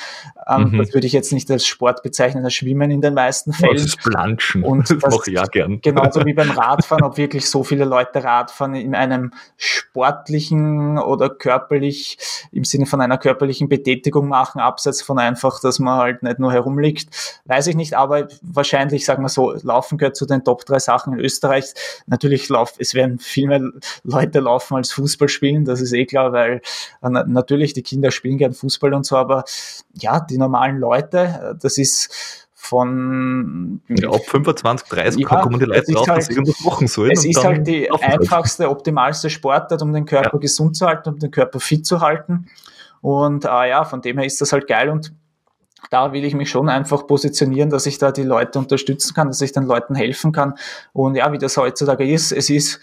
[0.49, 0.77] Ähm, mhm.
[0.79, 3.75] Das würde ich jetzt nicht als Sport bezeichnen, als Schwimmen in den meisten Fällen.
[3.75, 4.63] Das ist Planschen.
[4.63, 5.79] Und das, mache ich ja gern.
[5.81, 12.17] Genauso wie beim Radfahren, ob wirklich so viele Leute Radfahren in einem sportlichen oder körperlich,
[12.51, 16.51] im Sinne von einer körperlichen Betätigung machen, abseits von einfach, dass man halt nicht nur
[16.51, 20.79] herumliegt, weiß ich nicht, aber wahrscheinlich, sagen wir so, Laufen gehört zu den Top drei
[20.79, 21.73] Sachen in Österreich.
[22.07, 23.61] Natürlich läuft, es werden viel mehr
[24.03, 26.61] Leute laufen als Fußball spielen, das ist eh klar, weil
[27.01, 29.43] äh, natürlich die Kinder spielen gern Fußball und so, aber
[29.93, 35.65] ja, die normalen Leute, äh, das ist von ja, ab 25, 30 ja, kommen die
[35.65, 37.11] Leute drauf, halt, dass sie irgendwas machen sollen.
[37.11, 40.39] Es ist halt die einfachste, optimalste Sportart, um den Körper ja.
[40.39, 42.47] gesund zu halten, um den Körper fit zu halten.
[43.01, 45.11] Und äh, ja, von dem her ist das halt geil und
[45.89, 49.41] da will ich mich schon einfach positionieren, dass ich da die Leute unterstützen kann, dass
[49.41, 50.53] ich den Leuten helfen kann.
[50.93, 52.79] Und ja, wie das heutzutage ist, es ist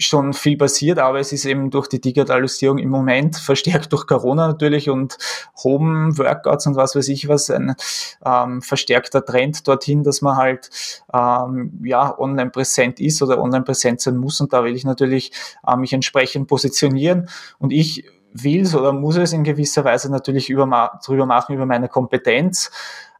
[0.00, 4.48] schon viel passiert, aber es ist eben durch die Digitalisierung im Moment verstärkt durch Corona
[4.48, 5.18] natürlich und
[5.62, 7.74] Home-Workouts und was weiß ich was, ein
[8.24, 10.70] ähm, verstärkter Trend dorthin, dass man halt
[11.12, 15.32] ähm, ja online präsent ist oder online präsent sein muss und da will ich natürlich
[15.66, 17.28] äh, mich entsprechend positionieren
[17.58, 21.66] und ich will es oder muss es in gewisser Weise natürlich über, drüber machen über
[21.66, 22.70] meine Kompetenz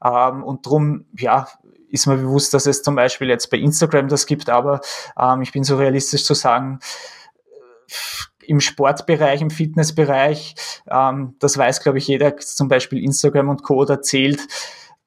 [0.04, 1.46] ähm, und drum ja
[1.90, 4.80] ist mir bewusst, dass es zum Beispiel jetzt bei Instagram das gibt, aber
[5.18, 6.80] ähm, ich bin so realistisch zu sagen,
[8.40, 10.54] im Sportbereich, im Fitnessbereich,
[10.90, 13.84] ähm, das weiß, glaube ich, jeder, zum Beispiel Instagram und Co.
[13.84, 14.40] erzählt,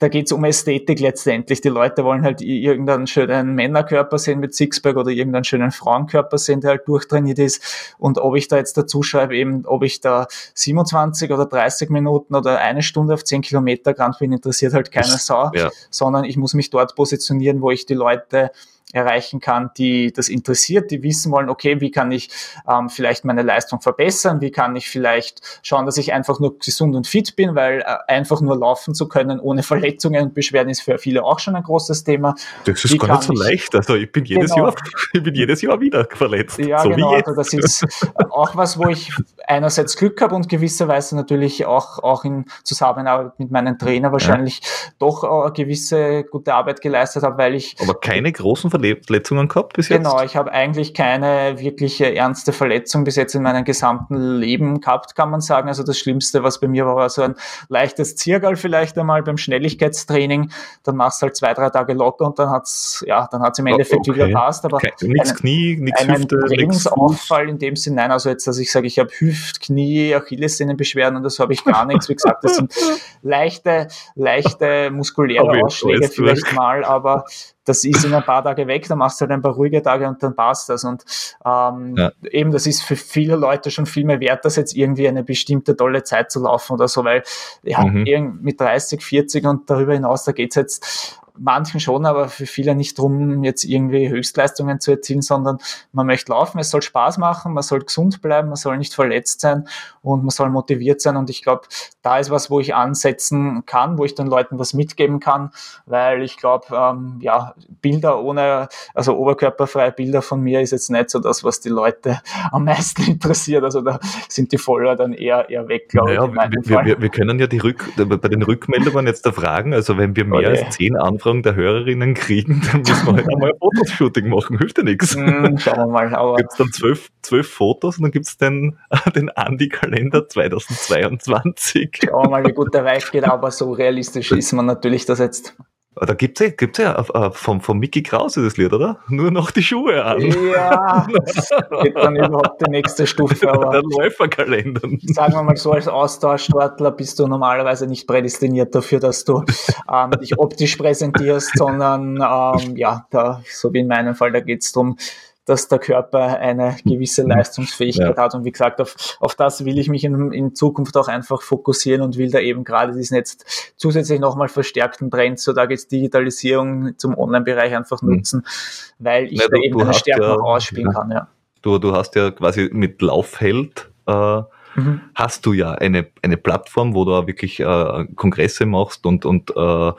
[0.03, 1.61] da geht es um Ästhetik letztendlich.
[1.61, 6.59] Die Leute wollen halt irgendeinen schönen Männerkörper sehen mit Sixpack oder irgendeinen schönen Frauenkörper sehen,
[6.59, 7.95] der halt durchtrainiert ist.
[7.97, 12.35] Und ob ich da jetzt dazu schreibe, eben, ob ich da 27 oder 30 Minuten
[12.35, 15.71] oder eine Stunde auf 10 Kilometer gerannt bin, interessiert halt keine Sau, ja.
[15.89, 18.51] sondern ich muss mich dort positionieren, wo ich die Leute
[18.93, 22.29] erreichen kann, die das interessiert, die wissen wollen, okay, wie kann ich
[22.69, 26.95] ähm, vielleicht meine Leistung verbessern, wie kann ich vielleicht schauen, dass ich einfach nur gesund
[26.95, 30.81] und fit bin, weil äh, einfach nur laufen zu können ohne Verletzungen und Beschwerden ist
[30.81, 32.35] für viele auch schon ein großes Thema.
[32.65, 33.73] Das ist wie gar nicht so leicht.
[33.73, 34.67] Also ich bin jedes genau.
[34.67, 34.75] Jahr,
[35.13, 36.59] ich bin jedes Jahr wieder verletzt.
[36.59, 37.13] Ja, so genau.
[37.13, 37.85] Also das ist
[38.29, 39.11] auch was, wo ich
[39.47, 44.91] einerseits Glück habe und gewisserweise natürlich auch, auch in Zusammenarbeit mit meinen Trainer wahrscheinlich ja.
[44.99, 47.75] doch eine gewisse gute Arbeit geleistet habe, weil ich.
[47.81, 50.03] Aber keine großen Verletzungen gehabt bis jetzt?
[50.03, 55.15] Genau, ich habe eigentlich keine wirkliche ernste Verletzung bis jetzt in meinem gesamten Leben gehabt,
[55.15, 55.67] kann man sagen.
[55.67, 57.35] Also das Schlimmste, was bei mir war, war so ein
[57.69, 60.51] leichtes Ziergal vielleicht einmal beim Schnelligkeitstraining.
[60.83, 63.67] Dann machst du halt zwei, drei Tage locker und dann hat's, ja, dann hat's im
[63.67, 64.15] Endeffekt okay.
[64.15, 64.65] wieder passt.
[64.65, 68.87] Aber nichts Knie, nichts Hüfte, Trainingsausfall in dem Sinne, nein, also jetzt, dass ich sage,
[68.87, 72.09] ich habe Hüft, Knie, Achillessehnenbeschwerden und das habe ich gar nichts.
[72.09, 72.73] Wie gesagt, das sind
[73.21, 77.25] leichte, leichte muskuläre Ausschläge vielleicht mal, aber
[77.65, 80.07] das ist in ein paar Tage weg, dann machst du halt ein paar ruhige Tage
[80.07, 80.83] und dann passt das.
[80.83, 81.03] Und
[81.45, 82.11] ähm, ja.
[82.29, 85.75] eben, das ist für viele Leute schon viel mehr wert, das jetzt irgendwie eine bestimmte
[85.75, 87.23] tolle Zeit zu laufen oder so, weil
[87.63, 88.39] ja, mhm.
[88.41, 92.97] mit 30, 40 und darüber hinaus, da geht's jetzt manchen schon, aber für viele nicht
[92.97, 95.57] drum, jetzt irgendwie Höchstleistungen zu erzielen, sondern
[95.91, 99.41] man möchte laufen, es soll Spaß machen, man soll gesund bleiben, man soll nicht verletzt
[99.41, 99.67] sein
[100.01, 101.17] und man soll motiviert sein.
[101.17, 101.63] Und ich glaube,
[102.01, 105.49] da ist was, wo ich ansetzen kann, wo ich den Leuten was mitgeben kann,
[105.85, 111.09] weil ich glaube, ähm, ja, Bilder ohne, also oberkörperfreie Bilder von mir ist jetzt nicht
[111.09, 112.21] so das, was die Leute
[112.51, 113.63] am meisten interessiert.
[113.63, 116.69] Also da sind die Follower dann eher, eher weg, glaube naja, ich.
[116.69, 120.15] Wir, wir, wir, können ja die Rück, bei den Rückmeldungen jetzt da fragen, also wenn
[120.15, 120.63] wir mehr okay.
[120.63, 124.57] als zehn Anfragen Anfragen der Hörerinnen kriegen, dann müssen wir halt einmal ein Fotoshooting machen.
[124.57, 125.15] Hilft ja nichts.
[125.15, 126.13] Mm, schauen wir mal.
[126.13, 128.77] Aber gibt es dann zwölf, zwölf Fotos und dann gibt es den,
[129.15, 132.01] den Andi-Kalender 2022.
[132.03, 135.19] Schauen wir mal, wie gut der Reif geht, aber so realistisch ist man natürlich das
[135.19, 135.55] jetzt.
[135.95, 138.99] Da gibt es ja, gibt's ja äh, vom, vom Mickey Krause das Lied, oder?
[139.07, 140.21] Nur noch die Schuhe an.
[140.21, 141.07] Ja,
[141.83, 143.51] geht dann überhaupt die nächste Stufe.
[143.51, 144.81] Aber der Läuferkalender.
[145.03, 149.43] Sagen wir mal so, als Austauschsportler bist du normalerweise nicht prädestiniert dafür, dass du
[149.91, 154.63] ähm, dich optisch präsentierst, sondern ähm, ja, da, so wie in meinem Fall, da geht
[154.63, 154.97] es darum,
[155.45, 158.23] dass der Körper eine gewisse Leistungsfähigkeit ja.
[158.23, 158.33] hat.
[158.33, 162.01] Und wie gesagt, auf, auf das will ich mich in, in Zukunft auch einfach fokussieren
[162.01, 166.97] und will da eben gerade diesen jetzt zusätzlich nochmal verstärkten Trend, so da geht's Digitalisierung
[166.97, 168.15] zum Online-Bereich einfach mhm.
[168.15, 169.05] nutzen, mhm.
[169.05, 171.11] weil ich ja, da eben eine Stärke ja, ausspielen kann.
[171.11, 171.27] Ja.
[171.61, 174.41] Du, du hast ja quasi mit Laufheld äh,
[174.75, 175.01] mhm.
[175.15, 179.91] hast du ja eine, eine Plattform, wo du wirklich äh, Kongresse machst und, und äh,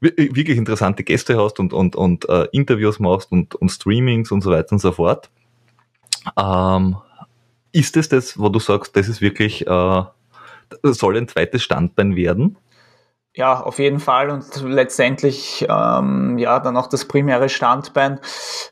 [0.00, 4.50] wirklich interessante Gäste hast und, und, und äh, Interviews machst und, und Streamings und so
[4.50, 5.30] weiter und so fort.
[6.36, 6.96] Ähm,
[7.72, 10.02] ist es das, wo du sagst, das ist wirklich, äh,
[10.82, 12.56] soll ein zweites Standbein werden?
[13.34, 18.18] Ja, auf jeden Fall und letztendlich ähm, ja dann auch das primäre Standbein,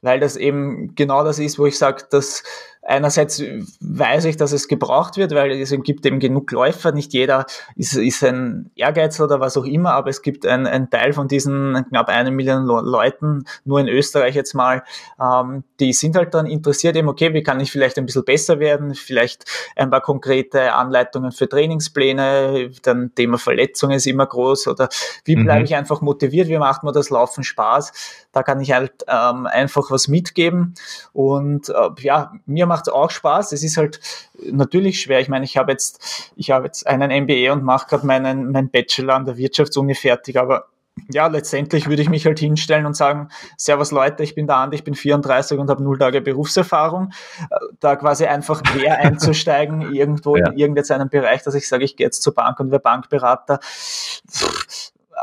[0.02, 2.42] weil das eben genau das ist, wo ich sage, dass
[2.86, 3.42] einerseits
[3.80, 6.92] weiß ich, dass es gebraucht wird, weil es gibt eben genug Läufer.
[6.92, 10.88] Nicht jeder ist, ist ein Ehrgeiz oder was auch immer, aber es gibt ein, ein
[10.90, 14.82] Teil von diesen knapp eine Million Leuten, nur in Österreich jetzt mal,
[15.20, 18.60] ähm, die sind halt dann interessiert eben, okay, wie kann ich vielleicht ein bisschen besser
[18.60, 24.88] werden, vielleicht ein paar konkrete Anleitungen für Trainingspläne, dann Thema Verletzung ist immer groß oder
[25.24, 25.64] wie bleibe mhm.
[25.64, 28.26] ich einfach motiviert, wie macht mir das Laufen Spaß?
[28.32, 30.74] Da kann ich halt ähm, einfach was mitgeben
[31.12, 33.52] und äh, ja, mir macht macht es auch Spaß.
[33.52, 34.00] Es ist halt
[34.50, 35.20] natürlich schwer.
[35.20, 38.70] Ich meine, ich habe jetzt, ich habe jetzt einen MBA und mache gerade meinen, meinen
[38.70, 40.66] Bachelor an der Wirtschaftsuni fertig, aber
[41.10, 44.76] ja, letztendlich würde ich mich halt hinstellen und sagen, Servus Leute, ich bin der Andi,
[44.76, 47.12] ich bin 34 und habe null Tage Berufserfahrung.
[47.80, 50.48] Da quasi einfach quer einzusteigen, irgendwo ja.
[50.48, 53.60] in irgendeinem Bereich, dass ich sage, ich gehe jetzt zur Bank und wäre Bankberater,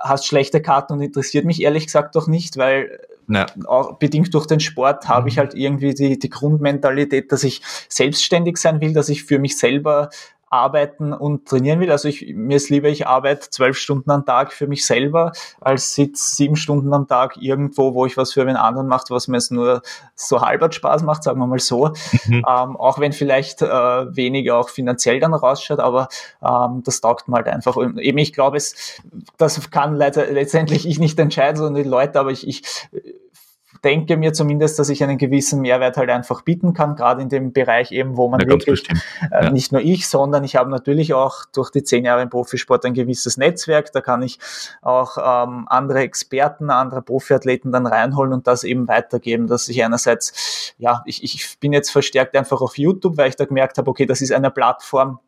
[0.04, 3.46] hast schlechte Karten und interessiert mich ehrlich gesagt doch nicht, weil ja.
[3.66, 5.40] Auch bedingt durch den Sport habe ich mhm.
[5.40, 10.10] halt irgendwie die, die Grundmentalität, dass ich selbstständig sein will, dass ich für mich selber
[10.54, 11.92] arbeiten und trainieren will.
[11.92, 15.96] Also ich, mir ist lieber, ich arbeite zwölf Stunden am Tag für mich selber, als
[15.96, 19.38] sitze sieben Stunden am Tag irgendwo, wo ich was für einen anderen mache, was mir
[19.38, 19.82] jetzt nur
[20.16, 21.92] so halbert Spaß macht, sagen wir mal so.
[22.28, 22.46] Mhm.
[22.48, 26.08] Ähm, auch wenn vielleicht äh, weniger auch finanziell dann rausschaut, aber
[26.44, 27.76] ähm, das taugt mir halt einfach.
[27.76, 29.02] Und eben, ich glaube, es,
[29.38, 32.62] das kann leider letztendlich ich nicht entscheiden, sondern die Leute, aber ich, ich
[33.84, 37.52] denke mir zumindest, dass ich einen gewissen Mehrwert halt einfach bieten kann, gerade in dem
[37.52, 38.88] Bereich eben, wo man ja, wirklich,
[39.32, 39.50] äh, ja.
[39.50, 42.94] nicht nur ich, sondern ich habe natürlich auch durch die zehn Jahre im Profisport ein
[42.94, 44.40] gewisses Netzwerk, da kann ich
[44.82, 50.74] auch ähm, andere Experten, andere Profiathleten dann reinholen und das eben weitergeben, dass ich einerseits,
[50.78, 54.06] ja, ich, ich bin jetzt verstärkt einfach auf YouTube, weil ich da gemerkt habe, okay,
[54.06, 55.20] das ist eine Plattform,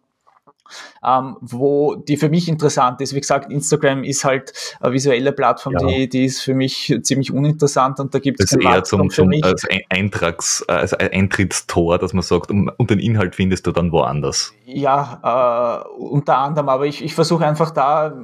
[1.05, 3.13] ähm, wo die für mich interessant ist.
[3.13, 5.87] Wie gesagt, Instagram ist halt eine visuelle Plattform, ja.
[5.87, 9.65] die, die ist für mich ziemlich uninteressant und da gibt es eher zum, zum als
[9.89, 14.53] Eintrags, als Eintrittstor, dass man sagt, und den Inhalt findest du dann woanders.
[14.65, 18.15] Ja, äh, unter anderem, aber ich, ich versuche einfach da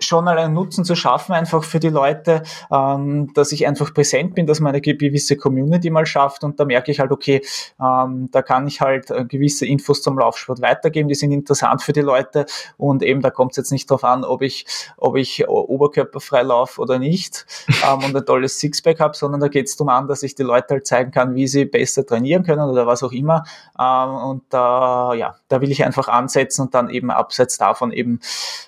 [0.00, 4.34] schon mal einen Nutzen zu schaffen, einfach für die Leute, ähm, dass ich einfach präsent
[4.34, 6.44] bin, dass man eine gewisse Community mal schafft.
[6.44, 7.42] Und da merke ich halt, okay,
[7.80, 11.92] ähm, da kann ich halt äh, gewisse Infos zum Laufsport weitergeben, die sind interessant für
[11.92, 12.46] die Leute.
[12.76, 16.80] Und eben da kommt es jetzt nicht darauf an, ob ich, ob ich oberkörperfrei laufe
[16.80, 17.46] oder nicht
[17.86, 20.42] ähm, und ein tolles Sixpack habe, sondern da geht es darum an, dass ich die
[20.42, 23.44] Leute halt zeigen kann, wie sie besser trainieren können oder was auch immer.
[23.78, 28.20] Ähm, und da, ja, da will ich einfach ansetzen und dann eben abseits davon eben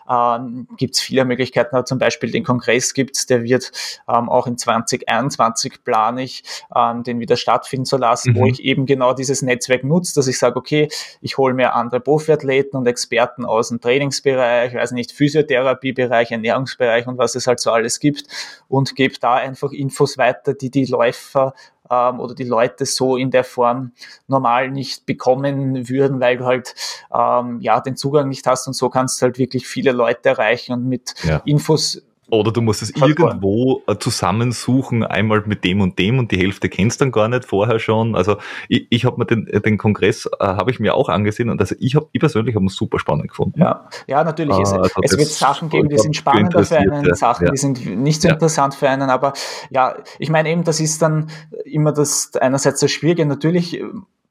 [0.09, 3.71] ähm, gibt es viele viele Möglichkeiten Zum Beispiel den Kongress gibt es, der wird
[4.09, 6.43] ähm, auch in 2021 plane ich,
[6.75, 8.37] ähm, den wieder stattfinden zu lassen, mhm.
[8.37, 10.89] wo ich eben genau dieses Netzwerk nutze, dass ich sage, okay,
[11.21, 17.19] ich hole mir andere Profiathleten und Experten aus dem Trainingsbereich, weiß nicht, Physiotherapiebereich, Ernährungsbereich und
[17.19, 18.25] was es halt so alles gibt
[18.69, 21.55] und gebe da einfach Infos weiter, die die Läufer
[21.91, 23.93] ähm, oder die Leute so in der Form
[24.29, 26.75] normal nicht bekommen würden, weil du halt
[27.13, 30.73] ähm, ja den Zugang nicht hast und so kannst du halt wirklich viele Leute erreichen
[30.73, 31.43] und mit ja.
[31.45, 36.39] Infos oder du musst es irgendwo äh, zusammensuchen, einmal mit dem und dem und die
[36.39, 38.15] Hälfte kennst dann gar nicht vorher schon.
[38.15, 38.37] Also
[38.69, 41.75] ich, ich habe mir den, den Kongress, äh, habe ich mir auch angesehen und also
[41.79, 43.61] ich, hab, ich persönlich habe es super spannend gefunden.
[43.61, 44.57] Ja, ja natürlich.
[44.57, 47.53] Äh, also es, wird Sachen geben, die sind spannender für einen, Sachen, ja.
[47.53, 48.35] die sind nicht so ja.
[48.35, 49.11] interessant für einen.
[49.11, 49.33] Aber
[49.71, 51.31] ja, ich meine eben, das ist dann
[51.65, 53.27] immer das einerseits das Schwierige.
[53.27, 53.83] Natürlich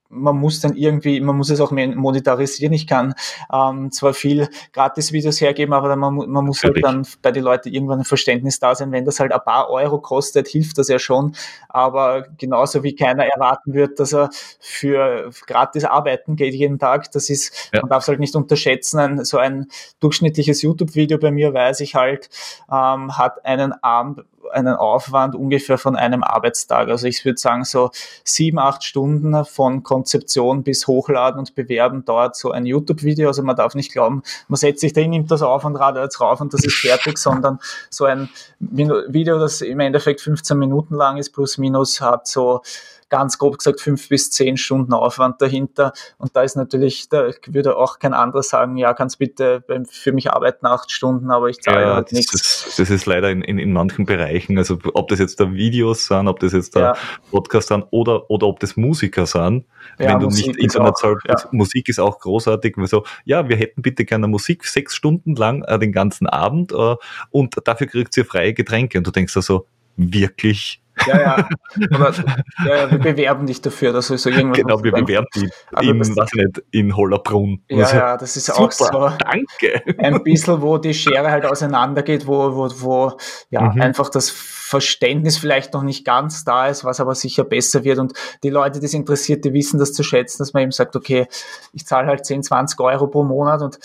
[0.09, 2.73] man muss dann irgendwie, man muss es auch monetarisieren.
[2.73, 3.13] Ich kann
[3.53, 7.99] ähm, zwar viel Gratis-Videos hergeben, aber man, man muss halt dann bei den Leuten irgendwann
[7.99, 8.91] ein Verständnis da sein.
[8.91, 11.35] Wenn das halt ein paar Euro kostet, hilft das ja schon.
[11.69, 14.29] Aber genauso wie keiner erwarten wird, dass er
[14.59, 17.81] für gratis arbeiten geht jeden Tag, das ist, ja.
[17.81, 18.99] man darf es halt nicht unterschätzen.
[18.99, 19.67] Ein, so ein
[19.99, 22.29] durchschnittliches YouTube-Video bei mir, weiß ich halt,
[22.71, 26.89] ähm, hat einen Abend einen Aufwand ungefähr von einem Arbeitstag.
[26.89, 27.91] Also ich würde sagen, so
[28.23, 33.27] sieben, acht Stunden von Konzeption bis Hochladen und Bewerben dauert so ein YouTube-Video.
[33.27, 36.21] Also man darf nicht glauben, man setzt sich dahin, nimmt das auf und radert jetzt
[36.21, 37.59] rauf und das ist fertig, sondern
[37.89, 38.29] so ein
[38.59, 42.61] Video, das im Endeffekt 15 Minuten lang ist, plus minus, hat so
[43.09, 45.93] ganz grob gesagt fünf bis zehn Stunden Aufwand dahinter.
[46.17, 50.31] Und da ist natürlich, da würde auch kein anderer sagen, ja, kannst bitte für mich
[50.31, 52.75] arbeiten acht Stunden, aber ich zahle ja, halt nichts.
[52.77, 56.27] Das ist leider in, in, in manchen Bereichen, also ob das jetzt da Videos sind,
[56.27, 56.93] ob das jetzt da ja.
[57.31, 59.65] Podcasts sind oder, oder ob das Musiker sind,
[59.97, 61.35] ja, wenn du Musik nicht Internet zahlst, ja.
[61.51, 62.75] Musik ist auch großartig.
[62.85, 66.95] So, ja, wir hätten bitte gerne Musik sechs Stunden lang äh, den ganzen Abend äh,
[67.31, 68.97] und dafür kriegt ihr freie Getränke.
[68.97, 69.65] Und du denkst da so,
[69.97, 71.49] wirklich ja, ja.
[71.91, 72.13] Oder,
[72.65, 75.49] ja, ja, wir bewerben dich dafür, dass wir so irgendwas Genau, wir bewerben dich
[75.81, 77.63] in, was nicht, in Hollerbrunn.
[77.69, 79.11] Ja, also, ja, das ist super, auch so.
[79.19, 79.81] Danke.
[79.97, 83.17] Ein bisschen, wo die Schere halt auseinandergeht, wo, wo, wo
[83.49, 83.81] ja, mhm.
[83.81, 87.97] einfach das Verständnis vielleicht noch nicht ganz da ist, was aber sicher besser wird.
[87.97, 90.95] Und die Leute, die es interessiert, die wissen das zu schätzen, dass man eben sagt,
[90.95, 91.27] okay,
[91.73, 93.79] ich zahle halt 10, 20 Euro pro Monat und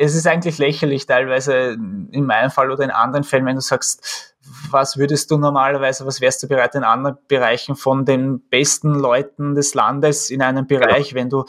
[0.00, 1.76] es ist eigentlich lächerlich teilweise
[2.10, 4.34] in meinem Fall oder in anderen Fällen, wenn du sagst,
[4.70, 9.54] was würdest du normalerweise, was wärst du bereit in anderen Bereichen von den besten Leuten
[9.54, 11.16] des Landes in einem Bereich, ja.
[11.16, 11.44] wenn du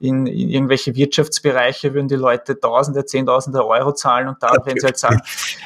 [0.00, 4.78] in, in, irgendwelche Wirtschaftsbereiche würden die Leute Tausende, Zehntausende Euro zahlen und da, ja, wenn
[4.78, 5.22] sie halt sagen,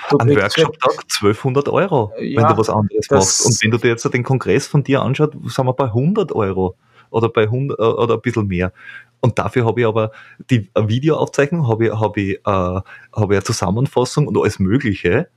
[0.08, 3.46] du Ein Workshop-Tag 1200 Euro, ja, wenn du was anderes machst.
[3.46, 6.76] Und wenn du dir jetzt den Kongress von dir anschaust, sind wir bei 100 Euro
[7.10, 8.72] oder bei 100 oder ein bisschen mehr.
[9.20, 10.12] Und dafür habe ich aber
[10.50, 15.28] die Videoaufzeichnung, habe ich, habe ich, äh, habe ich eine Zusammenfassung und alles Mögliche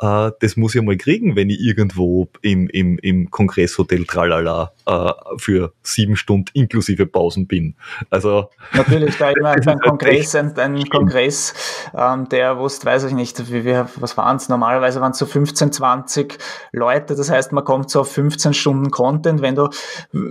[0.00, 5.12] äh, das muss ich mal kriegen, wenn ich irgendwo im, im, im Kongresshotel Tralala äh,
[5.38, 7.74] für sieben Stunden inklusive Pausen bin.
[8.10, 11.54] Also natürlich, da immer ein halt Kongress, ein, ein Kongress,
[11.96, 14.48] ähm, der wusste, weiß ich nicht, wie wir, was waren es?
[14.48, 16.38] Normalerweise waren es so 15, 20
[16.72, 17.14] Leute.
[17.14, 19.42] Das heißt, man kommt so auf 15 Stunden Content.
[19.42, 19.68] Wenn du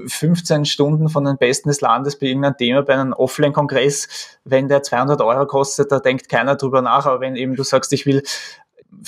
[0.08, 4.84] 15 Stunden von den Besten des Landes bei irgendeinem Thema bei einem Offline-Kongress, wenn der
[4.84, 7.06] 200 Euro kostet, da denkt keiner drüber nach.
[7.06, 8.24] Aber wenn eben du sagst, ich will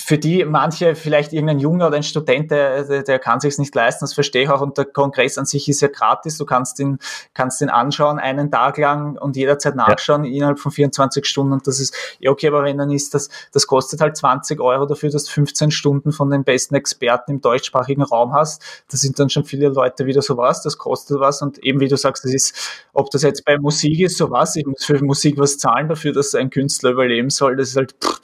[0.00, 3.74] für die manche vielleicht irgendein Junge oder ein Student, der, der, der kann sich nicht
[3.74, 4.60] leisten, das verstehe ich auch.
[4.60, 6.38] Und der Kongress an sich ist ja gratis.
[6.38, 6.98] Du kannst ihn,
[7.34, 10.32] kannst ihn anschauen, einen Tag lang und jederzeit nachschauen ja.
[10.32, 11.52] innerhalb von 24 Stunden.
[11.52, 14.86] Und das ist ja okay, aber wenn dann ist das, das kostet halt 20 Euro
[14.86, 18.62] dafür, dass du 15 Stunden von den besten Experten im deutschsprachigen Raum hast.
[18.90, 21.42] Da sind dann schon viele Leute wieder so was, das kostet was.
[21.42, 24.56] Und eben wie du sagst, das ist, ob das jetzt bei Musik ist, so was,
[24.56, 27.94] ich muss für Musik was zahlen dafür, dass ein Künstler überleben soll, das ist halt,
[28.02, 28.20] pff,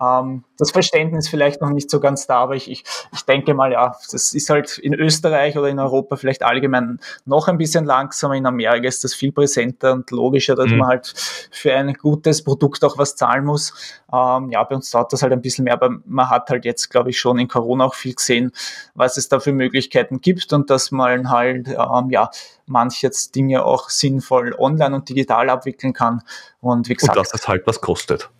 [0.00, 3.72] ähm, das Verständnis vielleicht noch nicht so ganz da, aber ich, ich, ich denke mal,
[3.72, 8.34] ja, das ist halt in Österreich oder in Europa vielleicht allgemein noch ein bisschen langsamer.
[8.34, 10.78] In Amerika ist das viel präsenter und logischer, dass mhm.
[10.78, 11.12] man halt
[11.50, 13.72] für ein gutes Produkt auch was zahlen muss.
[14.12, 16.90] Ähm, ja, bei uns dauert das halt ein bisschen mehr, aber man hat halt jetzt,
[16.90, 18.52] glaube ich, schon in Corona auch viel gesehen,
[18.94, 22.30] was es da für Möglichkeiten gibt und dass man halt, ähm, ja,
[22.66, 26.22] manche Dinge auch sinnvoll online und digital abwickeln kann.
[26.60, 27.16] Und wie gesagt.
[27.16, 28.30] Und dass es halt was kostet.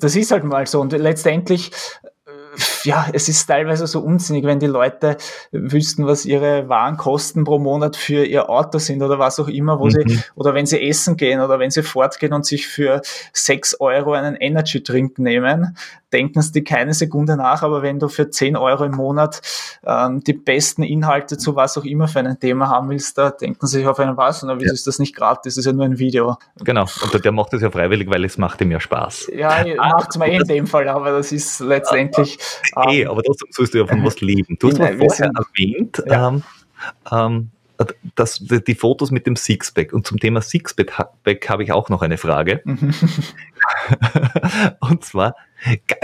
[0.00, 0.80] Das ist halt mal so.
[0.80, 1.70] Und letztendlich
[2.86, 5.16] ja, es ist teilweise so unsinnig, wenn die Leute
[5.52, 9.86] wüssten, was ihre Warenkosten pro Monat für ihr Auto sind oder was auch immer, wo
[9.86, 9.90] mhm.
[9.90, 14.12] sie, oder wenn sie essen gehen oder wenn sie fortgehen und sich für sechs Euro
[14.12, 15.76] einen Energy Drink nehmen,
[16.12, 19.42] denken sie keine Sekunde nach, aber wenn du für zehn Euro im Monat
[19.84, 23.66] ähm, die besten Inhalte zu was auch immer für ein Thema haben willst, da denken
[23.66, 24.72] sie sich auf einen was, und wieso ja.
[24.72, 26.36] ist das nicht gratis, das ist ja nur ein Video.
[26.64, 29.30] Genau, und der macht das ja freiwillig, weil es macht ihm ja Spaß.
[29.34, 32.38] Ja, macht es mir eh in dem Fall, aber das ist letztendlich
[32.76, 34.56] eh, ähm, aber trotzdem sollst du ja von was leben.
[34.58, 36.28] Du hast mal vorher erwähnt, ja.
[36.28, 36.42] ähm,
[37.10, 37.50] ähm,
[38.14, 39.92] das, die Fotos mit dem Sixpack.
[39.92, 42.62] Und zum Thema Sixpack habe ich auch noch eine Frage.
[42.64, 42.94] Mhm.
[44.80, 45.36] und zwar,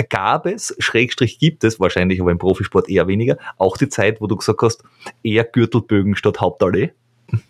[0.08, 4.26] gab es, Schrägstrich gibt es, wahrscheinlich aber im Profisport eher weniger, auch die Zeit, wo
[4.26, 4.82] du gesagt hast,
[5.22, 6.92] eher Gürtelbögen statt Hauptallee?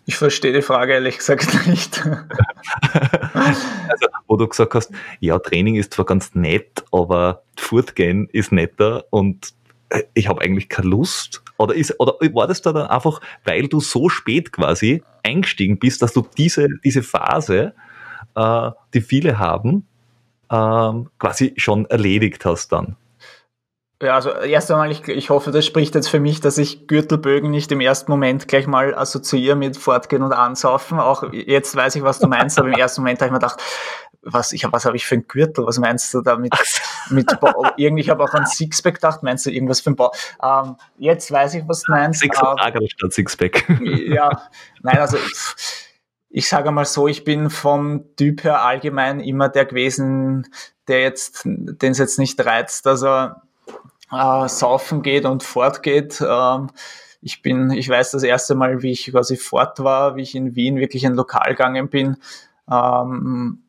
[0.05, 2.03] Ich verstehe die Frage ehrlich gesagt nicht.
[3.33, 9.05] also, wo du gesagt hast, ja, Training ist zwar ganz nett, aber Fortgehen ist netter
[9.09, 9.53] und
[9.89, 11.43] äh, ich habe eigentlich keine Lust.
[11.57, 16.01] Oder, ist, oder war das da dann einfach, weil du so spät quasi eingestiegen bist,
[16.01, 17.73] dass du diese, diese Phase,
[18.35, 19.87] äh, die viele haben,
[20.49, 22.95] äh, quasi schon erledigt hast dann?
[24.03, 27.49] Ja, also erst einmal, ich, ich hoffe, das spricht jetzt für mich, dass ich Gürtelbögen
[27.49, 30.99] nicht im ersten Moment gleich mal assoziiere mit Fortgehen und Ansaufen.
[30.99, 33.61] Auch jetzt weiß ich, was du meinst, aber im ersten Moment habe ich mir gedacht,
[34.21, 35.65] was, ich, was habe ich für ein Gürtel?
[35.65, 36.53] Was meinst du da mit,
[37.77, 40.11] irgendwie, ich habe auch an Sixpack gedacht, meinst du irgendwas für ein Bau?
[40.41, 42.19] Ähm, jetzt weiß ich, was du meinst.
[42.19, 43.65] Sixpack ähm, statt Sixpack.
[44.05, 44.49] Ja,
[44.81, 45.17] nein, also
[46.29, 50.47] ich, sage mal so, ich bin vom Typ her allgemein immer der gewesen,
[50.87, 53.42] der jetzt, den es jetzt nicht reizt, er
[54.13, 56.23] äh, saufen geht und fortgeht.
[56.25, 56.69] Ähm,
[57.21, 60.55] ich bin, ich weiß das erste Mal, wie ich quasi fort war, wie ich in
[60.55, 62.17] Wien wirklich in Lokal gegangen bin,
[62.69, 63.63] ähm,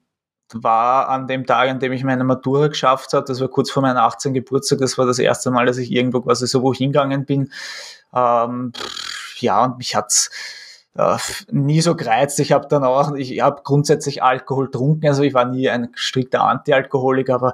[0.52, 3.24] war an dem Tag, an dem ich meine Matura geschafft habe.
[3.26, 4.34] Das war kurz vor meinem 18.
[4.34, 4.78] Geburtstag.
[4.80, 7.52] Das war das erste Mal, dass ich irgendwo quasi so wohin gegangen bin.
[8.14, 8.72] Ähm,
[9.38, 10.30] ja, und mich hat's
[10.96, 11.16] äh,
[11.50, 12.38] nie so gereizt.
[12.40, 15.08] Ich habe dann auch, ich habe grundsätzlich Alkohol getrunken.
[15.08, 17.52] Also ich war nie ein strikter Anti-Alkoholiker, aber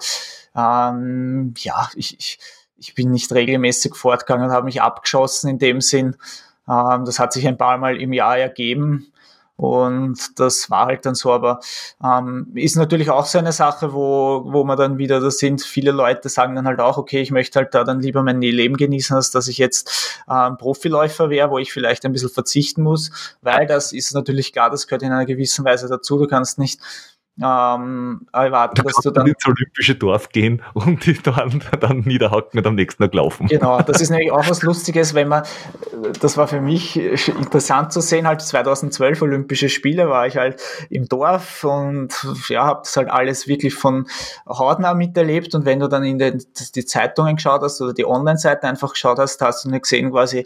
[0.54, 2.38] ähm, ja, ich, ich
[2.80, 6.16] ich bin nicht regelmäßig fortgegangen und habe mich abgeschossen in dem Sinn.
[6.68, 9.12] Ähm, das hat sich ein paar Mal im Jahr ergeben.
[9.56, 11.60] Und das war halt dann so, aber
[12.02, 15.90] ähm, ist natürlich auch so eine Sache, wo, wo man dann wieder, da sind viele
[15.90, 19.14] Leute, sagen dann halt auch, okay, ich möchte halt da dann lieber mein Leben genießen,
[19.14, 23.10] als dass ich jetzt ähm, Profiläufer wäre, wo ich vielleicht ein bisschen verzichten muss,
[23.42, 26.16] weil das ist natürlich klar, das gehört in einer gewissen Weise dazu.
[26.16, 26.80] Du kannst nicht
[27.42, 32.58] ähm, erwarten, du dass du dann ins olympische Dorf gehen und die dann, dann niederhaken
[32.58, 33.46] und am nächsten Tag laufen.
[33.46, 35.44] Genau, das ist nämlich auch was Lustiges, wenn man,
[36.20, 40.60] das war für mich interessant zu sehen, halt 2012 Olympische Spiele war ich halt
[40.90, 42.14] im Dorf und
[42.48, 44.06] ja, habe das halt alles wirklich von
[44.46, 48.66] hautnah miterlebt und wenn du dann in den, die Zeitungen geschaut hast oder die Online-Seiten
[48.66, 50.44] einfach geschaut hast, hast du nicht gesehen quasi,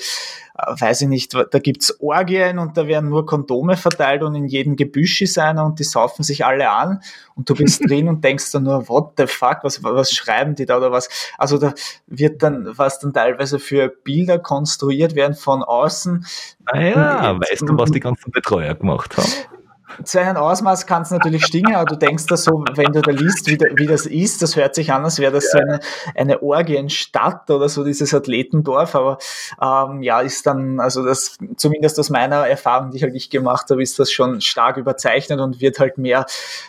[0.54, 4.76] weiß ich nicht, da gibt's Orgien und da werden nur Kondome verteilt und in jedem
[4.76, 7.00] Gebüsch ist einer und die saufen sich alle an
[7.34, 10.64] und du bist drin und denkst dann nur, what the fuck, was, was schreiben die
[10.64, 11.08] da oder was?
[11.38, 11.74] Also da
[12.06, 16.24] wird dann, was dann teilweise für Bilder konstruiert werden von außen.
[16.66, 19.32] Ah ja, weißt du, was die ganzen Betreuer gemacht haben?
[20.02, 23.10] Zu einem Ausmaß kann es natürlich stinken, aber du denkst da so, wenn du da
[23.10, 25.50] liest, wie, da, wie das ist, das hört sich an, als wäre das ja.
[25.52, 25.80] so eine,
[26.14, 29.18] eine Orgienstadt oder so, dieses Athletendorf, aber
[29.60, 33.70] ähm, ja, ist dann, also das, zumindest aus meiner Erfahrung, die ich halt nicht gemacht
[33.70, 36.26] habe, ist das schon stark überzeichnet und wird halt mehr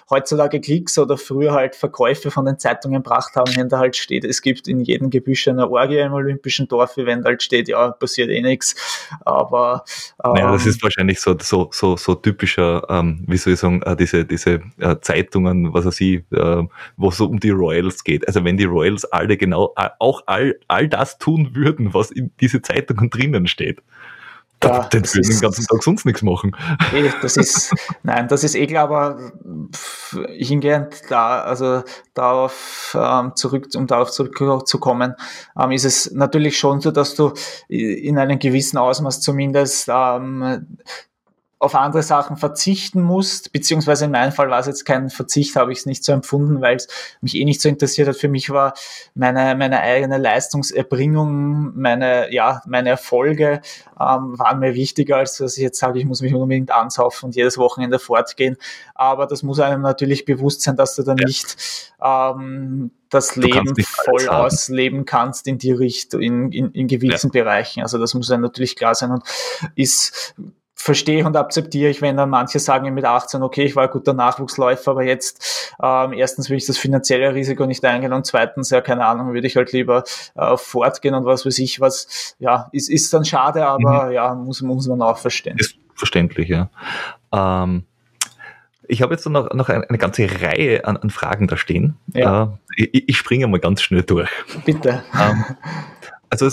[0.09, 4.25] heutzutage Klicks oder früher halt Verkäufe von den Zeitungen gebracht haben, wenn da halt steht,
[4.25, 7.91] es gibt in jedem Gebüsch eine Orgie im Olympischen Dorf, wenn da halt steht, ja,
[7.91, 8.75] passiert eh nichts,
[9.21, 9.83] aber
[10.23, 13.81] ähm, ja, das ist wahrscheinlich so, so, so, so typischer ähm, wie soll ich sagen,
[13.83, 16.63] äh, diese, diese äh, Zeitungen, was weiß ich, äh,
[16.97, 18.27] wo es so um die Royals geht.
[18.27, 22.61] Also wenn die Royals alle genau, auch all, all das tun würden, was in diese
[22.61, 23.81] Zeitungen drinnen steht,
[24.63, 26.55] ja, dann würden den ganzen Tag sonst nichts machen.
[27.21, 29.31] Das ist, nein, das ist eh klar, aber
[30.37, 35.13] hingehend da, also darauf ähm, zurück, um darauf zurückzukommen,
[35.59, 37.33] ähm, ist es natürlich schon so, dass du
[37.67, 40.77] in einem gewissen Ausmaß zumindest ähm,
[41.65, 45.71] auf andere Sachen verzichten musst, beziehungsweise in meinem Fall war es jetzt kein Verzicht, habe
[45.71, 46.87] ich es nicht so empfunden, weil es
[47.21, 48.15] mich eh nicht so interessiert hat.
[48.15, 48.75] Für mich war
[49.15, 53.61] meine, meine eigene Leistungserbringung, meine, ja, meine Erfolge
[53.99, 57.35] ähm, waren mir wichtiger, als dass ich jetzt sage, ich muss mich unbedingt ansaufen und
[57.35, 58.57] jedes Wochenende fortgehen.
[58.93, 61.25] Aber das muss einem natürlich bewusst sein, dass du dann ja.
[61.25, 67.43] nicht ähm, das Leben voll ausleben kannst in die Richtung, in, in, in gewissen ja.
[67.43, 67.81] Bereichen.
[67.81, 69.23] Also das muss einem natürlich klar sein und
[69.75, 70.35] ist
[70.75, 74.13] verstehe und akzeptiere ich, wenn dann manche sagen mit 18, okay, ich war ein guter
[74.13, 78.81] Nachwuchsläufer, aber jetzt ähm, erstens will ich das finanzielle Risiko nicht eingehen und zweitens, ja,
[78.81, 80.03] keine Ahnung, würde ich halt lieber
[80.35, 84.11] äh, fortgehen und was weiß ich, was, ja, ist, ist dann schade, aber mhm.
[84.11, 85.57] ja, muss, muss man auch verstehen.
[85.57, 86.69] Ist verständlich, ja.
[87.31, 87.85] Ähm,
[88.87, 91.97] ich habe jetzt noch, noch eine, eine, ganze Reihe an, an Fragen da stehen.
[92.13, 92.57] Ja.
[92.77, 94.29] Äh, ich, ich, springe mal ganz schnell durch.
[94.65, 95.03] Bitte.
[95.19, 95.45] Ähm,
[96.29, 96.49] also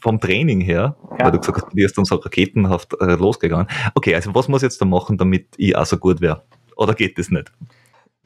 [0.00, 1.24] vom Training her, ja.
[1.24, 3.66] weil du gesagt hast, du bist dann so raketenhaft äh, losgegangen.
[3.94, 6.44] Okay, also was muss ich jetzt da machen, damit ich auch so gut wäre?
[6.76, 7.52] Oder geht das nicht?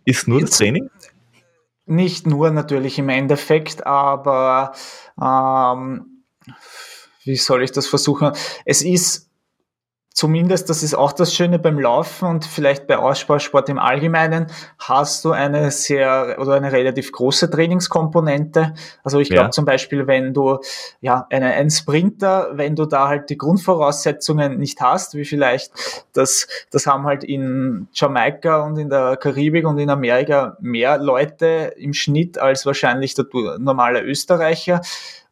[0.05, 0.91] Ist nur jetzt, das Training?
[1.87, 4.73] Nicht nur natürlich im Endeffekt, aber
[5.21, 6.25] ähm,
[7.25, 8.33] wie soll ich das versuchen?
[8.65, 9.30] Es ist
[10.13, 14.49] zumindest, das ist auch das Schöne beim Laufen und vielleicht bei Ausspannsport im Allgemeinen,
[14.79, 18.75] hast du eine sehr oder eine relativ große Trainingskomponente.
[19.05, 19.51] Also ich glaube ja.
[19.51, 20.59] zum Beispiel, wenn du
[21.01, 25.73] ja eine, ein Sprinter, wenn du da halt die Grundvoraussetzungen nicht hast, wie vielleicht
[26.13, 31.73] das, das haben halt in Jamaika und in der Karibik und in Amerika mehr Leute
[31.77, 33.27] im Schnitt als wahrscheinlich der
[33.59, 34.81] normale Österreicher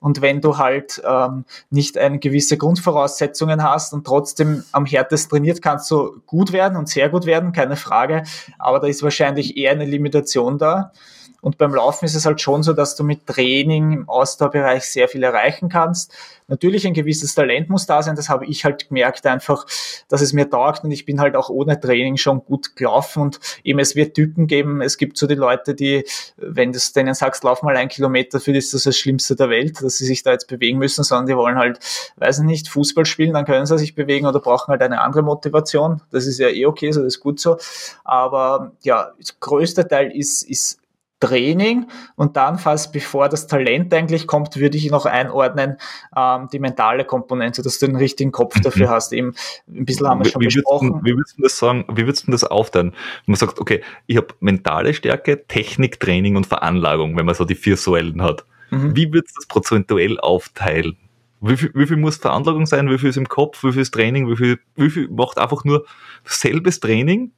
[0.01, 5.63] und wenn du halt ähm, nicht eine gewisse Grundvoraussetzungen hast und trotzdem am härtesten trainiert,
[5.63, 8.23] kannst du gut werden und sehr gut werden, keine Frage.
[8.59, 10.93] Aber da ist wahrscheinlich eher eine Limitation da.
[11.41, 15.09] Und beim Laufen ist es halt schon so, dass du mit Training im Ausdauerbereich sehr
[15.09, 16.13] viel erreichen kannst.
[16.49, 19.67] Natürlich ein gewisses Talent muss da sein, das habe ich halt gemerkt einfach,
[20.09, 23.41] dass es mir taugt und ich bin halt auch ohne Training schon gut gelaufen und
[23.63, 26.05] eben es wird Typen geben, es gibt so die Leute, die,
[26.39, 29.51] wenn du denen sagst, lauf mal einen Kilometer, für die ist das das Schlimmste der
[29.51, 31.79] Welt, dass sie sich da jetzt bewegen müssen, sondern die wollen halt,
[32.17, 35.23] weiß ich nicht, Fußball spielen, dann können sie sich bewegen oder brauchen halt eine andere
[35.23, 36.01] Motivation.
[36.11, 37.59] Das ist ja eh okay, so das ist gut so.
[38.05, 40.81] Aber ja, der größte Teil ist, ist
[41.21, 45.77] Training und dann fast bevor das Talent eigentlich kommt, würde ich noch einordnen,
[46.17, 48.63] ähm, die mentale Komponente, dass du den richtigen Kopf mhm.
[48.63, 49.13] dafür hast.
[49.13, 49.35] Eben
[49.69, 51.01] ein bisschen haben wir schon wie, besprochen.
[51.03, 52.91] Wie würdest du das sagen, wie würdest du das aufteilen?
[52.91, 57.45] Wenn man sagt, okay, ich habe mentale Stärke, Technik, Training und Veranlagung, wenn man so
[57.45, 58.45] die vier Säulen hat.
[58.71, 58.95] Mhm.
[58.95, 60.97] Wie würdest du das prozentuell aufteilen?
[61.41, 62.91] Wie viel, wie viel muss Veranlagung sein?
[62.91, 63.63] Wie viel ist im Kopf?
[63.63, 64.29] Wie viel ist Training?
[64.29, 65.85] Wie viel, wie viel macht einfach nur
[66.25, 67.33] selbes Training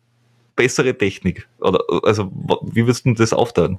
[0.61, 1.49] bessere Technik?
[1.61, 2.31] Oder also
[2.63, 3.79] wie würdest du das aufteilen?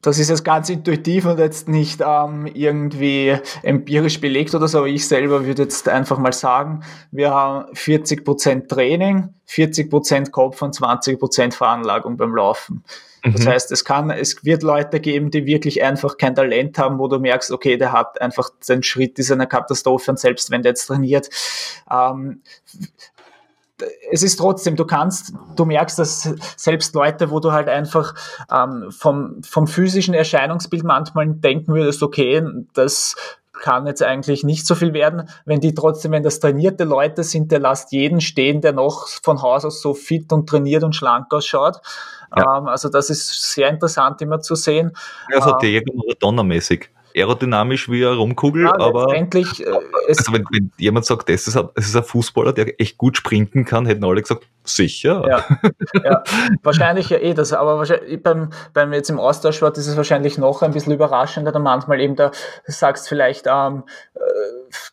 [0.00, 4.84] Das ist jetzt ganz intuitiv und jetzt nicht ähm, irgendwie empirisch belegt oder so.
[4.84, 11.52] Ich selber würde jetzt einfach mal sagen, wir haben 40% Training, 40% Kopf und 20%
[11.52, 12.84] Veranlagung beim Laufen.
[13.24, 13.48] Das mhm.
[13.48, 17.18] heißt, es kann, es wird Leute geben, die wirklich einfach kein Talent haben, wo du
[17.18, 20.86] merkst, okay, der hat einfach, sein Schritt ist eine Katastrophe und selbst wenn der jetzt
[20.86, 21.28] trainiert,
[21.90, 22.42] ähm,
[24.10, 28.14] es ist trotzdem, du kannst, du merkst, dass selbst Leute, wo du halt einfach
[28.52, 32.42] ähm, vom, vom physischen Erscheinungsbild manchmal denken würdest, okay,
[32.74, 33.14] das
[33.52, 37.50] kann jetzt eigentlich nicht so viel werden, wenn die trotzdem, wenn das trainierte Leute sind,
[37.50, 41.32] der lasst jeden stehen, der noch von Haus aus so fit und trainiert und schlank
[41.32, 41.80] ausschaut.
[42.36, 42.58] Ja.
[42.58, 44.92] Ähm, also das ist sehr interessant immer zu sehen.
[45.32, 49.26] Ja, so ähm, Diego Maradona-mäßig aerodynamisch wie eine Rumkugel, ja, aber äh,
[50.08, 53.16] also wenn, wenn, jemand sagt, das ist, ein, das ist ein Fußballer, der echt gut
[53.16, 55.24] sprinten kann, hätten alle gesagt, sicher.
[55.28, 55.44] Ja,
[56.04, 56.22] ja.
[56.62, 60.62] wahrscheinlich ja eh das, aber wahrscheinlich beim, beim jetzt im Austauschsport ist es wahrscheinlich noch
[60.62, 62.30] ein bisschen überraschender, da manchmal eben da
[62.66, 64.20] sagst vielleicht, ähm, äh,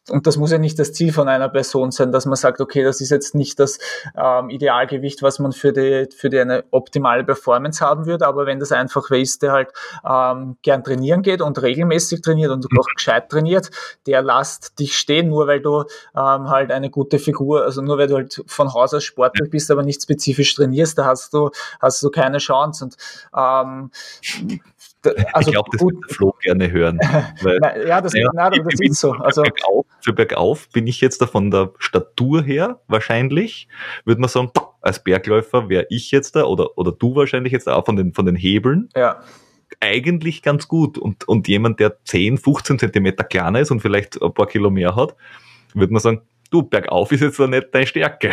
[0.10, 2.84] und das muss ja nicht das Ziel von einer Person sein, dass man sagt, okay,
[2.84, 3.80] das ist jetzt nicht das
[4.16, 8.60] ähm, Idealgewicht, was man für die, für die eine optimale Performance haben würde, aber wenn
[8.60, 9.70] das einfach wer ist, der halt
[10.08, 13.70] ähm, gern trainieren geht und regelmäßig trainiert und auch gescheit trainiert,
[14.06, 15.84] der lasst dich stehen, nur weil du
[16.16, 19.65] ähm, halt eine gute Figur, also nur weil du halt von Haus aus Sportler bist,
[19.72, 21.50] aber nicht spezifisch trainierst, da hast du,
[21.82, 22.98] hast du keine Chance und
[23.36, 23.92] ähm,
[25.34, 27.00] also ich glaube, das wird der Flo gerne hören.
[27.42, 29.12] Weil, ja, das, ja, nein, das ist so.
[29.12, 33.68] Also, für bergauf, für bergauf bin ich jetzt da von der Statur her wahrscheinlich,
[34.04, 34.52] würde man sagen,
[34.82, 38.26] als Bergläufer wäre ich jetzt da oder, oder du wahrscheinlich jetzt auch von den, von
[38.26, 38.90] den Hebeln.
[38.96, 39.22] Ja.
[39.80, 40.98] Eigentlich ganz gut.
[40.98, 44.96] Und, und jemand, der 10, 15 Zentimeter kleiner ist und vielleicht ein paar Kilo mehr
[44.96, 45.16] hat,
[45.74, 48.32] würde man sagen, du, bergauf ist jetzt da nicht deine Stärke.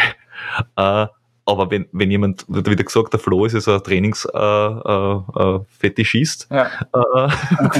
[0.76, 1.07] Äh,
[1.45, 6.55] aber wenn, wenn jemand, wie du gesagt, der Flo ist ja so ein Trainingsfetischist, äh,
[6.55, 6.70] äh, ja.
[6.93, 7.28] äh,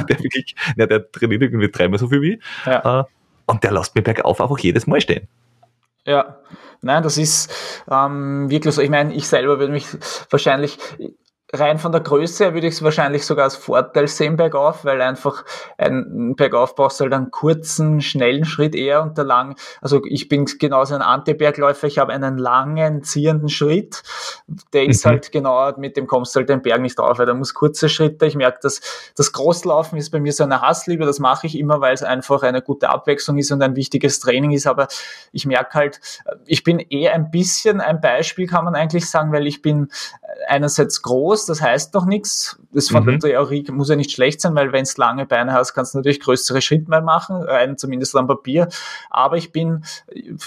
[0.08, 3.00] der wirklich, der trainiert irgendwie dreimal so viel wie, ja.
[3.00, 3.04] äh,
[3.46, 5.28] und der lässt mir bergauf einfach jedes Mal stehen.
[6.04, 6.40] Ja,
[6.80, 7.50] nein, das ist
[7.90, 8.82] ähm, wirklich so.
[8.82, 9.86] Ich meine, ich selber würde mich
[10.30, 10.78] wahrscheinlich
[11.55, 15.03] rein von der Größe her würde ich es wahrscheinlich sogar als Vorteil sehen bergauf, weil
[15.03, 15.44] einfach
[15.76, 20.28] ein Bergauf brauchst du halt einen kurzen, schnellen Schritt eher und der lang, also ich
[20.28, 24.03] bin genauso ein Antibergläufer, ich habe einen langen, ziehenden Schritt,
[24.72, 25.11] der ist mhm.
[25.11, 27.90] halt genau, mit dem kommst du halt den Berg nicht drauf, weil da muss kurze
[27.90, 28.80] Schritte, ich merke, dass
[29.14, 32.42] das Großlaufen ist bei mir so eine Hassliebe, das mache ich immer, weil es einfach
[32.42, 34.88] eine gute Abwechslung ist und ein wichtiges Training ist, aber
[35.32, 36.00] ich merke halt,
[36.46, 39.88] ich bin eher ein bisschen ein Beispiel, kann man eigentlich sagen, weil ich bin
[40.48, 42.59] einerseits groß, das heißt doch nichts.
[42.72, 43.20] Das von mhm.
[43.20, 45.99] der Theorie muss ja nicht schlecht sein, weil wenn du lange Beine hast, kannst du
[45.99, 48.68] natürlich größere Schritte mal machen, einen zumindest am Papier.
[49.11, 49.84] Aber ich bin,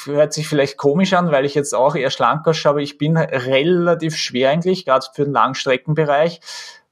[0.06, 3.18] hört sich vielleicht komisch an, weil ich jetzt auch eher schlank ausschaue, aber ich bin
[3.18, 6.42] relativ schwer eigentlich, gerade für den Langstreckenbereich.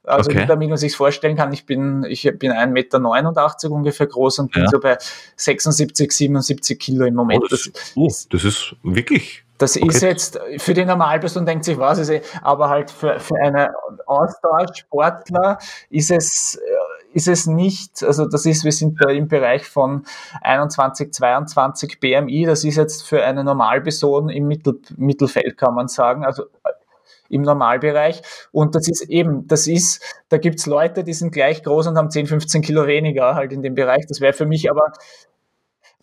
[0.06, 0.44] Also okay.
[0.46, 4.64] damit man sich vorstellen kann, ich bin, ich bin 1,89 Meter ungefähr groß und bin
[4.64, 4.68] ja.
[4.68, 4.98] so bei
[5.36, 7.42] 76, 77 Kilo im Moment.
[7.42, 9.88] Oh, das, oh, das ist wirklich das okay.
[9.88, 13.68] ist jetzt für die Normalperson denkt sich, was ist es, aber halt für, für einen
[14.06, 15.58] Ausdauersportler
[15.90, 20.04] ist es, äh, ist es nicht, also das ist, wir sind da im Bereich von
[20.42, 26.24] 21, 22 BMI, das ist jetzt für eine Normalperson im Mittel, Mittelfeld, kann man sagen,
[26.24, 26.70] also äh,
[27.28, 28.22] im Normalbereich.
[28.52, 32.10] Und das ist eben, das ist, da gibt's Leute, die sind gleich groß und haben
[32.10, 34.04] 10, 15 Kilo weniger halt in dem Bereich.
[34.08, 34.92] Das wäre für mich aber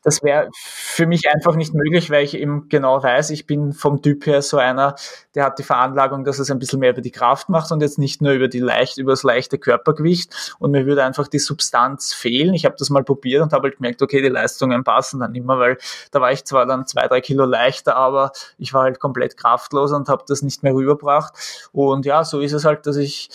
[0.04, 4.02] das wäre für mich einfach nicht möglich, weil ich eben genau weiß, ich bin vom
[4.02, 4.96] Typ her so einer,
[5.36, 8.00] der hat die Veranlagung, dass es ein bisschen mehr über die Kraft macht und jetzt
[8.00, 10.56] nicht nur über die leicht, über das leichte Körpergewicht.
[10.60, 12.54] Und mir würde einfach die Substanz fehlen.
[12.54, 15.60] Ich habe das mal probiert und habe halt gemerkt, okay, die Leistungen passen dann immer,
[15.60, 15.78] weil
[16.12, 19.92] da war ich zwar dann zwei, drei Kilo leichter, aber ich war halt komplett kraftlos
[19.92, 21.70] und habe das nicht mehr rübergebracht.
[21.72, 23.30] Und ja, so ist es halt, dass ich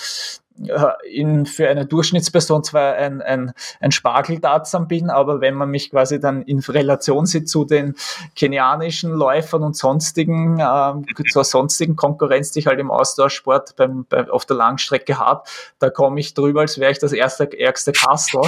[1.11, 6.19] in, für eine Durchschnittsperson zwar ein, ein, ein Spargeltatsam bin, aber wenn man mich quasi
[6.19, 7.95] dann in Relation sieht zu den
[8.35, 14.29] kenianischen Läufern und sonstigen, äh, zur sonstigen Konkurrenz, die ich halt im Austauschsport beim, bei,
[14.31, 15.43] auf der Langstrecke habe,
[15.79, 18.43] da komme ich drüber, als wäre ich das erste, ärgste Kastel.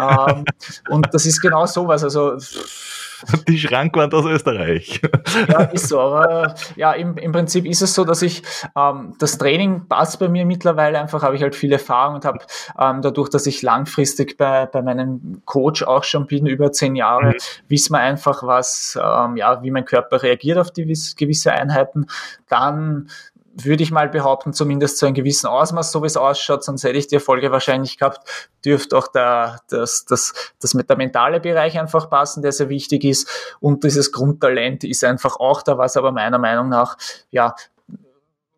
[0.00, 0.44] ähm,
[0.88, 2.02] und das ist genau sowas.
[2.04, 2.36] Also
[3.48, 5.00] Die Schrankwand aus Österreich.
[5.48, 6.00] Ja, ist so.
[6.00, 8.42] Aber ja, im, im Prinzip ist es so, dass ich
[8.76, 12.38] ähm, das Training passt bei mir mittlerweile einfach, habe ich halt viel Erfahrung und habe
[12.78, 17.30] ähm, dadurch, dass ich langfristig bei, bei meinem Coach auch schon bin, über zehn Jahre,
[17.30, 17.38] mhm.
[17.68, 20.84] wissen wir einfach, was, ähm, ja, wie mein Körper reagiert auf die
[21.16, 22.06] gewisse Einheiten.
[22.48, 23.08] Dann
[23.64, 26.98] würde ich mal behaupten, zumindest zu einem gewissen Ausmaß, so wie es ausschaut, sonst hätte
[26.98, 28.28] ich die Erfolge wahrscheinlich gehabt,
[28.64, 33.04] dürfte auch der, das, das, das mit der mentale Bereich einfach passen, der sehr wichtig
[33.04, 33.28] ist.
[33.60, 36.96] Und dieses Grundtalent ist einfach auch da, was aber meiner Meinung nach,
[37.30, 37.54] ja,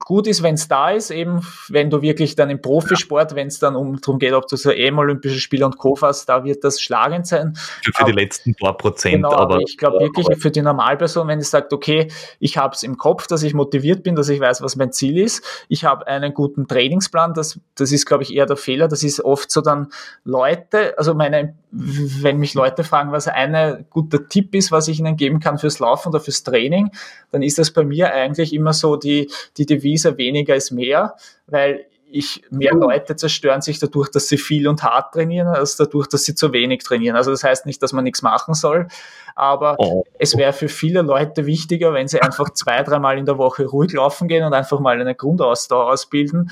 [0.04, 3.58] gut ist, wenn es da ist, eben wenn du wirklich dann im Profisport, wenn es
[3.58, 5.96] dann um darum geht, ob du so EM Olympische Spiele und Co.
[6.00, 7.54] hast, da wird das schlagend sein.
[7.54, 9.14] Für, für aber, die letzten paar Prozent.
[9.14, 12.82] Genau, aber ich glaube wirklich für die Normalperson, wenn ich sagt, okay, ich habe es
[12.82, 16.06] im Kopf, dass ich motiviert bin, dass ich weiß, was mein Ziel ist, ich habe
[16.06, 18.88] einen guten Trainingsplan, das, das ist, glaube ich, eher der Fehler.
[18.88, 19.88] Das ist oft so dann
[20.24, 25.16] Leute, also meine, wenn mich Leute fragen, was ein guter Tipp ist, was ich ihnen
[25.16, 26.90] geben kann fürs Laufen oder fürs Training,
[27.30, 31.16] dann ist das bei mir eigentlich immer so die, die Devise, weniger ist mehr,
[31.46, 36.08] weil ich, mehr Leute zerstören sich dadurch, dass sie viel und hart trainieren, als dadurch,
[36.08, 37.16] dass sie zu wenig trainieren.
[37.16, 38.88] Also das heißt nicht, dass man nichts machen soll,
[39.34, 40.04] aber oh.
[40.18, 43.92] es wäre für viele Leute wichtiger, wenn sie einfach zwei, dreimal in der Woche ruhig
[43.92, 46.50] laufen gehen und einfach mal eine Grundausdauer ausbilden,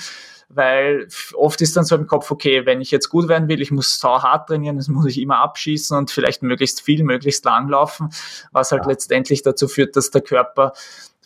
[0.53, 3.71] weil oft ist dann so im Kopf, okay, wenn ich jetzt gut werden will, ich
[3.71, 7.69] muss sau hart trainieren, das muss ich immer abschießen und vielleicht möglichst viel, möglichst lang
[7.69, 8.11] laufen,
[8.51, 8.91] was halt ja.
[8.91, 10.73] letztendlich dazu führt, dass der Körper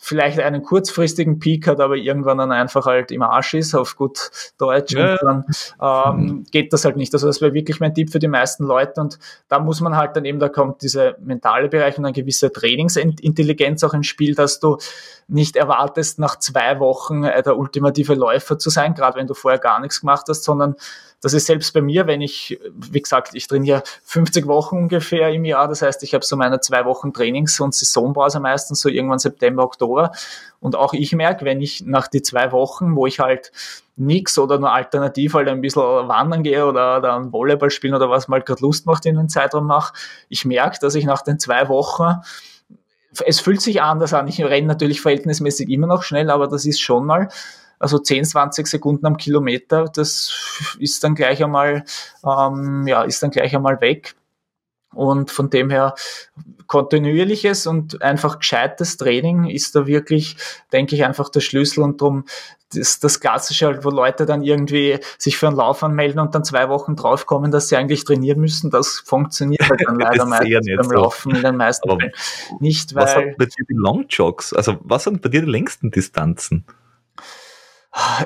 [0.05, 4.29] vielleicht einen kurzfristigen Peak hat, aber irgendwann dann einfach halt im Arsch ist, auf gut
[4.59, 5.13] Deutsch, ja.
[5.13, 7.11] und dann ähm, geht das halt nicht.
[7.15, 10.15] Also das wäre wirklich mein Tipp für die meisten Leute und da muss man halt
[10.15, 14.59] dann eben, da kommt dieser mentale Bereich und eine gewisse Trainingsintelligenz auch ins Spiel, dass
[14.59, 14.77] du
[15.27, 19.59] nicht erwartest, nach zwei Wochen äh, der ultimative Läufer zu sein, gerade wenn du vorher
[19.59, 20.75] gar nichts gemacht hast, sondern
[21.25, 25.43] das ist selbst bei mir, wenn ich, wie gesagt, ich trainiere 50 Wochen ungefähr im
[25.43, 25.67] Jahr.
[25.67, 29.63] Das heißt, ich habe so meine zwei Wochen Trainings- und Saisonpause meistens so irgendwann September,
[29.63, 29.94] Oktober.
[30.59, 33.51] Und auch ich merke, wenn ich nach die zwei Wochen, wo ich halt
[33.95, 38.27] nix oder nur alternativ halt ein bisschen wandern gehe oder dann Volleyball spielen oder was
[38.27, 39.93] mal gerade Lust macht in den Zeitraum mache,
[40.29, 42.21] ich merke, dass ich nach den zwei Wochen
[43.25, 44.27] es fühlt sich anders an.
[44.27, 47.29] Ich renne natürlich verhältnismäßig immer noch schnell, aber das ist schon mal
[47.79, 51.83] also 10, 20 Sekunden am Kilometer, das ist dann gleich einmal,
[52.25, 54.15] ähm, ja, ist dann gleich einmal weg.
[54.93, 55.93] Und von dem her
[56.67, 60.37] kontinuierliches und einfach gescheites Training ist da wirklich,
[60.71, 62.25] denke ich, einfach der Schlüssel und darum
[62.73, 66.43] das, das Klassische, halt, wo Leute dann irgendwie sich für einen Lauf anmelden und dann
[66.43, 70.83] zwei Wochen draufkommen, dass sie eigentlich trainieren müssen, das funktioniert halt dann leider meistens beim
[70.83, 70.95] so.
[70.95, 72.11] Laufen in den meisten Fällen
[72.59, 73.03] nicht, weil...
[73.03, 74.53] Was sind bei dir die Longjogs?
[74.53, 76.65] Also was sind bei dir die längsten Distanzen?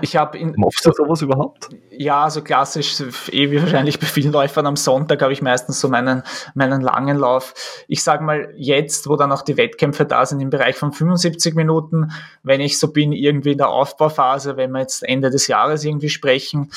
[0.01, 0.53] Ich habe in.
[0.57, 1.69] Machst du sowas überhaupt?
[1.91, 2.99] Ja, so klassisch,
[3.31, 6.23] eh wie wahrscheinlich bei vielen Läufern am Sonntag habe ich meistens so meinen,
[6.55, 7.53] meinen langen Lauf.
[7.87, 11.53] Ich sage mal, jetzt, wo dann auch die Wettkämpfe da sind, im Bereich von 75
[11.53, 15.83] Minuten, wenn ich so bin, irgendwie in der Aufbauphase, wenn wir jetzt Ende des Jahres
[15.83, 16.71] irgendwie sprechen,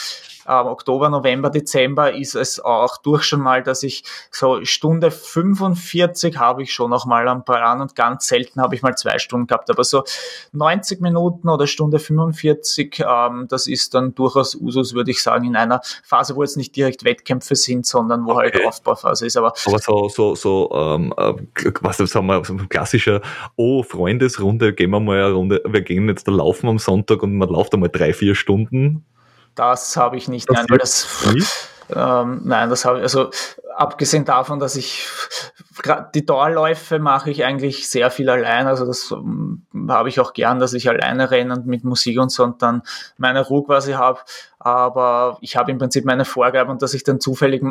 [0.48, 6.39] ähm, Oktober, November, Dezember ist es auch durch schon mal, dass ich so Stunde 45
[6.39, 9.47] habe ich schon noch mal am Plan und ganz selten habe ich mal zwei Stunden
[9.47, 9.70] gehabt.
[9.70, 10.05] Aber so
[10.52, 15.56] 90 Minuten oder Stunde 45, ähm, das ist dann durchaus Usus, würde ich sagen, in
[15.56, 18.64] einer Phase, wo jetzt nicht direkt Wettkämpfe sind, sondern wo halt okay.
[18.64, 19.36] halt Aufbauphase ist.
[19.36, 21.35] Aber, Aber so, so, so, ähm, äh,
[21.81, 23.20] was sagen wir, so ein klassischer,
[23.56, 27.36] oh, Freundesrunde, gehen wir mal eine Runde, wir gehen jetzt da laufen am Sonntag und
[27.36, 29.05] man läuft einmal drei, vier Stunden.
[29.55, 30.51] Das habe ich nicht.
[30.51, 31.07] Nein, weil das,
[31.95, 33.31] ähm, nein, das habe ich, also
[33.77, 35.07] abgesehen davon, dass ich
[36.15, 38.66] die Dauerläufe mache ich eigentlich sehr viel allein.
[38.66, 42.31] Also das ähm, habe ich auch gern, dass ich alleine renne und mit Musik und
[42.31, 42.82] so und dann
[43.16, 44.20] meine Ruhe quasi habe
[44.65, 47.65] aber ich habe im Prinzip meine Vorgaben und dass ich dann zufällig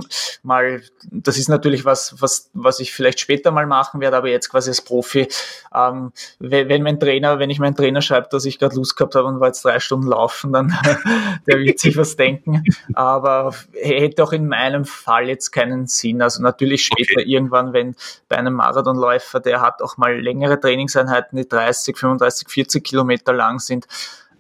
[0.44, 4.50] mal, das ist natürlich was, was, was ich vielleicht später mal machen werde, aber jetzt
[4.50, 5.30] quasi als Profi,
[5.74, 9.30] ähm, wenn, mein Trainer, wenn ich meinen Trainer schreibt, dass ich gerade Lust gehabt habe
[9.30, 10.78] und war jetzt drei Stunden laufen, dann
[11.48, 12.64] der wird sich was denken,
[12.94, 16.22] aber hätte auch in meinem Fall jetzt keinen Sinn.
[16.22, 17.30] Also natürlich später okay.
[17.30, 17.96] irgendwann, wenn
[18.30, 23.60] bei einem Marathonläufer, der hat auch mal längere Trainingseinheiten, die 30, 35, 40 Kilometer lang
[23.60, 23.88] sind,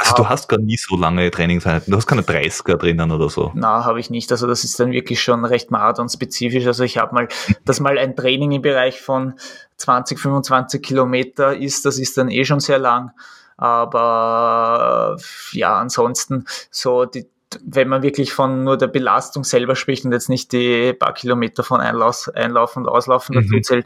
[0.01, 3.51] also du hast gar nie so lange Trainingseinheiten, du hast keine 30er drinnen oder so.
[3.53, 4.31] Na, habe ich nicht.
[4.31, 6.65] Also das ist dann wirklich schon recht marathon-spezifisch.
[6.65, 7.27] Also ich habe mal,
[7.65, 9.35] dass mal ein Training im Bereich von
[9.77, 13.11] 20, 25 Kilometer ist, das ist dann eh schon sehr lang.
[13.57, 15.17] Aber
[15.51, 17.27] ja, ansonsten so die,
[17.63, 21.63] wenn man wirklich von nur der Belastung selber spricht und jetzt nicht die paar Kilometer
[21.63, 23.63] von Einlauf, Einlauf und Auslaufen dazu mhm.
[23.63, 23.85] zählt,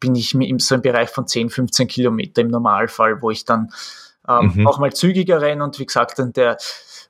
[0.00, 3.72] bin ich so im Bereich von 10, 15 Kilometer im Normalfall, wo ich dann
[4.28, 4.66] ähm, mhm.
[4.66, 6.58] auch mal zügiger rennen und wie gesagt, dann der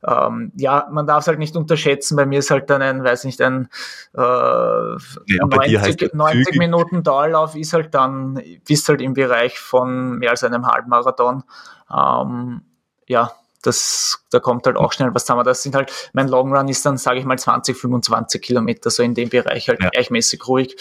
[0.06, 2.16] ähm, ja, man darf es halt nicht unterschätzen.
[2.16, 3.68] Bei mir ist halt dann ein, weiß nicht, ein
[4.14, 10.30] äh, ja, 90, 90 Minuten Dauerlauf ist halt dann, bist halt im Bereich von mehr
[10.30, 11.44] als einem Halbmarathon.
[11.90, 12.62] Ähm,
[13.06, 13.32] ja,
[13.66, 15.44] das, da kommt halt auch schnell was zusammen.
[15.44, 19.02] Das sind halt, mein Long Run ist dann, sage ich mal, 20, 25 Kilometer, so
[19.02, 19.90] in dem Bereich halt ja.
[19.90, 20.76] gleichmäßig ruhig.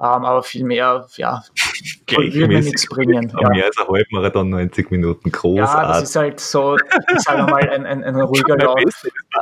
[0.00, 1.44] Ähm, aber viel mehr, ja,
[2.10, 3.32] würde mir nichts bringen.
[3.40, 3.48] Ja.
[3.50, 5.82] Mehr als ein Halbmarathon, 90 Minuten, großartig.
[5.82, 6.76] Ja, das ist halt so,
[7.18, 8.78] sagen wir mal, ein, ein, ein ruhiger Lauf.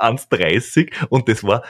[0.00, 1.62] 1,30 und das war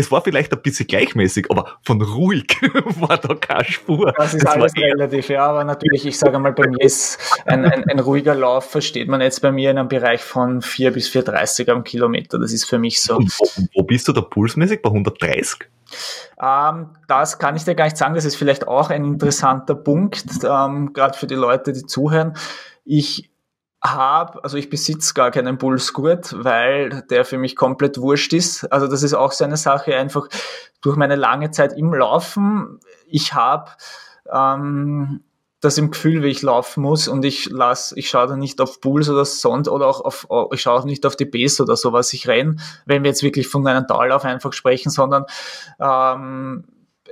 [0.00, 2.46] es war vielleicht ein bisschen gleichmäßig, aber von ruhig
[3.00, 4.12] war da keine Spur.
[4.16, 7.64] Das ist das alles relativ, ja, aber natürlich, ich sage mal, bei mir ist ein,
[7.64, 11.08] ein, ein, ruhiger Lauf, versteht man jetzt bei mir in einem Bereich von 4 bis
[11.10, 12.38] 4,30 am Kilometer.
[12.38, 13.16] Das ist für mich so.
[13.16, 14.82] Und wo, wo bist du da pulsmäßig?
[14.82, 15.68] Bei 130?
[16.42, 18.14] Ähm, das kann ich dir gar nicht sagen.
[18.14, 22.34] Das ist vielleicht auch ein interessanter Punkt, ähm, gerade für die Leute, die zuhören.
[22.84, 23.29] Ich
[23.82, 28.70] habe, also ich besitze gar keinen Pulsgurt, weil der für mich komplett wurscht ist.
[28.70, 30.28] Also das ist auch so eine Sache, einfach
[30.82, 32.80] durch meine lange Zeit im Laufen.
[33.06, 33.70] Ich habe
[34.30, 35.22] ähm,
[35.60, 38.80] das im Gefühl, wie ich laufen muss und ich lass, ich schaue da nicht auf
[38.80, 41.92] Puls oder sonst oder auch auf, ich schaue auch nicht auf die Base oder so,
[41.92, 45.24] was ich renne, wenn wir jetzt wirklich von einem Dauerlauf einfach sprechen, sondern
[45.78, 46.64] ähm,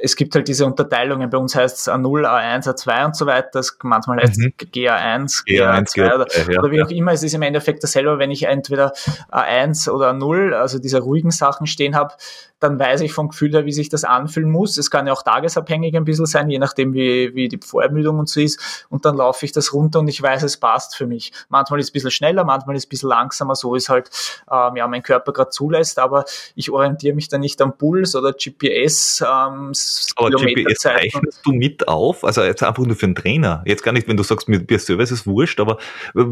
[0.03, 1.29] es gibt halt diese Unterteilungen.
[1.31, 3.61] Bei uns heißt es A0, A1, A2 und so weiter.
[3.83, 4.53] manchmal heißt es mhm.
[4.59, 7.13] GA1, GA2 GA oder, ja, oder, wie auch immer.
[7.13, 8.93] Es ist im Endeffekt dasselbe, wenn ich entweder
[9.31, 12.15] A1 oder A0, also diese ruhigen Sachen stehen habe,
[12.61, 14.79] dann weiß ich vom Gefühl her, wie sich das anfühlen muss.
[14.79, 18.29] Es kann ja auch tagesabhängig ein bisschen sein, je nachdem, wie, wie die Vorermüdung und
[18.29, 18.87] so ist.
[18.89, 21.33] Und dann laufe ich das runter und ich weiß, es passt für mich.
[21.49, 24.11] Manchmal ist es ein bisschen schneller, manchmal ist es ein bisschen langsamer, so ist halt
[24.51, 26.25] ähm, ja, mein Körper gerade zulässt, aber
[26.57, 29.25] ich orientiere mich dann nicht am Puls oder GPS.
[29.27, 29.73] Ähm,
[30.17, 32.25] aber GPS zeichnest du mit auf?
[32.25, 33.63] Also jetzt einfach nur für einen Trainer.
[33.67, 35.79] Jetzt gar nicht, wenn du sagst, mir per Service ist wurscht, aber
[36.15, 36.25] äh,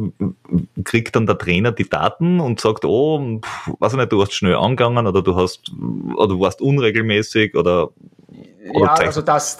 [0.84, 4.32] kriegt dann der Trainer die Daten und sagt, oh, pff, weiß ich nicht, du hast
[4.32, 5.72] schnell angegangen oder du hast
[6.16, 7.90] oder du warst unregelmäßig oder
[8.74, 9.58] ja, also das,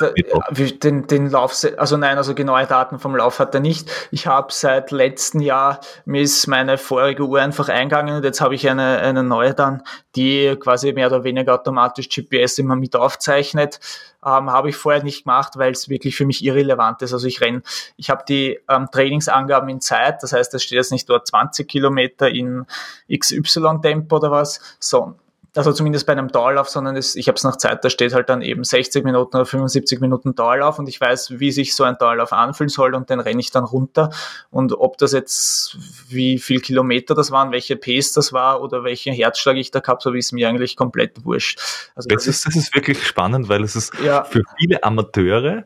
[0.50, 3.90] den, den Lauf, also nein, also genaue Daten vom Lauf hat er nicht.
[4.10, 8.54] Ich habe seit letztem Jahr, mir ist meine vorige Uhr einfach eingegangen und jetzt habe
[8.54, 9.82] ich eine, eine neue dann,
[10.16, 13.80] die quasi mehr oder weniger automatisch GPS immer mit aufzeichnet.
[14.24, 17.12] Ähm, habe ich vorher nicht gemacht, weil es wirklich für mich irrelevant ist.
[17.12, 17.62] Also ich renn,
[17.96, 21.68] ich habe die ähm, Trainingsangaben in Zeit, das heißt, es steht jetzt nicht dort 20
[21.68, 22.66] Kilometer in
[23.08, 25.14] XY-Tempo oder was, so
[25.56, 28.28] also zumindest bei einem Dauerlauf, sondern es, ich habe es nach Zeit, da steht halt
[28.28, 31.96] dann eben 60 Minuten oder 75 Minuten Dauerlauf und ich weiß, wie sich so ein
[31.98, 34.10] Dauerlauf anfühlen soll und den renne ich dann runter.
[34.50, 35.76] Und ob das jetzt,
[36.08, 40.04] wie viel Kilometer das waren, welche Pace das war oder welchen Herzschlag ich da gehabt
[40.04, 41.60] habe, ist mir eigentlich komplett wurscht.
[41.94, 44.24] Also das, das, ist, das ist wirklich spannend, weil es ist ja.
[44.24, 45.64] für viele Amateure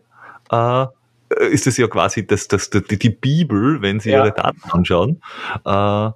[0.51, 0.87] äh,
[1.51, 4.25] ist es ja quasi das, das, die, die Bibel, wenn sie ja.
[4.25, 5.23] ihre Daten anschauen.
[5.65, 6.11] Äh,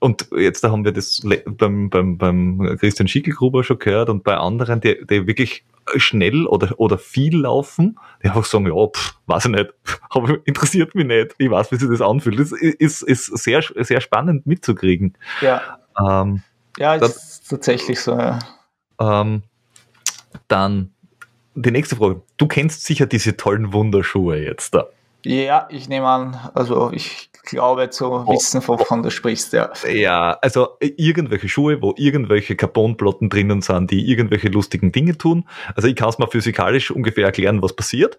[0.00, 4.36] und jetzt da haben wir das beim, beim, beim Christian Schickelgruber schon gehört und bei
[4.36, 5.64] anderen, die, die wirklich
[5.96, 9.74] schnell oder, oder viel laufen, die einfach sagen, ja, pff, weiß ich nicht,
[10.44, 12.38] interessiert mich nicht, ich weiß, wie sich das anfühlt.
[12.38, 15.16] Das ist, ist sehr, sehr spannend mitzukriegen.
[15.40, 15.78] Ja.
[15.98, 16.42] Ähm,
[16.78, 18.38] ja, das, ist tatsächlich so, ja.
[18.98, 19.42] Ähm,
[20.48, 20.92] dann
[21.54, 22.22] die nächste Frage.
[22.36, 24.88] Du kennst sicher diese tollen Wunderschuhe jetzt da.
[25.24, 29.70] Ja, ich nehme an, also ich glaube zu oh, wissen, wovon du sprichst, ja.
[29.92, 35.48] Ja, also irgendwelche Schuhe, wo irgendwelche Carbonplatten drinnen sind, die irgendwelche lustigen Dinge tun.
[35.74, 38.18] Also ich kann es mal physikalisch ungefähr erklären, was passiert.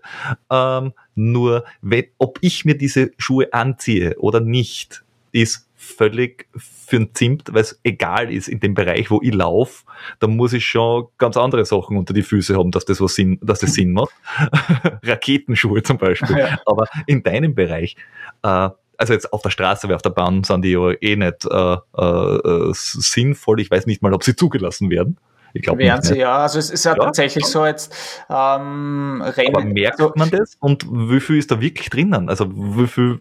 [0.49, 7.13] Ähm, nur, wenn, ob ich mir diese Schuhe anziehe oder nicht, ist völlig für ein
[7.13, 9.83] Zimt, weil es egal ist in dem Bereich, wo ich laufe,
[10.19, 13.39] da muss ich schon ganz andere Sachen unter die Füße haben, dass das was Sinn,
[13.41, 14.13] dass das Sinn macht.
[15.03, 16.37] Raketenschuhe zum Beispiel.
[16.37, 16.59] Ja.
[16.65, 17.95] Aber in deinem Bereich,
[18.43, 21.45] äh, also jetzt auf der Straße, weil auf der Bahn sind die ja eh nicht
[21.45, 23.59] äh, äh, sinnvoll.
[23.59, 25.17] Ich weiß nicht mal, ob sie zugelassen werden.
[25.53, 26.37] Ich glaube Wären sie, ja.
[26.37, 27.49] Also es ist ja, ja tatsächlich ja.
[27.49, 27.93] so jetzt
[28.29, 29.55] ähm, Rennen.
[29.55, 30.55] Aber merkt so, man das?
[30.59, 32.29] Und wie viel ist da wirklich drinnen?
[32.29, 33.19] Also wie viel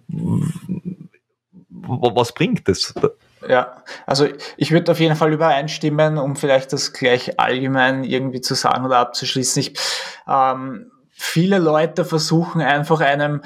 [1.91, 2.95] was bringt das?
[3.49, 8.55] Ja, also ich würde auf jeden Fall übereinstimmen, um vielleicht das gleich allgemein irgendwie zu
[8.55, 9.61] sagen oder abzuschließen.
[9.61, 9.75] Ich,
[10.29, 13.43] ähm, viele Leute versuchen einfach einem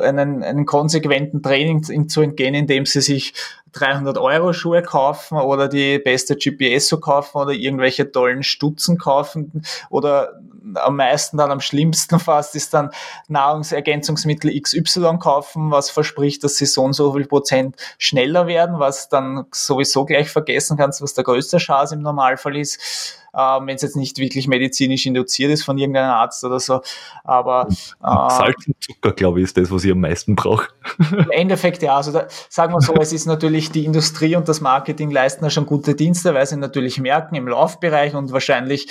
[0.00, 3.34] einen, einen konsequenten Training zu entgehen, indem sie sich
[3.72, 9.62] 300 Euro Schuhe kaufen oder die beste GPS so kaufen oder irgendwelche tollen Stutzen kaufen
[9.90, 10.40] oder
[10.74, 12.90] am meisten dann am schlimmsten fast ist dann
[13.28, 19.08] Nahrungsergänzungsmittel XY kaufen, was verspricht, dass sie so und so viel Prozent schneller werden, was
[19.08, 23.82] dann sowieso gleich vergessen kannst, was der größte Schaß im Normalfall ist ähm, wenn es
[23.82, 26.80] jetzt nicht wirklich medizinisch induziert ist von irgendeinem Arzt oder so.
[27.22, 30.68] Aber äh, Salz und Zucker, glaube ich, ist das, was ich am meisten brauche.
[31.12, 31.96] Im Endeffekt ja.
[31.96, 35.50] Also da, sagen wir so, es ist natürlich die Industrie und das Marketing leisten da
[35.50, 38.88] schon gute Dienste, weil sie natürlich merken im Laufbereich und wahrscheinlich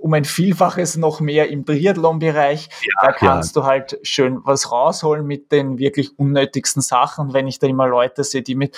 [0.00, 2.68] um ein Vielfaches noch mehr im Triathlon-Bereich.
[2.82, 3.62] Ja, da kannst ja.
[3.62, 7.32] du halt schön was rausholen mit den wirklich unnötigsten Sachen.
[7.32, 8.76] Wenn ich da immer Leute sehe, die mit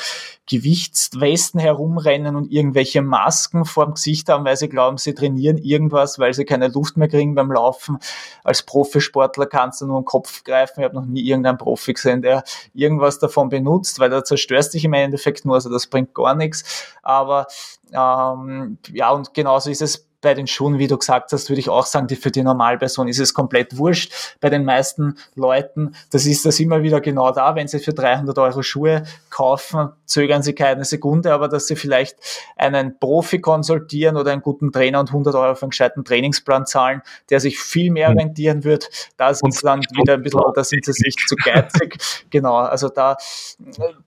[0.48, 6.34] Gewichtswesten herumrennen und irgendwelche Masken vorm Gesicht haben, weil sie glauben, sie trainieren irgendwas, weil
[6.34, 7.98] sie keine Luft mehr kriegen beim Laufen.
[8.44, 10.80] Als Profisportler kannst du nur den Kopf greifen.
[10.80, 14.84] Ich habe noch nie irgendeinen Profi gesehen, der irgendwas davon benutzt, weil da zerstörst dich
[14.84, 16.84] im Endeffekt nur, also das bringt gar nichts.
[17.02, 17.46] Aber
[17.92, 21.68] ähm, ja, und genauso ist es bei den Schuhen, wie du gesagt hast, würde ich
[21.68, 24.12] auch sagen, die für die Normalperson ist es komplett wurscht.
[24.40, 28.38] Bei den meisten Leuten, das ist das immer wieder genau da, wenn sie für 300
[28.38, 32.16] Euro Schuhe kaufen, zögern sie keine Sekunde, aber dass sie vielleicht
[32.56, 37.02] einen Profi konsultieren oder einen guten Trainer und 100 Euro für einen gescheiten Trainingsplan zahlen,
[37.30, 38.18] der sich viel mehr hm.
[38.18, 41.96] rentieren wird, da sind sie dann wieder ein bisschen, da sind sie sich zu geizig.
[42.30, 43.16] genau, also da,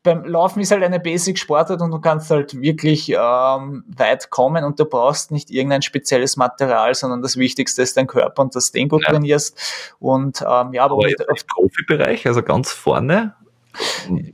[0.04, 4.80] beim Laufen ist halt eine Basic-Sportart und du kannst halt wirklich ähm, weit kommen und
[4.80, 6.03] du brauchst nicht irgendein spezielles
[6.38, 9.12] Material, sondern das Wichtigste ist dein Körper und dass du den gut ja.
[9.12, 9.96] trainierst.
[10.00, 11.16] Und ähm, ja, aber, aber im
[11.56, 13.36] Profibereich, also ganz vorne,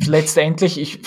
[0.05, 0.99] letztendlich, ich,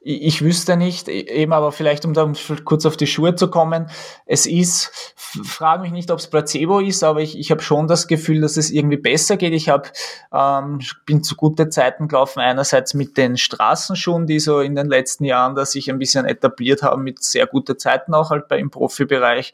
[0.00, 2.30] ich wüsste nicht, e, eben aber vielleicht, um da
[2.64, 3.88] kurz auf die Schuhe zu kommen,
[4.26, 8.08] es ist, frage mich nicht, ob es Placebo ist, aber ich, ich habe schon das
[8.08, 9.52] Gefühl, dass es irgendwie besser geht.
[9.52, 9.92] Ich hab,
[10.32, 15.24] ähm, bin zu gute Zeiten gelaufen, einerseits mit den Straßenschuhen, die so in den letzten
[15.24, 18.70] Jahren da sich ein bisschen etabliert haben, mit sehr guten Zeiten auch halt bei im
[18.70, 19.52] Profibereich.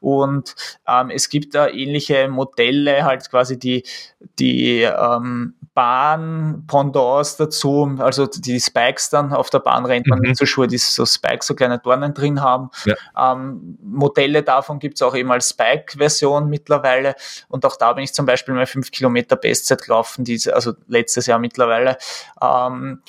[0.00, 0.54] Und
[0.86, 3.84] ähm, es gibt da ähnliche Modelle, halt quasi die,
[4.38, 10.28] die ähm, Bahn-Pendants dazu, also die Spikes dann auf der Bahn rennt man mhm.
[10.28, 12.70] mit so Schuhe, die so Spikes, so kleine Dornen drin haben.
[12.84, 12.94] Ja.
[13.32, 17.16] Ähm, Modelle davon gibt es auch eben als Spike-Version mittlerweile
[17.48, 21.26] und auch da bin ich zum Beispiel mal fünf Kilometer Bestzeit gelaufen, diese, also letztes
[21.26, 21.98] Jahr mittlerweile.
[22.40, 23.02] Ähm,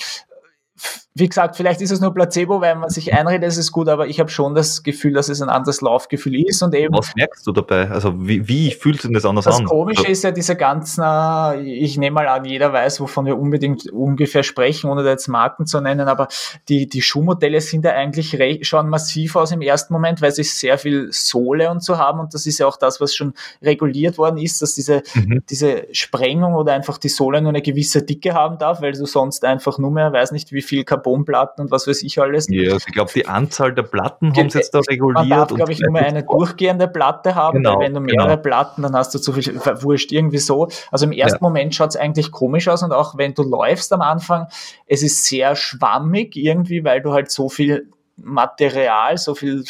[1.18, 4.06] wie gesagt, vielleicht ist es nur Placebo, weil man sich einredet, es ist gut, aber
[4.06, 6.94] ich habe schon das Gefühl, dass es ein anderes Laufgefühl ist und eben.
[6.94, 7.88] Was merkst du dabei?
[7.88, 9.62] Also wie, wie fühlt sich das anders das an?
[9.62, 13.24] Das Komische also ist ja diese ganzen, äh, ich nehme mal an, jeder weiß, wovon
[13.24, 16.28] wir unbedingt ungefähr sprechen, ohne da jetzt Marken zu nennen, aber
[16.68, 18.36] die, die Schuhmodelle sind ja eigentlich
[18.68, 22.34] schon massiv aus im ersten Moment, weil sie sehr viel Sohle und so haben und
[22.34, 23.32] das ist ja auch das, was schon
[23.62, 25.42] reguliert worden ist, dass diese, mhm.
[25.48, 29.46] diese Sprengung oder einfach die Sohle nur eine gewisse Dicke haben darf, weil du sonst
[29.46, 32.46] einfach nur mehr, weiß nicht, wie viel kaputt Carbonplatten und was weiß ich alles.
[32.50, 35.28] Ja, also ich glaube, die Anzahl der Platten haben sie jetzt da reguliert.
[35.28, 38.42] Man darf, glaube ich, nur eine durchgehende Platte haben, genau, weil wenn du mehrere genau.
[38.42, 40.68] Platten, dann hast du zu viel, wurscht, irgendwie so.
[40.90, 41.48] Also im ersten ja.
[41.48, 44.48] Moment schaut es eigentlich komisch aus und auch wenn du läufst am Anfang,
[44.86, 49.64] es ist sehr schwammig irgendwie, weil du halt so viel Material, so viel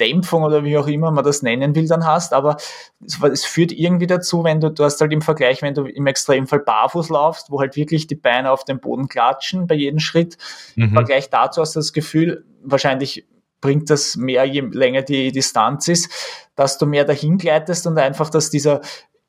[0.00, 2.32] Dämpfung oder wie auch immer man das nennen will, dann hast.
[2.32, 2.56] Aber
[3.04, 6.06] es, es, führt irgendwie dazu, wenn du, du hast halt im Vergleich, wenn du im
[6.06, 10.36] Extremfall barfuß laufst, wo halt wirklich die Beine auf den Boden klatschen bei jedem Schritt,
[10.76, 10.84] mhm.
[10.84, 13.26] im Vergleich dazu hast du das Gefühl, wahrscheinlich
[13.60, 16.10] bringt das mehr, je länger die Distanz ist,
[16.54, 18.80] dass du mehr dahin gleitest und einfach, dass dieser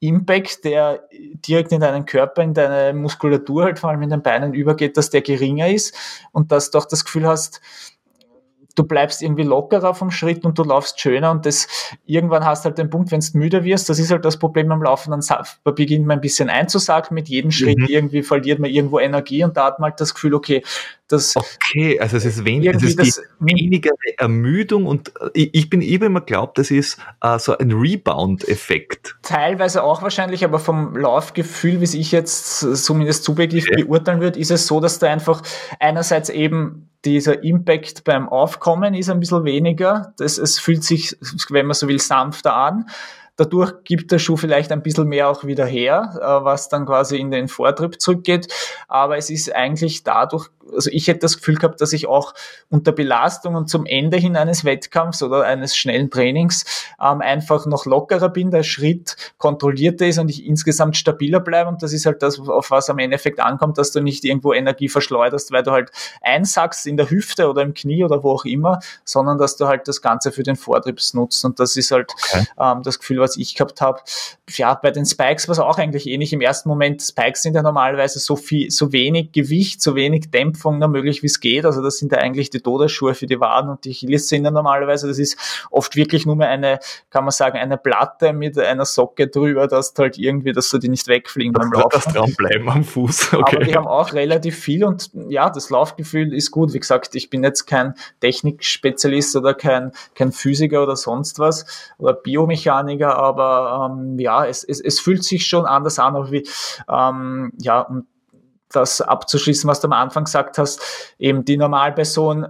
[0.02, 4.54] Impact, der direkt in deinen Körper, in deine Muskulatur halt vor allem in den Beinen
[4.54, 5.94] übergeht, dass der geringer ist
[6.32, 7.60] und dass du auch das Gefühl hast,
[8.80, 11.68] du bleibst irgendwie lockerer vom Schritt und du laufst schöner und das
[12.06, 14.82] irgendwann hast halt den Punkt, wenn du müde wirst, das ist halt das Problem am
[14.82, 17.88] Laufen, dann beginnt man ein bisschen einzusagen, mit jedem Schritt mhm.
[17.88, 20.64] irgendwie verliert man irgendwo Energie und da hat man halt das Gefühl, okay,
[21.10, 25.70] das okay, also es ist, wenig, es ist das, weniger Ermüdung und äh, ich, ich
[25.70, 29.18] bin eben immer glaubt, das ist uh, so ein Rebound-Effekt.
[29.24, 33.84] Teilweise auch wahrscheinlich, aber vom Laufgefühl, wie ich jetzt zumindest subjektiv okay.
[33.84, 35.42] beurteilen würde, ist es so, dass da einfach
[35.80, 40.14] einerseits eben dieser Impact beim Aufkommen ist ein bisschen weniger.
[40.18, 41.18] Das, es fühlt sich,
[41.50, 42.90] wenn man so will, sanfter an.
[43.40, 47.18] Dadurch gibt der Schuh vielleicht ein bisschen mehr auch wieder her, äh, was dann quasi
[47.18, 48.54] in den Vortrieb zurückgeht.
[48.90, 52.34] Aber es ist eigentlich dadurch also ich hätte das Gefühl gehabt, dass ich auch
[52.70, 57.86] unter Belastung und zum Ende hin eines Wettkampfs oder eines schnellen Trainings ähm, einfach noch
[57.86, 61.70] lockerer bin, der Schritt kontrollierter ist und ich insgesamt stabiler bleibe.
[61.70, 64.90] Und das ist halt das, auf was am Endeffekt ankommt, dass du nicht irgendwo Energie
[64.90, 65.92] verschleuderst, weil du halt
[66.22, 69.88] einsackst in der Hüfte oder im Knie oder wo auch immer, sondern dass du halt
[69.88, 71.46] das Ganze für den Vortrieb nutzt.
[71.46, 72.46] Und das ist halt okay.
[72.60, 74.02] ähm, das Gefühl, was ich gehabt habe.
[74.52, 76.34] Ja, bei den Spikes war es auch eigentlich ähnlich.
[76.34, 80.80] Im ersten Moment, Spikes sind ja normalerweise so viel, so wenig Gewicht, so wenig Dämpfung
[80.80, 81.66] möglich, wie es geht.
[81.66, 85.08] Also das sind ja eigentlich die Todesschuhe für die Waden und die Achillessehnen normalerweise.
[85.08, 85.38] Das ist
[85.72, 86.80] oft wirklich nur mehr eine,
[87.10, 90.90] kann man sagen, eine Platte mit einer Socke drüber, dass halt irgendwie, dass sie die
[90.90, 91.90] nicht wegfliegen beim Laufen.
[91.92, 93.34] Das dran bleiben am Fuß.
[93.34, 93.56] Okay.
[93.56, 96.74] Aber die haben auch relativ viel und ja, das Laufgefühl ist gut.
[96.74, 101.66] Wie gesagt, ich bin jetzt kein Technikspezialist oder kein, kein Physiker oder sonst was
[101.98, 106.48] oder Biomechaniker, aber ähm, ja, es, es, es fühlt sich schon anders an, aber wie,
[106.90, 108.08] ähm, ja, und
[108.72, 112.48] das abzuschließen, was du am Anfang gesagt hast, eben die Normalperson,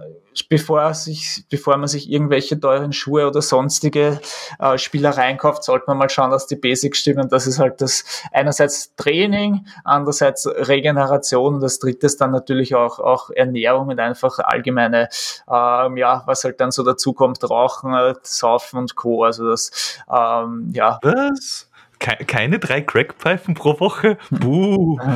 [0.48, 4.20] bevor, sich, bevor man sich irgendwelche teuren Schuhe oder sonstige
[4.58, 7.28] äh, Spielereien kauft, sollte man mal schauen, dass die Basics stimmen.
[7.28, 12.98] Das ist halt das einerseits Training, andererseits Regeneration und das dritte ist dann natürlich auch,
[12.98, 15.08] auch Ernährung und einfach allgemeine,
[15.48, 19.24] ähm, ja, was halt dann so dazu kommt, Rauchen, äh, Saufen und Co.
[19.24, 20.98] Also das, ähm, ja.
[21.02, 21.69] Was?
[22.00, 24.18] Keine drei Crackpfeifen pro Woche?
[24.30, 24.98] Buh.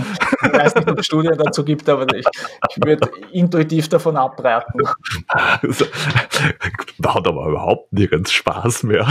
[0.45, 2.27] Ich weiß nicht, ob es Studien dazu gibt, aber ich,
[2.69, 4.83] ich würde intuitiv davon abraten.
[5.29, 5.87] Also,
[7.05, 9.07] hat aber überhaupt nirgends Spaß mehr.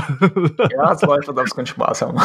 [0.72, 2.20] Ja, als Läufer darf es keinen Spaß haben.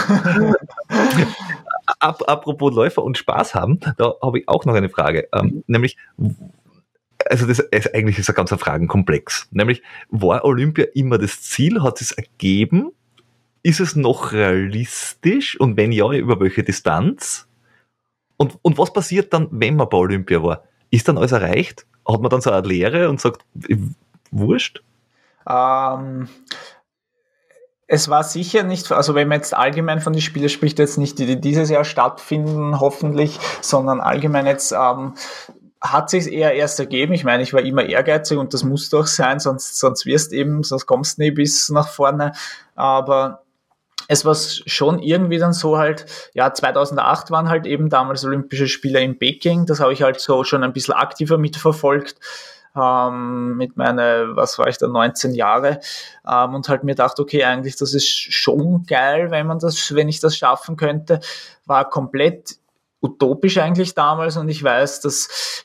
[2.01, 5.29] apropos Läufer und Spaß haben, da habe ich auch noch eine Frage.
[5.33, 5.97] Ähm, nämlich,
[7.27, 9.49] also das ist eigentlich ist ein ganzer Fragenkomplex.
[9.53, 11.83] Nämlich, war Olympia immer das Ziel?
[11.83, 12.93] Hat es ergeben?
[13.63, 17.49] Ist es noch realistisch und wenn ja, über welche Distanz?
[18.37, 20.65] Und, und was passiert dann, wenn man bei Olympia war?
[20.91, 21.87] Ist dann alles erreicht?
[22.07, 23.45] Hat man dann so eine Lehre und sagt,
[24.31, 24.83] wurscht?
[25.49, 26.29] Ähm,
[27.87, 31.19] es war sicher nicht, also wenn man jetzt allgemein von den Spielen spricht, jetzt nicht
[31.19, 35.15] die, die dieses Jahr stattfinden, hoffentlich, sondern allgemein jetzt ähm,
[35.81, 37.15] hat sich eher erst ergeben.
[37.15, 40.63] Ich meine, ich war immer ehrgeizig und das muss doch sein, sonst, sonst wirst eben,
[40.63, 42.33] sonst kommst du nie bis nach vorne.
[42.75, 43.43] Aber
[44.11, 49.01] es war schon irgendwie dann so halt, ja, 2008 waren halt eben damals Olympische Spiele
[49.01, 49.67] in Peking.
[49.67, 52.17] Das habe ich halt so schon ein bisschen aktiver mitverfolgt.
[52.75, 55.81] Ähm, mit meiner, was war ich da, 19 Jahre
[56.27, 60.09] ähm, und halt mir dachte, okay, eigentlich das ist schon geil, wenn man das, wenn
[60.09, 61.21] ich das schaffen könnte,
[61.67, 62.57] war komplett
[63.01, 65.65] utopisch eigentlich damals und ich weiß, dass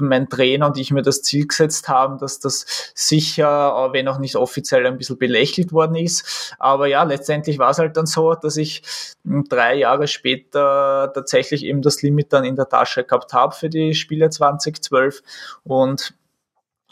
[0.00, 4.36] mein Trainer und ich mir das Ziel gesetzt haben, dass das sicher, wenn auch nicht
[4.36, 6.54] offiziell, ein bisschen belächelt worden ist.
[6.58, 8.82] Aber ja, letztendlich war es halt dann so, dass ich
[9.24, 13.94] drei Jahre später tatsächlich eben das Limit dann in der Tasche gehabt habe für die
[13.94, 15.22] Spiele 2012
[15.64, 16.14] und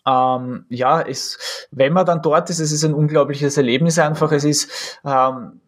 [0.06, 4.32] ähm, ja, es, wenn man dann dort ist, es ist ein unglaubliches Erlebnis einfach.
[4.32, 5.60] Es ist ähm,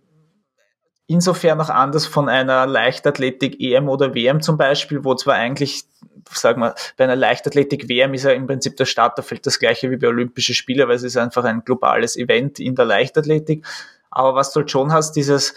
[1.13, 5.85] insofern noch anders von einer Leichtathletik-EM oder WM zum Beispiel, wo zwar eigentlich,
[6.31, 10.09] sagen wir, bei einer Leichtathletik-WM ist ja im Prinzip der Starterfeld das gleiche wie bei
[10.09, 13.65] Olympischen Spielen, weil es ist einfach ein globales Event in der Leichtathletik.
[14.11, 15.55] Aber was du halt schon hast, dieses,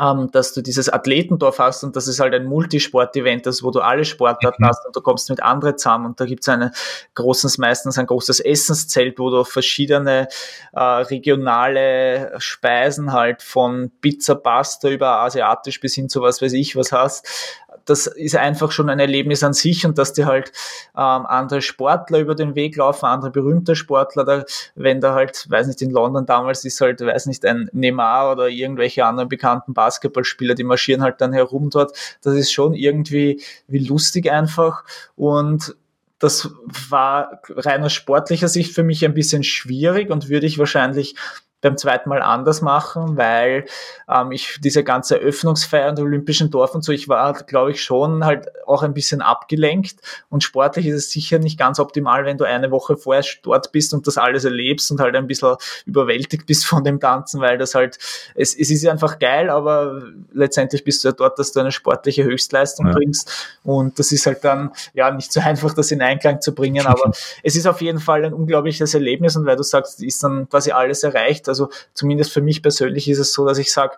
[0.00, 3.80] ähm, dass du dieses Athletendorf hast und das ist halt ein Multisport-Event, das wo du
[3.80, 4.68] alle Sportarten mhm.
[4.68, 6.72] hast und du kommst mit anderen zusammen und da gibt es
[7.14, 10.28] großes, meistens ein großes Essenszelt, wo du verschiedene
[10.72, 16.76] äh, regionale Speisen halt von Pizza, Pasta über asiatisch bis hin zu was weiß ich
[16.76, 20.52] was hast das ist einfach schon ein Erlebnis an sich und dass dir halt
[20.96, 24.44] ähm, andere Sportler über den Weg laufen, andere berühmte Sportler, da,
[24.74, 28.48] wenn da halt, weiß nicht, in London damals ist halt, weiß nicht, ein Neymar oder
[28.48, 33.86] irgendwelche anderen bekannten Basketballspieler, die marschieren halt dann herum dort, das ist schon irgendwie wie
[33.86, 34.84] lustig einfach
[35.16, 35.76] und
[36.18, 36.50] das
[36.88, 41.16] war rein aus sportlicher Sicht für mich ein bisschen schwierig und würde ich wahrscheinlich
[41.64, 43.64] beim zweiten Mal anders machen, weil
[44.06, 47.82] ähm, ich diese ganze Eröffnungsfeier an der Olympischen Dorf und so, ich war, glaube ich,
[47.82, 49.96] schon halt auch ein bisschen abgelenkt.
[50.28, 53.94] Und sportlich ist es sicher nicht ganz optimal, wenn du eine Woche vorher dort bist
[53.94, 57.74] und das alles erlebst und halt ein bisschen überwältigt bist von dem Ganzen, weil das
[57.74, 57.98] halt,
[58.34, 62.24] es, es ist einfach geil, aber letztendlich bist du ja dort, dass du eine sportliche
[62.24, 62.92] Höchstleistung ja.
[62.92, 63.56] bringst.
[63.64, 67.10] Und das ist halt dann, ja, nicht so einfach, das in Einklang zu bringen, aber
[67.42, 69.34] es ist auf jeden Fall ein unglaubliches Erlebnis.
[69.34, 73.18] Und weil du sagst, ist dann quasi alles erreicht, also zumindest für mich persönlich ist
[73.18, 73.96] es so, dass ich sage,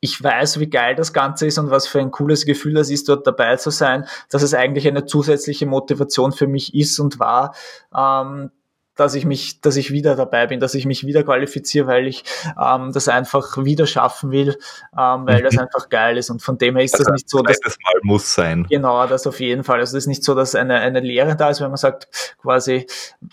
[0.00, 3.08] ich weiß, wie geil das Ganze ist und was für ein cooles Gefühl das ist,
[3.08, 7.54] dort dabei zu sein, dass es eigentlich eine zusätzliche Motivation für mich ist und war,
[7.96, 8.50] ähm,
[8.96, 12.24] dass ich mich, dass ich wieder dabei bin, dass ich mich wieder qualifiziere, weil ich
[12.60, 14.58] ähm, das einfach wieder schaffen will,
[14.98, 15.44] ähm, weil mhm.
[15.44, 16.30] das einfach geil ist.
[16.30, 18.66] Und von dem her ist also das nicht so, dass das Mal muss sein.
[18.68, 19.80] Genau, das auf jeden Fall.
[19.80, 22.08] Also das ist nicht so, dass eine, eine Lehre da ist, wenn man sagt,
[22.40, 22.86] quasi,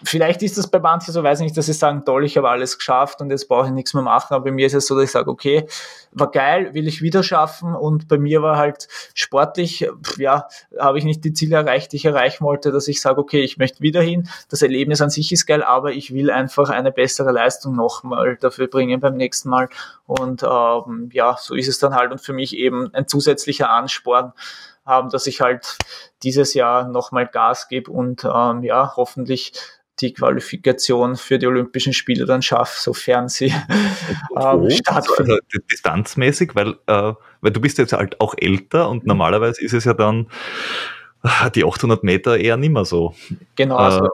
[0.04, 2.50] vielleicht ist das bei manchen so, weiß ich nicht, dass sie sagen, toll, ich habe
[2.50, 4.34] alles geschafft und jetzt brauche ich nichts mehr machen.
[4.34, 5.68] Aber bei mir ist es so, dass ich sage, okay,
[6.12, 7.76] war geil, will ich wieder schaffen.
[7.76, 9.88] Und bei mir war halt sportlich,
[10.18, 10.48] ja,
[10.80, 13.58] habe ich nicht die Ziele erreicht, die ich erreichen wollte, dass ich sage, okay, ich
[13.58, 14.30] möchte wieder hin.
[14.50, 18.68] Das Erlebnis an sich ist geil, aber ich will einfach eine bessere Leistung nochmal dafür
[18.68, 19.68] bringen beim nächsten Mal.
[20.06, 24.34] Und ähm, ja, so ist es dann halt und für mich eben ein zusätzlicher Ansporn,
[24.88, 25.78] ähm, dass ich halt
[26.22, 29.54] dieses Jahr nochmal Gas gebe und ähm, ja, hoffentlich
[30.00, 33.48] die Qualifikation für die Olympischen Spiele dann schaffe, sofern sie
[34.38, 35.32] ähm, stattfinden.
[35.32, 39.08] Also, distanzmäßig, weil, äh, weil du bist jetzt halt auch älter und mhm.
[39.08, 40.28] normalerweise ist es ja dann
[41.56, 43.14] die 800 Meter eher nimmer so.
[43.56, 44.10] Genau, also äh,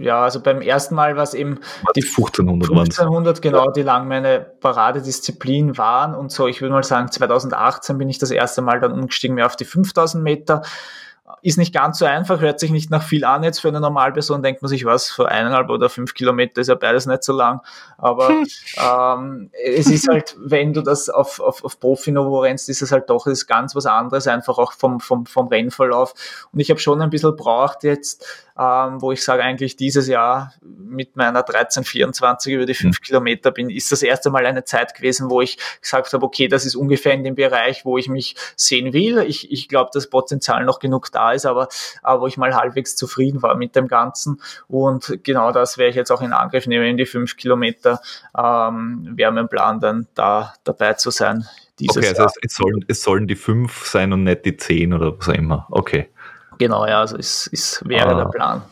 [0.00, 1.60] ja, also beim ersten Mal war es eben
[1.94, 7.12] die 1500, 1500 genau, die lang meine Paradedisziplin waren und so, ich würde mal sagen,
[7.12, 10.62] 2018 bin ich das erste Mal dann umgestiegen mehr auf die 5000 Meter
[11.42, 14.42] ist nicht ganz so einfach, hört sich nicht nach viel an jetzt für eine Normalperson,
[14.42, 17.60] denkt man sich, was, für eineinhalb oder fünf Kilometer ist ja beides nicht so lang.
[17.98, 18.46] Aber hm.
[18.76, 23.08] ähm, es ist halt, wenn du das auf, auf, auf Profi-Niveau rennst, ist es halt
[23.10, 26.14] doch ist ganz was anderes, einfach auch vom, vom, vom Rennverlauf.
[26.52, 30.52] Und ich habe schon ein bisschen braucht jetzt, ähm, wo ich sage, eigentlich dieses Jahr
[30.60, 33.04] mit meiner 1324 über die fünf mhm.
[33.04, 36.66] Kilometer bin, ist das erste Mal eine Zeit gewesen, wo ich gesagt habe, okay, das
[36.66, 39.18] ist ungefähr in dem Bereich, wo ich mich sehen will.
[39.26, 41.68] Ich, ich glaube, dass Potenzial noch genug da ist, aber,
[42.02, 44.42] aber wo ich mal halbwegs zufrieden war mit dem Ganzen.
[44.68, 48.00] Und genau das werde ich jetzt auch in Angriff nehmen, in die fünf Kilometer.
[48.36, 51.46] Ähm, wäre mein Plan, dann da dabei zu sein.
[51.78, 52.32] Dieses okay, also Jahr.
[52.42, 55.66] Es, sollen, es sollen die fünf sein und nicht die zehn oder was auch immer.
[55.70, 56.10] Okay.
[56.60, 58.62] Genau, ja, also es, es wäre ah, der Plan.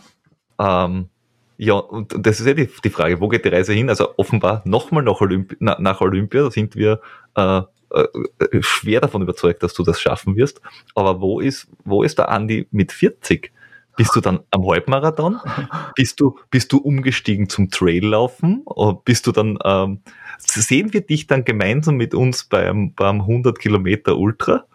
[0.59, 1.09] Ähm,
[1.57, 3.89] ja, und das ist ja die, die Frage, wo geht die Reise hin?
[3.89, 7.01] Also offenbar nochmal nach, Olympi na, nach Olympia, da sind wir
[7.35, 10.61] äh, äh, schwer davon überzeugt, dass du das schaffen wirst.
[10.95, 13.53] Aber wo ist, wo ist der Andi mit 40?
[13.97, 15.41] Bist du dann am Halbmarathon?
[15.97, 18.65] Bist du, bist du umgestiegen zum Traillaufen?
[18.67, 20.03] Oder bist du dann, ähm,
[20.37, 24.67] sehen wir dich dann gemeinsam mit uns beim, beim 100 Kilometer Ultra?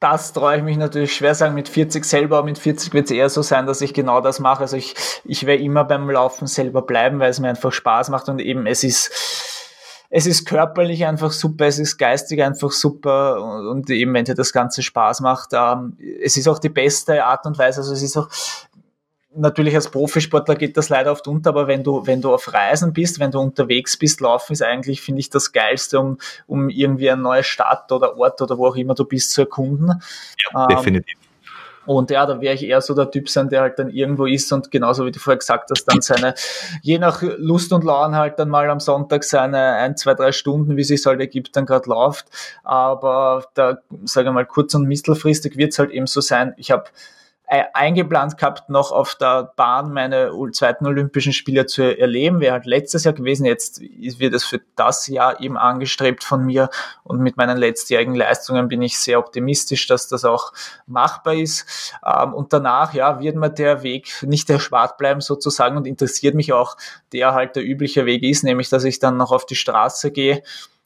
[0.00, 2.42] Das traue ich mich natürlich schwer sagen mit 40 selber.
[2.42, 4.62] Mit 40 wird es eher so sein, dass ich genau das mache.
[4.62, 4.94] Also ich,
[5.24, 8.66] ich werde immer beim Laufen selber bleiben, weil es mir einfach Spaß macht und eben
[8.66, 9.12] es ist,
[10.08, 14.34] es ist körperlich einfach super, es ist geistig einfach super und, und eben wenn dir
[14.34, 17.80] das Ganze Spaß macht, ähm, es ist auch die beste Art und Weise.
[17.80, 18.28] Also es ist auch,
[19.34, 22.92] natürlich als Profisportler geht das leider oft unter, aber wenn du, wenn du auf Reisen
[22.92, 27.10] bist, wenn du unterwegs bist, laufen ist eigentlich, finde ich, das Geilste, um, um irgendwie
[27.10, 30.02] eine neue Stadt oder Ort oder wo auch immer du bist zu erkunden.
[30.52, 31.16] Ja, ähm, definitiv.
[31.86, 34.52] Und ja, da wäre ich eher so der Typ sein, der halt dann irgendwo ist
[34.52, 36.34] und genauso wie du vorher gesagt hast, dann seine,
[36.82, 40.76] je nach Lust und Laune halt dann mal am Sonntag seine ein, zwei, drei Stunden,
[40.76, 42.26] wie sich halt ergibt, dann gerade läuft.
[42.62, 46.70] Aber da, sage ich mal, kurz- und mittelfristig wird es halt eben so sein, ich
[46.70, 46.84] habe
[47.50, 52.38] eingeplant gehabt, noch auf der Bahn meine zweiten Olympischen Spiele zu erleben.
[52.38, 53.44] Wäre halt letztes Jahr gewesen.
[53.44, 56.70] Jetzt wird es für das Jahr eben angestrebt von mir.
[57.02, 60.52] Und mit meinen letztjährigen Leistungen bin ich sehr optimistisch, dass das auch
[60.86, 61.92] machbar ist.
[62.06, 66.52] Ähm, und danach, ja, wird mir der Weg nicht erspart bleiben sozusagen und interessiert mich
[66.52, 66.76] auch,
[67.12, 70.42] der halt der übliche Weg ist, nämlich dass ich dann noch auf die Straße gehe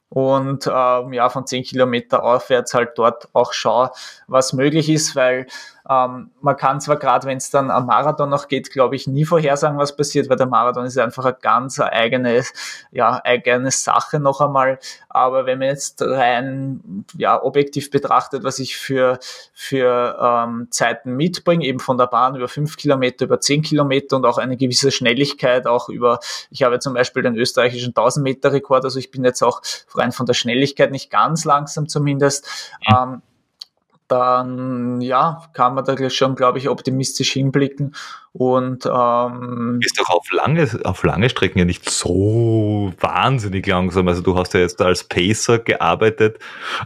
[0.09, 3.91] und ähm, ja, von 10 Kilometer aufwärts halt dort auch schaue,
[4.27, 5.47] was möglich ist, weil
[5.87, 9.23] ähm, man kann zwar gerade, wenn es dann am Marathon noch geht, glaube ich, nie
[9.23, 12.43] vorhersagen, was passiert, weil der Marathon ist einfach eine ganz eigene,
[12.91, 14.79] ja, eigene Sache noch einmal.
[15.09, 19.19] Aber wenn man jetzt rein ja, objektiv betrachtet, was ich für,
[19.53, 24.25] für ähm, Zeiten mitbringe, eben von der Bahn über fünf Kilometer, über zehn Kilometer und
[24.25, 28.83] auch eine gewisse Schnelligkeit, auch über, ich habe zum Beispiel den österreichischen 1000 Meter Rekord,
[28.85, 29.61] also ich bin jetzt auch
[29.93, 32.47] rein von der Schnelligkeit nicht ganz langsam zumindest.
[32.91, 33.21] Ähm,
[34.07, 37.95] dann ja, kann man da schon, glaube ich, optimistisch hinblicken.
[38.33, 44.07] Und ähm, ist doch auf lange, auf lange Strecken ja nicht so wahnsinnig langsam.
[44.07, 46.39] Also du hast ja jetzt als Pacer gearbeitet.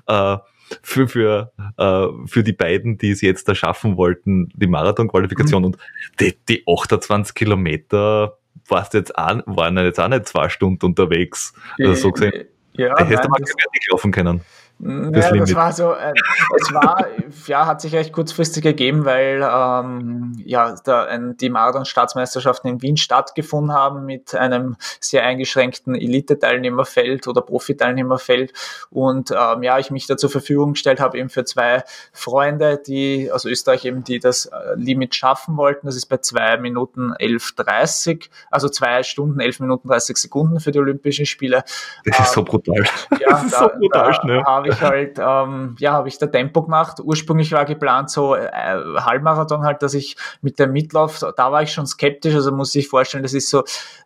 [0.08, 0.38] Äh,
[0.84, 5.64] für, für, äh, für die beiden, die es jetzt da schaffen wollten, die Marathon-Qualifikation.
[5.64, 5.66] Mhm.
[5.66, 5.78] Und
[6.20, 8.38] die, die 28 Kilometer
[8.68, 11.54] warst jetzt auch, waren jetzt auch nicht zwei Stunden unterwegs.
[11.80, 14.42] Also so gesehen, ja, da hättest du mal nicht laufen können.
[14.82, 16.14] Das, ja, das war so, äh,
[16.56, 17.06] es war,
[17.48, 22.96] ja, hat sich recht kurzfristig ergeben, weil ähm, ja, da ein, die Marathon-Staatsmeisterschaften in Wien
[22.96, 28.54] stattgefunden haben mit einem sehr eingeschränkten Elite-Teilnehmerfeld oder Profi-Teilnehmerfeld
[28.90, 31.84] und ähm, ja, ich mich da zur Verfügung gestellt habe eben für zwei
[32.14, 35.88] Freunde, die aus Österreich eben, die das äh, Limit schaffen wollten.
[35.88, 40.80] Das ist bei zwei Minuten 11,30, also zwei Stunden, 11 Minuten 30 Sekunden für die
[40.80, 41.66] Olympischen Spiele.
[42.06, 42.86] Das ist ähm, so brutal.
[43.20, 47.00] Ja, da, so brutal schnell ich halt, ähm, ja, habe ich da Tempo gemacht.
[47.04, 51.72] Ursprünglich war geplant so äh, Halbmarathon halt, dass ich mit dem Mitlauf, da war ich
[51.72, 53.64] schon skeptisch, also muss ich vorstellen, das ist so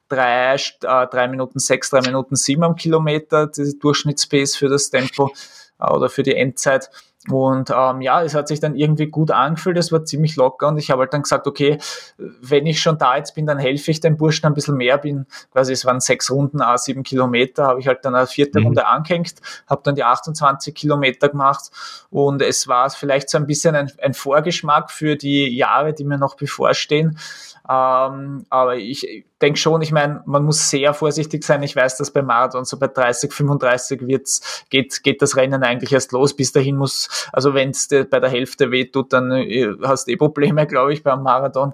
[0.08, 5.32] drei, äh, drei Minuten sechs, drei Minuten sieben am Kilometer, die Durchschnittspace für das Tempo
[5.80, 6.90] äh, oder für die Endzeit.
[7.30, 10.78] Und ähm, ja, es hat sich dann irgendwie gut angefühlt, es war ziemlich locker und
[10.78, 11.78] ich habe halt dann gesagt, okay,
[12.18, 15.26] wenn ich schon da jetzt bin, dann helfe ich dem Burschen ein bisschen mehr, bin
[15.52, 18.66] quasi, es waren sechs Runden, a sieben Kilometer, habe ich halt dann eine vierte mhm.
[18.66, 19.36] Runde angehängt,
[19.70, 21.72] habe dann die 28 Kilometer gemacht
[22.10, 26.18] und es war vielleicht so ein bisschen ein, ein Vorgeschmack für die Jahre, die mir
[26.18, 27.18] noch bevorstehen.
[27.70, 31.62] Ähm, aber ich denke schon, ich meine, man muss sehr vorsichtig sein.
[31.64, 35.92] Ich weiß, dass bei Marathon so bei 30, 35 wird's, geht, geht das Rennen eigentlich
[35.92, 36.34] erst los.
[36.34, 40.16] Bis dahin muss, also wenn es bei der Hälfte wehtut, dann äh, hast du eh
[40.16, 41.74] Probleme, glaube ich, beim Marathon.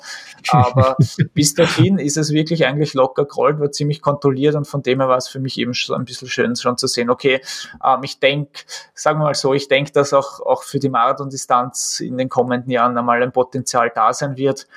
[0.49, 0.97] Aber
[1.35, 5.07] bis dahin ist es wirklich eigentlich locker gerollt, war ziemlich kontrolliert und von dem her
[5.07, 7.41] war es für mich eben so ein bisschen schön schon zu sehen, okay,
[7.85, 8.61] ähm, ich denke,
[8.95, 12.71] sagen wir mal so, ich denke, dass auch, auch für die Marathondistanz in den kommenden
[12.71, 14.67] Jahren einmal ein Potenzial da sein wird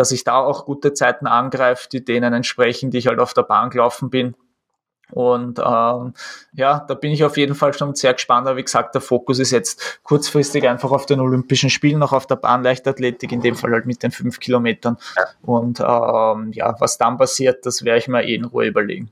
[0.00, 3.42] dass ich da auch gute Zeiten angreife, die denen entsprechen, die ich halt auf der
[3.42, 4.34] Bahn gelaufen bin.
[5.10, 6.14] Und ähm,
[6.54, 8.46] ja, da bin ich auf jeden Fall schon sehr gespannt.
[8.46, 12.26] Aber wie gesagt, der Fokus ist jetzt kurzfristig einfach auf den Olympischen Spielen, noch auf
[12.26, 14.96] der Bahn Leichtathletik, in dem Fall halt mit den fünf Kilometern.
[15.42, 19.10] Und ähm, ja, was dann passiert, das werde ich mir eh in Ruhe überlegen.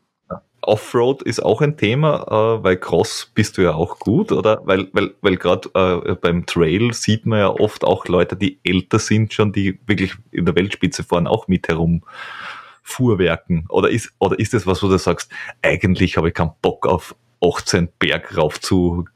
[0.69, 4.61] Offroad ist auch ein Thema, äh, weil Cross bist du ja auch gut, oder?
[4.65, 8.99] Weil, weil, weil gerade äh, beim Trail sieht man ja oft auch Leute, die älter
[8.99, 12.03] sind schon, die wirklich in der Weltspitze fahren, auch mit herum
[12.83, 13.65] fuhrwerken.
[13.71, 15.33] Oder ist, oder ist das was, wo du sagst,
[15.63, 19.07] eigentlich habe ich keinen Bock auf 18 Berg rauf zu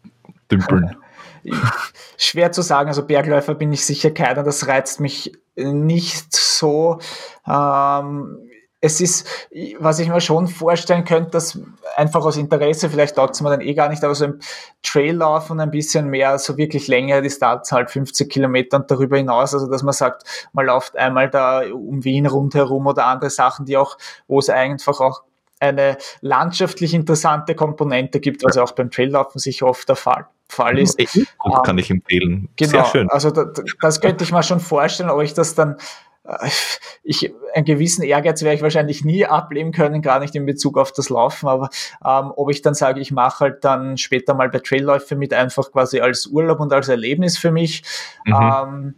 [0.50, 0.96] dümpeln?
[2.16, 6.98] Schwer zu sagen, also Bergläufer bin ich sicher keiner, das reizt mich nicht so.
[7.46, 8.38] Ähm,
[8.84, 9.26] es ist,
[9.78, 11.58] was ich mir schon vorstellen könnte, dass
[11.94, 14.40] einfach aus Interesse, vielleicht taugt es mir dann eh gar nicht, aber so im
[14.82, 19.54] Traillauf und ein bisschen mehr, so wirklich länger Distanz, halt 50 Kilometer und darüber hinaus,
[19.54, 23.76] also dass man sagt, man läuft einmal da um Wien rundherum oder andere Sachen, die
[23.76, 23.96] auch,
[24.26, 25.22] wo es einfach auch
[25.60, 30.76] eine landschaftlich interessante Komponente gibt, was ja auch beim Traillaufen sicher oft der Fall, Fall
[30.76, 30.98] ist.
[31.64, 32.48] Kann ich empfehlen.
[32.56, 33.08] Genau, Sehr schön.
[33.10, 35.76] Also das, das könnte ich mir schon vorstellen, ob ich das dann
[37.02, 40.92] ich, einen gewissen Ehrgeiz werde ich wahrscheinlich nie ablehnen können, gar nicht in Bezug auf
[40.92, 41.68] das Laufen, aber
[42.04, 45.72] ähm, ob ich dann sage, ich mache halt dann später mal bei Trailläufe mit einfach
[45.72, 47.82] quasi als Urlaub und als Erlebnis für mich.
[48.24, 48.34] Mhm.
[48.34, 48.94] Ähm,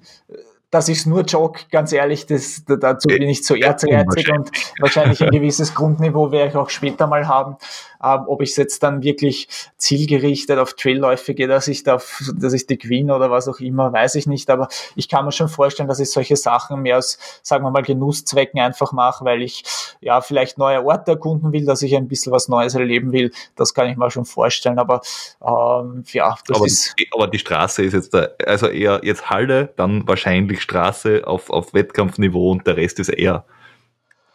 [0.89, 5.31] ich es nur jogge, ganz ehrlich, das, dazu bin ich zu ehrgeizig und wahrscheinlich ein
[5.31, 7.57] gewisses Grundniveau werde ich auch später mal haben.
[8.05, 12.01] Ähm, ob ich es jetzt dann wirklich zielgerichtet auf Trailläufe gehe, dass ich da,
[12.35, 14.51] dass ich die Queen oder was auch immer, weiß ich nicht.
[14.51, 17.83] Aber ich kann mir schon vorstellen, dass ich solche Sachen mehr aus, sagen wir mal,
[17.83, 19.65] Genusszwecken einfach mache, weil ich
[20.01, 23.33] ja vielleicht neue Orte erkunden will, dass ich ein bisschen was Neues erleben will.
[23.57, 24.79] Das kann ich mir schon vorstellen.
[24.79, 25.01] Aber
[25.41, 26.95] ähm, ja, das aber, ist.
[27.13, 31.73] Aber die Straße ist jetzt da, also eher jetzt Halle, dann wahrscheinlich Straße auf, auf
[31.75, 33.45] Wettkampfniveau und der Rest ist eher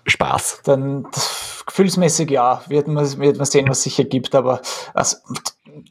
[0.05, 0.61] Spaß?
[0.63, 1.07] Dann
[1.65, 4.61] gefühlsmäßig ja, wird man, wird man sehen, was sich ergibt, aber
[4.93, 5.17] also,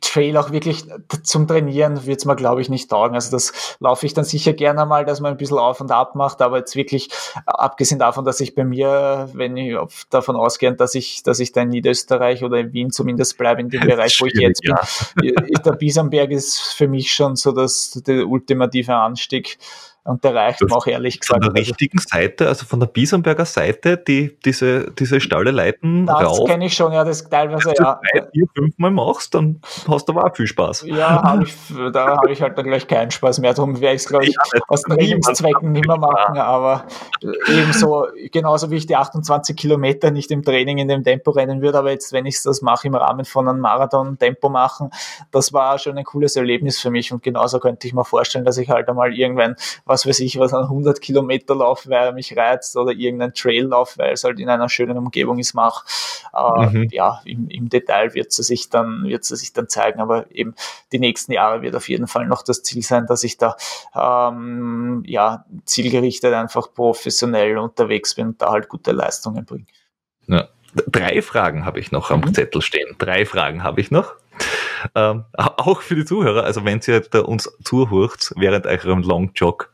[0.01, 0.85] Trail auch wirklich
[1.22, 3.14] zum Trainieren wird es mir, glaube ich, nicht taugen.
[3.14, 6.14] Also das laufe ich dann sicher gerne mal, dass man ein bisschen auf und ab
[6.14, 7.10] macht, aber jetzt wirklich,
[7.47, 9.76] abgesehen davon, dass ich bei mir, wenn ich
[10.10, 13.70] davon ausgehe, dass ich, dass ich da in Niederösterreich oder in Wien zumindest bleibe, in
[13.70, 14.76] dem Bereich, wo ich jetzt bin,
[15.22, 15.40] ja.
[15.40, 19.59] der Biesenberg ist für mich schon so das, der ultimative Anstieg
[20.09, 21.44] und der reicht mir auch ehrlich gesagt.
[21.44, 26.06] Von der also richtigen Seite, also von der Biesenberger Seite, die diese, diese Stalle leiten
[26.06, 26.39] das rauf.
[26.39, 28.01] Das kenne ich schon, ja, das teilweise, ja.
[28.12, 30.86] Wenn du drei, vier, fünf Mal machst, dann hast du aber auch viel Spaß.
[30.86, 31.55] Ja, hab ich,
[31.93, 33.52] da habe ich halt dann gleich keinen Spaß mehr.
[33.52, 36.86] Darum werde ich es, glaube ich, ja, aus Trainingszwecken nicht mehr machen, aber
[37.48, 41.78] ebenso, genauso wie ich die 28 Kilometer nicht im Training in dem Tempo rennen würde,
[41.78, 44.90] aber jetzt, wenn ich das mache im Rahmen von einem Marathon-Tempo machen,
[45.32, 48.56] das war schon ein cooles Erlebnis für mich und genauso könnte ich mir vorstellen, dass
[48.56, 49.55] ich halt einmal irgendwann
[49.85, 53.35] was was weiß ich, was ein 100 Kilometer Lauf, weil er mich reizt oder irgendein
[53.35, 55.85] Traillauf, weil es halt in einer schönen Umgebung ist, mache.
[56.33, 56.89] Äh, mhm.
[56.93, 60.55] Ja, im, im Detail wird sie sich dann, wird sie sich dann zeigen, aber eben
[60.93, 63.57] die nächsten Jahre wird auf jeden Fall noch das Ziel sein, dass ich da,
[63.95, 69.66] ähm, ja, zielgerichtet einfach professionell unterwegs bin und da halt gute Leistungen bringe.
[70.27, 70.49] Ja.
[70.87, 72.35] Drei Fragen habe ich noch am mhm.
[72.35, 72.95] Zettel stehen.
[72.99, 74.15] Drei Fragen habe ich noch.
[74.95, 79.73] Ähm, auch für die Zuhörer, also wenn ihr uns zuhört während eurem Long Jog,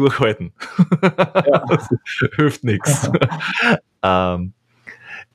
[0.00, 0.52] durchhalten.
[1.46, 1.64] Ja.
[2.36, 3.10] hilft nichts.
[4.02, 4.52] ähm,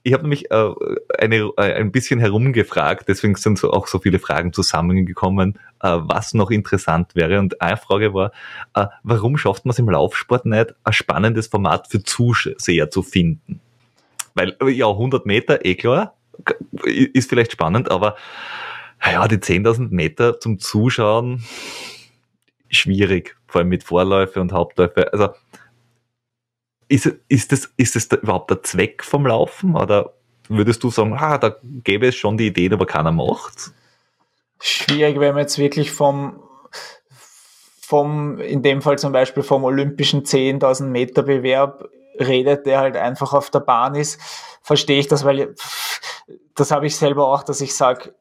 [0.04, 0.72] ich habe nämlich äh,
[1.18, 6.36] eine, äh, ein bisschen herumgefragt, deswegen sind so auch so viele Fragen zusammengekommen, äh, was
[6.36, 7.40] noch interessant wäre.
[7.40, 8.32] Und eine Frage war,
[8.76, 13.62] äh, warum schafft man es im Laufsport nicht, ein spannendes Format für Zuseher zu finden?
[14.36, 16.16] Weil, äh, ja, 100 Meter, eh klar,
[16.84, 18.16] ist vielleicht spannend, aber
[19.04, 21.44] ja, die 10.000 Meter zum Zuschauen,
[22.76, 25.12] schwierig vor allem mit Vorläufe und Hauptläufe.
[25.12, 25.30] Also
[26.88, 30.14] ist, ist, das, ist das überhaupt der Zweck vom Laufen oder
[30.48, 33.72] würdest du sagen, ah, da gäbe es schon die Idee, aber keiner macht?
[34.60, 36.40] Schwierig, wenn man jetzt wirklich vom,
[37.82, 41.90] vom, in dem Fall zum Beispiel vom olympischen 10.000 Meter Bewerb
[42.20, 44.20] redet, der halt einfach auf der Bahn ist,
[44.62, 45.56] verstehe ich das, weil
[46.56, 48.14] das habe ich selber auch, dass ich sage,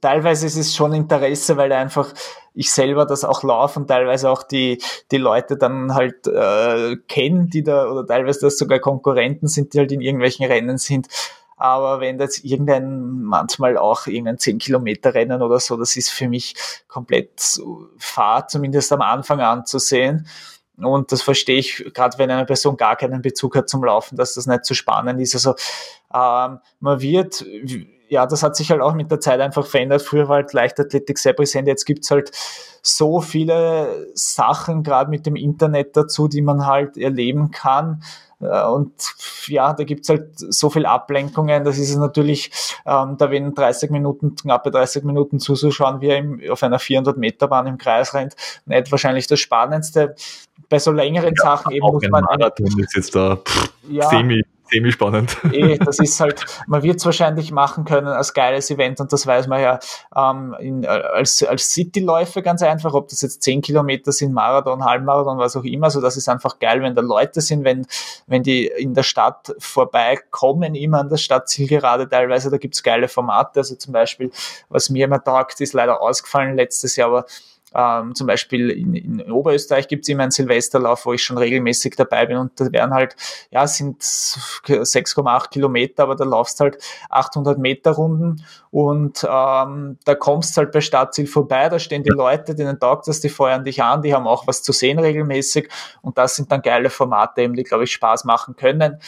[0.00, 2.12] teilweise ist es schon Interesse, weil einfach
[2.54, 4.80] ich selber das auch laufe und teilweise auch die,
[5.10, 9.78] die Leute dann halt äh, kennen, die da, oder teilweise das sogar Konkurrenten sind, die
[9.78, 11.08] halt in irgendwelchen Rennen sind.
[11.56, 16.28] Aber wenn das irgendein, manchmal auch irgendein 10 Kilometer Rennen oder so, das ist für
[16.28, 16.54] mich
[16.88, 17.60] komplett
[17.98, 20.26] Fahrt, zumindest am Anfang anzusehen.
[20.76, 24.34] Und das verstehe ich, gerade wenn eine Person gar keinen Bezug hat zum Laufen, dass
[24.34, 25.34] das nicht so spannend ist.
[25.34, 25.54] Also
[26.12, 27.44] ähm, man wird
[28.12, 30.02] ja, das hat sich halt auch mit der Zeit einfach verändert.
[30.02, 31.66] Früher war halt Leichtathletik sehr präsent.
[31.66, 32.30] Jetzt gibt's halt
[32.82, 38.02] so viele Sachen, gerade mit dem Internet dazu, die man halt erleben kann.
[38.38, 38.92] Äh, und
[39.46, 41.64] ja, da gibt's halt so viel Ablenkungen.
[41.64, 42.50] Das ist es natürlich,
[42.84, 47.16] ähm, da wenn 30 Minuten, knappe 30 Minuten zuzuschauen, wie er im, auf einer 400
[47.16, 48.36] Meter Bahn im Kreis rennt,
[48.66, 50.16] nicht wahrscheinlich das Spannendste.
[50.68, 52.24] Bei so längeren ja, Sachen eben muss man.
[52.24, 54.42] Marathon ist jetzt da pff, ja, semi
[54.72, 55.36] semi-spannend.
[55.52, 59.26] Eh, das ist halt, man wird es wahrscheinlich machen können als geiles Event und das
[59.26, 59.78] weiß man ja
[60.16, 65.38] ähm, in, als, als Cityläufe ganz einfach, ob das jetzt 10 Kilometer sind, Marathon, Halbmarathon,
[65.38, 67.86] was auch immer, so das ist einfach geil, wenn da Leute sind, wenn,
[68.26, 73.60] wenn die in der Stadt vorbeikommen, immer an der Stadtzielgerade teilweise, da gibt's geile Formate,
[73.60, 74.30] also zum Beispiel,
[74.68, 77.26] was mir immer taugt, ist leider ausgefallen letztes Jahr, aber
[77.74, 81.96] ähm, zum Beispiel in, in Oberösterreich gibt es immer einen Silvesterlauf, wo ich schon regelmäßig
[81.96, 83.16] dabei bin und da werden halt,
[83.50, 86.78] ja, sind 6,8 Kilometer, aber da laufst halt
[87.10, 92.54] 800 Meter Runden und ähm, da kommst halt bei Stadtziel vorbei, da stehen die Leute,
[92.54, 95.68] denen taugt das, die feuern dich an, die haben auch was zu sehen regelmäßig
[96.02, 98.98] und das sind dann geile Formate eben, die, glaube ich, Spaß machen können.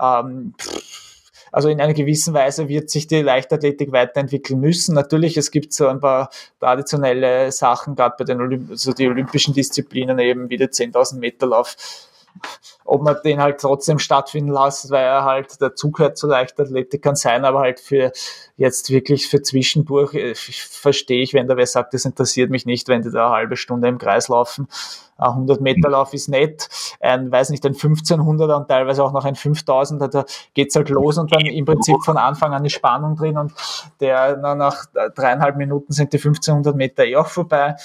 [0.00, 1.11] Ähm, pff,
[1.52, 4.94] also in einer gewissen Weise wird sich die Leichtathletik weiterentwickeln müssen.
[4.94, 9.54] Natürlich, es gibt so ein paar traditionelle Sachen, gerade bei den Olymp also die olympischen
[9.54, 11.76] Disziplinen eben wie der 10.000 Meter Lauf
[12.84, 17.44] ob man den halt trotzdem stattfinden lässt, weil er halt dazugehört zur Leichtathletik kann sein,
[17.44, 18.12] aber halt für
[18.56, 22.88] jetzt wirklich für zwischendurch äh, verstehe ich, wenn da wer sagt, das interessiert mich nicht,
[22.88, 24.68] wenn die da eine halbe Stunde im Kreis laufen.
[25.16, 26.68] Ein 100 Meter Lauf ist nett,
[27.00, 31.16] ein, weiß nicht, ein 1500er und teilweise auch noch ein 5000er, da geht's halt los
[31.18, 33.52] und dann im Prinzip von Anfang an eine Spannung drin und
[34.00, 37.76] der, na, nach dreieinhalb Minuten sind die 1500 Meter eh auch vorbei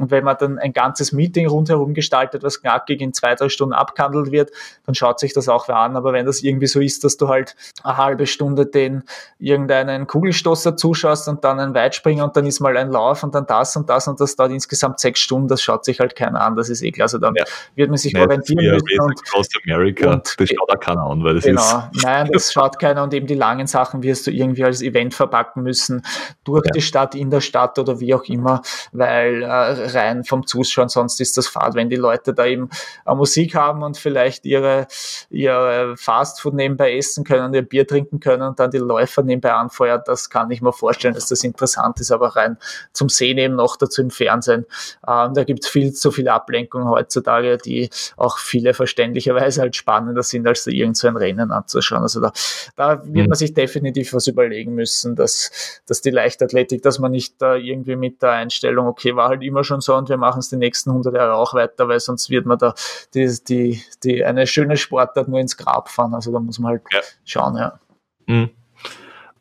[0.00, 3.74] Und wenn man dann ein ganzes Meeting rundherum gestaltet, was knackig in zwei, drei Stunden
[3.74, 4.50] abgehandelt wird,
[4.86, 5.94] dann schaut sich das auch wer an.
[5.94, 7.54] Aber wenn das irgendwie so ist, dass du halt
[7.84, 9.02] eine halbe Stunde den
[9.38, 13.46] irgendeinen Kugelstoßer zuschaust und dann einen Weitspringer und dann ist mal ein Lauf und dann
[13.46, 16.56] das und das und das dauert insgesamt sechs Stunden, das schaut sich halt keiner an.
[16.56, 17.04] Das ist eh klar.
[17.04, 17.44] Also dann ja.
[17.74, 19.00] wird man sich nee, orientieren müssen.
[19.00, 21.60] Und, Across America, und, das schaut auch keiner an, weil das genau,
[21.92, 22.04] ist.
[22.04, 25.62] Nein, das schaut keiner und eben die langen Sachen wirst du irgendwie als Event verpacken
[25.62, 26.02] müssen,
[26.44, 26.72] durch ja.
[26.72, 28.62] die Stadt, in der Stadt oder wie auch immer,
[28.92, 32.70] weil äh, rein vom Zuschauen, sonst ist das Fahrt, wenn die Leute da eben
[33.06, 34.86] äh, Musik haben und vielleicht ihre,
[35.30, 40.08] ihre Fastfood nebenbei essen können, ihr Bier trinken können und dann die Läufer nebenbei anfeuert,
[40.08, 42.56] das kann ich mir vorstellen, dass das interessant ist, aber rein
[42.92, 44.66] zum Sehen eben noch dazu im Fernsehen.
[45.06, 50.22] Ähm, da gibt es viel zu viele Ablenkungen heutzutage, die auch viele verständlicherweise halt spannender
[50.22, 52.02] sind, als da irgend so ein Rennen anzuschauen.
[52.02, 52.32] Also da,
[52.76, 53.30] da wird mhm.
[53.30, 57.96] man sich definitiv was überlegen müssen, dass, dass die Leichtathletik, dass man nicht da irgendwie
[57.96, 60.90] mit der Einstellung, okay, war halt immer schon so und wir machen es die nächsten
[60.90, 62.74] 100 Jahre auch weiter, weil sonst wird man da
[63.14, 66.14] die, die, die eine schöne Sportart nur ins Grab fahren.
[66.14, 67.00] Also da muss man halt ja.
[67.24, 67.78] schauen, ja.
[68.26, 68.50] Mhm.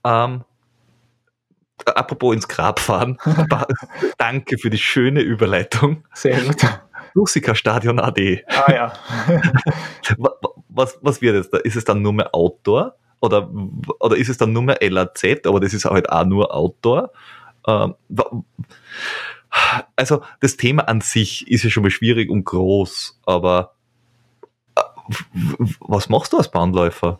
[0.03, 0.43] Ähm,
[1.85, 3.17] apropos ins Grab fahren,
[4.17, 6.03] danke für die schöne Überleitung.
[6.13, 6.61] Sehr gut.
[7.15, 8.45] Musikerstadion AD.
[8.47, 8.93] Ah ja.
[10.69, 11.57] was, was wird es da?
[11.57, 12.95] Ist es dann nur mehr Outdoor?
[13.21, 13.49] Oder,
[13.99, 17.11] oder ist es dann nur mehr LAZ, aber das ist halt auch nur Outdoor?
[17.67, 17.95] Ähm,
[19.95, 23.73] also das Thema an sich ist ja schon mal schwierig und groß, aber
[24.75, 24.81] äh,
[25.79, 27.19] was machst du als Bahnläufer?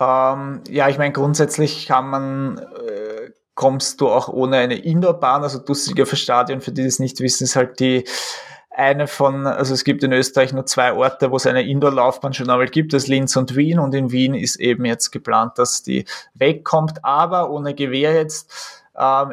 [0.00, 5.58] Ähm, ja, ich meine, grundsätzlich kann man, äh, kommst du auch ohne eine Indoorbahn, also
[5.58, 8.04] Düsseldorfer Stadion, für die das nicht wissen, ist halt die
[8.70, 12.48] eine von, also es gibt in Österreich nur zwei Orte, wo es eine Indoor-Laufbahn schon
[12.48, 13.78] einmal gibt, das Linz und Wien.
[13.78, 18.79] Und in Wien ist eben jetzt geplant, dass die wegkommt, aber ohne Gewehr jetzt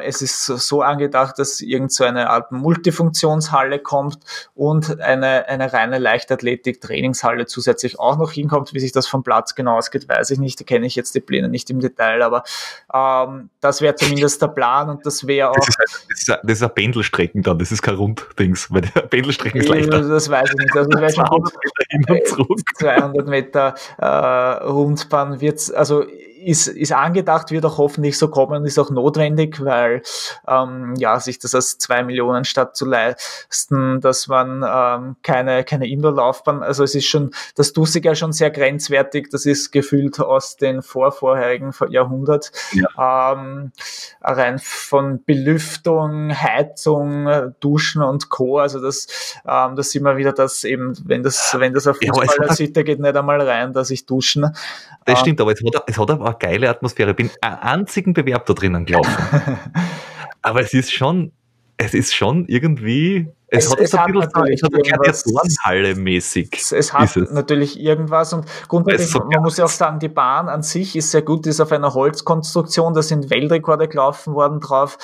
[0.02, 4.18] es ist so angedacht, dass irgend so eine Art Multifunktionshalle kommt
[4.54, 8.72] und eine, eine reine Leichtathletik-Trainingshalle zusätzlich auch noch hinkommt.
[8.72, 10.58] Wie sich das vom Platz genau ausgeht, weiß ich nicht.
[10.58, 12.44] Da kenne ich jetzt die Pläne nicht im Detail, aber
[12.94, 15.56] ähm, das wäre zumindest der Plan und das wäre auch.
[15.56, 19.60] Das ist, halt, das, ist, ein Pendelstrecken dann, das ist kein Runddings, weil der Pendelstrecken
[19.60, 20.00] ist leichter.
[20.00, 20.76] Das weiß ich nicht.
[20.76, 22.60] Also, ich 200 Meter hin und zurück.
[22.76, 24.06] 200 Meter äh,
[24.64, 26.04] Rundbahn wird also
[26.48, 30.02] ist, ist angedacht, wird auch hoffentlich so kommen, ist auch notwendig, weil
[30.46, 35.88] ähm, ja, sich das als zwei Millionen statt zu leisten, dass man ähm, keine, keine
[35.88, 40.80] Indoor-Laufbahn, also es ist schon, das Dussiger schon sehr grenzwertig, das ist gefühlt aus den
[40.80, 42.50] vorvorherigen Jahrhundert.
[42.72, 43.32] Ja.
[43.32, 43.72] Ähm,
[44.22, 48.58] rein von Belüftung, Heizung, Duschen und Co.
[48.58, 49.06] Also das,
[49.46, 53.00] ähm, das sieht man wieder, dass eben, wenn das, wenn das auf Fußballer ja, geht
[53.00, 54.50] nicht einmal rein, dass ich duschen.
[55.04, 57.14] Das stimmt, aber es hat, es hat aber geile Atmosphäre.
[57.14, 59.16] Bin einen einzigen Bewerb da drinnen gelaufen.
[60.42, 61.32] aber es ist schon,
[61.76, 66.50] es ist schon irgendwie es, es, hat es, ein bisschen es hat mäßig.
[66.52, 67.30] Es, es hat es.
[67.30, 71.10] natürlich irgendwas und grundsätzlich, so man muss ja auch sagen, die Bahn an sich ist
[71.10, 74.98] sehr gut, die ist auf einer Holzkonstruktion, da sind Weltrekorde gelaufen worden drauf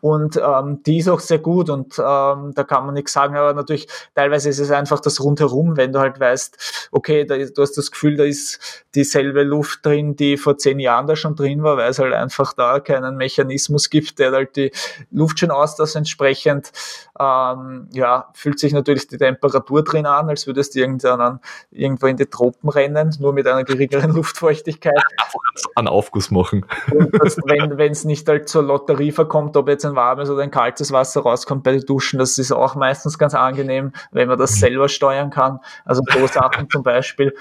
[0.00, 3.52] und ähm, die ist auch sehr gut und ähm, da kann man nichts sagen, aber
[3.52, 7.62] natürlich teilweise ist es einfach das Rundherum, wenn du halt weißt, okay, da ist, du
[7.62, 11.62] hast das Gefühl, da ist dieselbe Luft drin, die vor zehn Jahren da schon drin
[11.62, 14.72] war, weil es halt einfach da keinen Mechanismus gibt, der halt die
[15.10, 16.72] Luft schon austauscht entsprechend
[17.18, 21.40] ähm, ja, fühlt sich natürlich die Temperatur drin an, als würdest du irgendeinen,
[21.70, 24.96] irgendwo in die Tropen rennen, nur mit einer geringeren Luftfeuchtigkeit.
[25.16, 25.40] Einfach
[25.74, 26.64] einen Aufguss machen.
[27.12, 30.92] Das, wenn es nicht halt zur Lotterie verkommt, ob jetzt ein warmes oder ein kaltes
[30.92, 34.60] Wasser rauskommt bei den Duschen, das ist auch meistens ganz angenehm, wenn man das mhm.
[34.60, 35.60] selber steuern kann.
[35.84, 37.34] Also so Sachen zum Beispiel.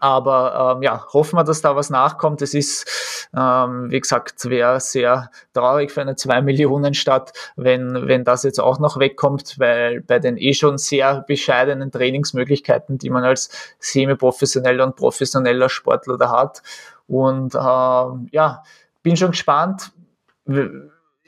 [0.00, 2.42] Aber ähm, ja, hoffen wir, dass da was nachkommt.
[2.42, 8.60] Es ist, ähm, wie gesagt, wäre sehr traurig für eine 2-Millionen-Stadt, wenn, wenn das jetzt
[8.60, 14.84] auch noch wegkommt, weil bei den eh schon sehr bescheidenen Trainingsmöglichkeiten, die man als semi-professioneller
[14.84, 16.62] und professioneller Sportler da hat.
[17.06, 18.62] Und ähm, ja,
[19.02, 19.92] bin schon gespannt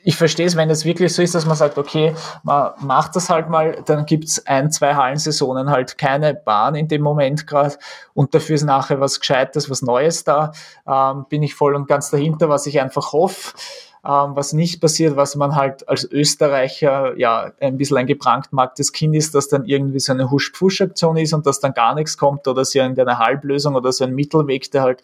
[0.03, 3.29] ich verstehe es, wenn es wirklich so ist, dass man sagt, okay, man macht das
[3.29, 7.77] halt mal, dann gibt's ein, zwei Hallensaisonen halt keine Bahn in dem Moment gerade
[8.13, 10.53] und dafür ist nachher was Gescheites, was Neues da.
[10.87, 13.53] Ähm, bin ich voll und ganz dahinter, was ich einfach hoffe
[14.03, 19.35] was nicht passiert, was man halt als Österreicher ja ein bisschen ein gebrandmarktes Kind ist,
[19.35, 22.79] dass dann irgendwie so eine Husch-Pfusch-Aktion ist und dass dann gar nichts kommt oder so
[22.79, 25.03] irgendeine Halblösung oder so ein Mittelweg, der halt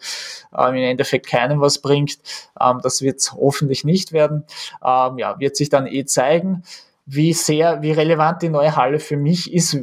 [0.56, 2.18] ähm, im Endeffekt keinem was bringt.
[2.60, 4.44] Ähm, das wird hoffentlich nicht werden.
[4.84, 6.64] Ähm, ja, wird sich dann eh zeigen
[7.10, 9.78] wie sehr, wie relevant die neue Halle für mich ist,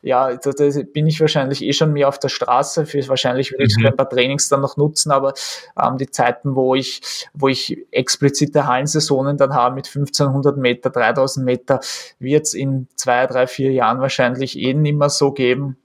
[0.00, 2.86] ja, da, da bin ich wahrscheinlich eh schon mehr auf der Straße.
[2.86, 3.86] Für, wahrscheinlich würde ich mhm.
[3.86, 5.34] ein paar Trainings dann noch nutzen, aber
[5.78, 11.44] ähm, die Zeiten, wo ich, wo ich explizite Hallensaisonen dann habe mit 1500 Meter, 3000
[11.44, 11.80] Meter,
[12.18, 15.76] wird es in zwei, drei, vier Jahren wahrscheinlich eh nicht mehr so geben.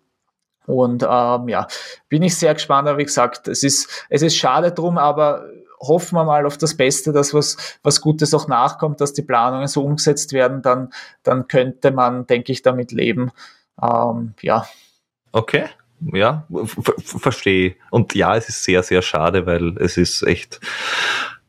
[0.65, 1.67] Und ähm, ja,
[2.07, 5.45] bin ich sehr gespannt, aber wie gesagt, es ist, es ist schade drum, aber
[5.87, 9.67] hoffen wir mal auf das Beste, dass was, was Gutes auch nachkommt, dass die Planungen
[9.67, 10.91] so umgesetzt werden, dann,
[11.23, 13.31] dann könnte man, denke ich, damit leben.
[13.81, 14.65] Ähm, ja.
[15.31, 15.65] Okay,
[16.11, 16.45] ja,
[16.95, 17.75] verstehe.
[17.89, 20.59] Und ja, es ist sehr, sehr schade, weil es ist echt,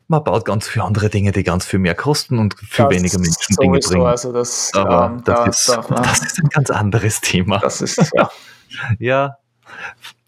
[0.08, 3.18] man baut ganz viele andere Dinge, die ganz viel mehr kosten und viel das weniger
[3.18, 4.06] Menschen Dinge bringen.
[4.06, 7.58] Also das, Aber ähm, das, da, ist, da, das ist ein ganz anderes Thema.
[7.58, 8.30] Das ist, ja.
[8.98, 9.38] ja,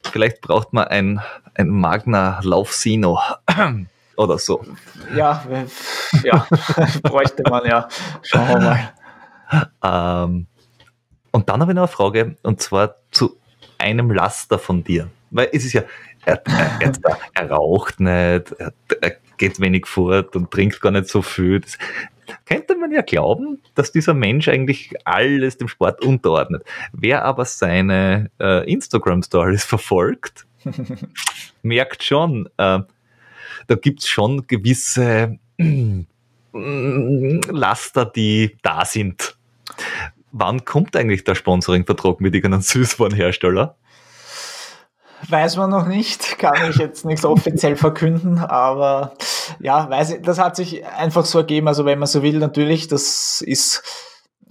[0.03, 1.21] vielleicht braucht man ein,
[1.55, 3.21] ein Magna Laufsino
[4.17, 4.65] oder so.
[5.15, 5.45] Ja,
[6.23, 6.47] ja,
[7.03, 7.89] bräuchte man ja.
[8.23, 8.93] Schauen wir mal.
[9.83, 10.47] Ähm,
[11.31, 13.37] und dann habe ich noch eine Frage, und zwar zu
[13.79, 15.11] einem Laster von dir.
[15.31, 15.83] Weil es ist ja,
[16.25, 16.43] er,
[16.81, 16.93] er,
[17.35, 21.61] er raucht nicht, er, er, geht wenig fort und trinkt gar nicht so viel.
[21.61, 21.77] Das
[22.47, 26.65] könnte man ja glauben, dass dieser Mensch eigentlich alles dem Sport unterordnet.
[26.93, 30.47] Wer aber seine äh, Instagram-Stories verfolgt,
[31.63, 32.79] merkt schon, äh,
[33.67, 35.39] da gibt es schon gewisse
[36.53, 39.37] Laster, die da sind.
[40.33, 43.77] Wann kommt eigentlich der Sponsoring-Vertrag mit irgendeinem Süßwarenhersteller?
[45.29, 49.15] Weiß man noch nicht, kann ich jetzt nicht offiziell verkünden, aber
[49.61, 51.69] ja, weiß ich, das hat sich einfach so ergeben.
[51.69, 53.83] Also wenn man so will, natürlich, das ist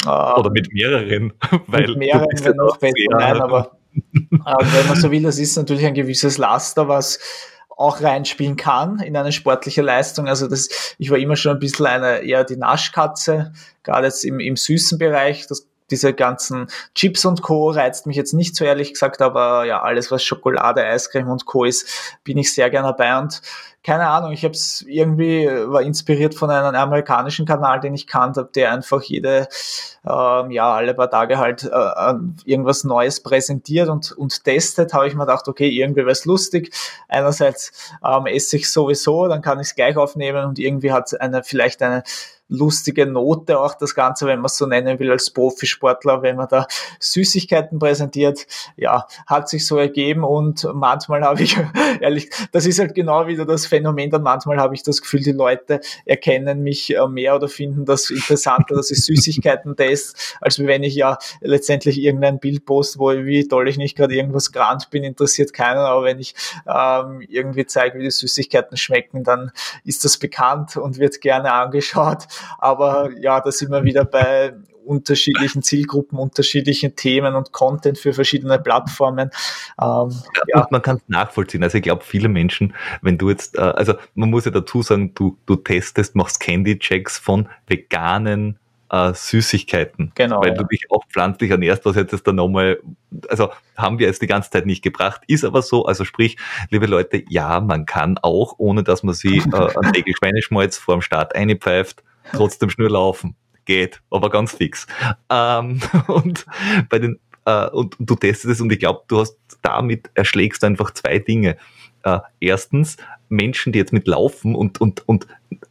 [0.06, 1.34] äh, oder mit mehreren,
[1.68, 2.95] weil mit mehreren wäre noch besser.
[3.11, 4.02] Nein, aber äh,
[4.34, 7.19] wenn man so will, das ist natürlich ein gewisses Laster, was
[7.77, 10.27] auch reinspielen kann in eine sportliche Leistung.
[10.27, 13.53] Also das, ich war immer schon ein bisschen eine eher die Naschkatze,
[13.84, 15.47] gerade jetzt im, im süßen Bereich.
[15.47, 17.69] Das diese ganzen Chips und Co.
[17.69, 21.64] reizt mich jetzt nicht so ehrlich gesagt, aber ja, alles was Schokolade, Eiscreme und Co.
[21.64, 23.41] ist, bin ich sehr gerne dabei und
[23.86, 28.49] keine Ahnung, ich habe es irgendwie, war inspiriert von einem amerikanischen Kanal, den ich kannte
[28.56, 29.48] der einfach jede,
[30.03, 32.14] ähm, ja, alle paar Tage halt äh,
[32.45, 36.74] irgendwas Neues präsentiert und, und testet, habe ich mir gedacht, okay, irgendwie wäre es lustig.
[37.07, 41.44] Einerseits ähm, esse ich sowieso, dann kann ich es gleich aufnehmen und irgendwie hat eine
[41.44, 42.02] vielleicht eine
[42.48, 46.48] lustige Note auch das Ganze, wenn man es so nennen will, als Profisportler, wenn man
[46.48, 46.68] da
[46.99, 48.45] Süßigkeiten präsentiert.
[48.78, 51.57] Ja, hat sich so ergeben und manchmal habe ich,
[51.99, 55.31] ehrlich, das ist halt genau wieder das Phänomen, dann manchmal habe ich das Gefühl, die
[55.31, 60.84] Leute erkennen mich äh, mehr oder finden das interessanter, dass ich Süßigkeiten teste, als wenn
[60.84, 65.03] ich ja letztendlich irgendein Bild poste, wo wie toll ich nicht gerade irgendwas grand bin,
[65.03, 66.35] interessiert keinen, aber wenn ich
[66.68, 69.52] ähm, irgendwie zeige, wie die Süßigkeiten schmecken, dann
[69.84, 72.26] ist das bekannt und wird gerne angeschaut.
[72.57, 74.53] Aber ja, da sind wir wieder bei
[74.86, 79.30] unterschiedlichen Zielgruppen, unterschiedlichen Themen und Content für verschiedene Plattformen.
[79.82, 80.68] Ähm, ja, ja.
[80.70, 81.64] Man kann es nachvollziehen.
[81.64, 85.14] Also ich glaube, viele Menschen, wenn du jetzt, äh, also man muss ja dazu sagen,
[85.16, 88.60] du, du testest, machst Candy-Checks von veganen
[88.91, 90.56] äh, Süßigkeiten, genau, weil ja.
[90.56, 92.80] du dich auch pflanzlich ernährst, was jetzt da nochmal,
[93.30, 96.38] also haben wir jetzt die ganze Zeit nicht gebracht, ist aber so, also sprich,
[96.70, 100.95] liebe Leute, ja, man kann auch, ohne dass man sie äh, an Tegel Schweineschmalz vor
[100.95, 103.36] dem Start einpfeift, trotzdem schnell laufen.
[103.66, 104.88] Geht, aber ganz fix.
[105.30, 106.46] Ähm, und
[106.90, 110.64] bei den äh, und, und du testest es und ich glaube, du hast damit erschlägst
[110.64, 111.58] einfach zwei Dinge.
[112.04, 112.98] Äh, erstens,
[113.30, 115.28] Menschen, die jetzt mit laufen und, und, und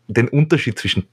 [0.08, 1.06] den Unterschied zwischen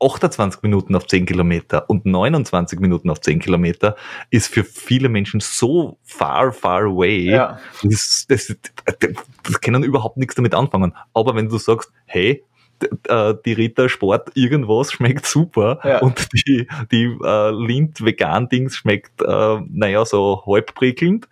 [0.00, 3.96] 28 Minuten auf 10 Kilometer und 29 Minuten auf 10 Kilometer
[4.30, 7.30] ist für viele Menschen so far, far away.
[7.30, 7.58] Ja.
[7.82, 8.54] Das, das,
[8.84, 9.12] das,
[9.42, 10.94] das können überhaupt nichts damit anfangen.
[11.14, 12.44] Aber wenn du sagst, hey,
[13.08, 16.00] äh, die Ritter Sport irgendwas schmeckt super ja.
[16.00, 21.28] und die, die äh, Lind Vegan Dings schmeckt, äh, naja, so halb prickelnd.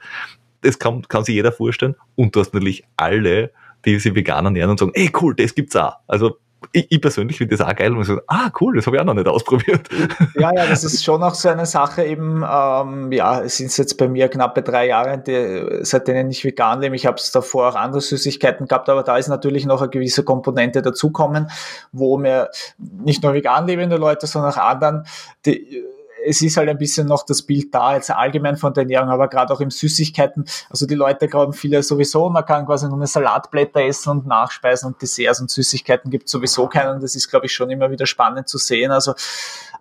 [0.62, 1.96] Das kann, kann sich jeder vorstellen.
[2.14, 3.50] Und du hast natürlich alle,
[3.84, 5.96] die sich vegan ernähren und sagen, ey cool, das gibt's auch.
[6.06, 6.36] Also
[6.72, 9.06] ich, ich persönlich finde das auch geil und so, ah cool, das habe ich auch
[9.06, 9.88] noch nicht ausprobiert.
[10.34, 13.96] Ja, ja, das ist schon auch so eine Sache eben, ähm, ja, es sind jetzt
[13.98, 16.96] bei mir knappe drei Jahre, die, seit denen ich vegan lebe.
[16.96, 20.24] Ich habe es davor auch andere Süßigkeiten gehabt, aber da ist natürlich noch eine gewisse
[20.24, 21.50] Komponente dazukommen,
[21.92, 25.06] wo mir nicht nur vegan lebende Leute, sondern auch anderen,
[25.46, 25.84] die
[26.24, 29.28] es ist halt ein bisschen noch das Bild da, jetzt allgemein von der Ernährung, aber
[29.28, 30.44] gerade auch im Süßigkeiten.
[30.70, 35.02] Also die Leute glauben viele sowieso, man kann quasi nur Salatblätter essen und Nachspeisen und
[35.02, 37.00] Desserts und Süßigkeiten gibt sowieso keinen.
[37.00, 38.90] Das ist, glaube ich, schon immer wieder spannend zu sehen.
[38.90, 39.14] Also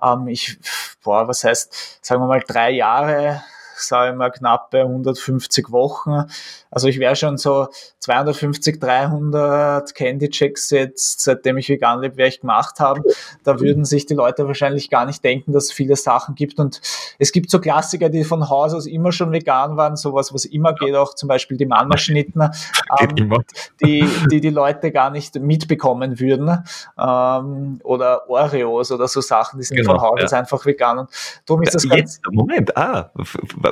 [0.01, 0.57] ähm, ich,
[1.03, 3.43] boah, was heißt, sagen wir mal, drei Jahre
[3.81, 6.25] sage ich mal, knappe 150 Wochen.
[6.69, 7.67] Also ich wäre schon so
[7.99, 13.03] 250, 300 Candy Checks jetzt, seitdem ich vegan lebe, wäre ich gemacht haben.
[13.43, 16.59] Da würden sich die Leute wahrscheinlich gar nicht denken, dass es viele Sachen gibt.
[16.59, 16.81] Und
[17.19, 20.73] es gibt so Klassiker, die von Haus aus immer schon vegan waren, sowas, was immer
[20.73, 22.41] geht, auch zum Beispiel die Mannerschnitten,
[22.99, 23.43] ähm,
[23.83, 26.63] die, die die Leute gar nicht mitbekommen würden.
[26.97, 30.39] Ähm, oder Oreos oder so Sachen, die sind genau, von Haus aus ja.
[30.39, 30.99] einfach vegan.
[30.99, 31.09] Und
[31.45, 33.11] darum ist das Jetzt, ganz Moment, ah,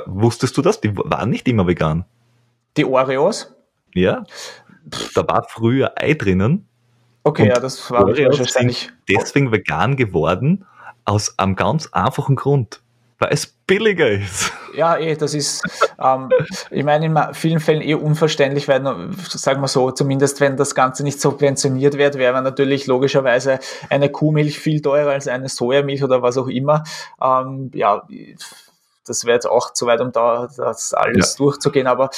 [0.06, 0.80] wusstest du das?
[0.80, 2.04] Die waren nicht immer vegan.
[2.76, 3.54] Die Oreos?
[3.94, 4.24] Ja.
[5.14, 6.66] Da war früher Ei drinnen.
[7.22, 8.90] Okay, ja, das war Oreos wahrscheinlich.
[9.08, 10.64] Deswegen vegan geworden,
[11.04, 12.80] aus einem ganz einfachen Grund
[13.20, 14.52] weil es billiger ist.
[14.74, 15.62] Ja, eh, das ist,
[16.02, 16.30] ähm,
[16.70, 18.82] ich meine, in vielen Fällen eh unverständlich, weil,
[19.28, 23.58] sagen wir so, zumindest wenn das Ganze nicht subventioniert wird, wäre natürlich logischerweise
[23.90, 26.84] eine Kuhmilch viel teurer als eine Sojamilch oder was auch immer.
[27.22, 28.02] Ähm, ja,
[29.10, 31.36] das wäre jetzt auch zu weit, um da das alles ja.
[31.38, 32.10] durchzugehen, aber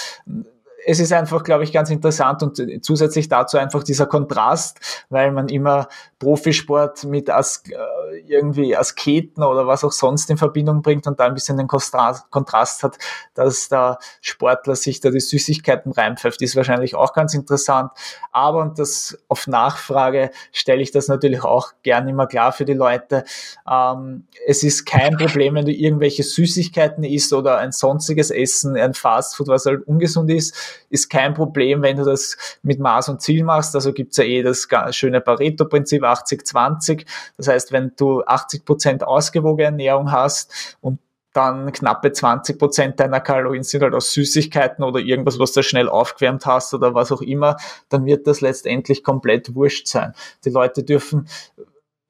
[0.85, 4.81] es ist einfach, glaube ich, ganz interessant und zusätzlich dazu einfach dieser Kontrast,
[5.11, 5.89] weil man immer
[6.19, 11.25] Profisport mit As äh, irgendwie Asketen oder was auch sonst in Verbindung bringt und da
[11.25, 12.99] ein bisschen den Kontrast hat,
[13.35, 17.91] dass der Sportler sich da die Süßigkeiten reinpfeift, ist wahrscheinlich auch ganz interessant.
[18.31, 22.75] Aber, und das auf Nachfrage stelle ich das natürlich auch gern immer klar für die
[22.75, 23.25] Leute,
[23.71, 28.95] ähm, es ist kein Problem, wenn du irgendwelche Süßigkeiten isst oder ein sonstiges Essen, ein
[28.95, 30.55] Fastfood, was halt ungesund ist,
[30.91, 33.75] ist kein Problem, wenn du das mit Maß und Ziel machst.
[33.75, 37.07] Also gibt's ja eh das schöne Pareto-Prinzip 80-20.
[37.37, 40.99] Das heißt, wenn du 80 Prozent ausgewogene Ernährung hast und
[41.33, 45.89] dann knappe 20 Prozent deiner Kalorien sind halt aus Süßigkeiten oder irgendwas, was du schnell
[45.89, 47.57] aufgewärmt hast oder was auch immer,
[47.89, 50.13] dann wird das letztendlich komplett wurscht sein.
[50.45, 51.27] Die Leute dürfen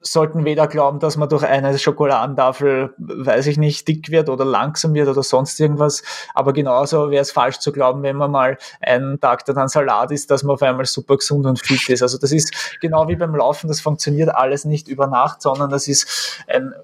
[0.03, 4.95] sollten weder glauben, dass man durch eine Schokoladentafel, weiß ich nicht, dick wird oder langsam
[4.95, 6.03] wird oder sonst irgendwas.
[6.35, 10.31] Aber genauso wäre es falsch zu glauben, wenn man mal einen Tag dann Salat isst,
[10.31, 12.03] dass man auf einmal super gesund und fit ist.
[12.03, 15.89] Also das ist genau wie beim Laufen, das funktioniert alles nicht über Nacht, sondern das
[15.89, 16.74] ist ein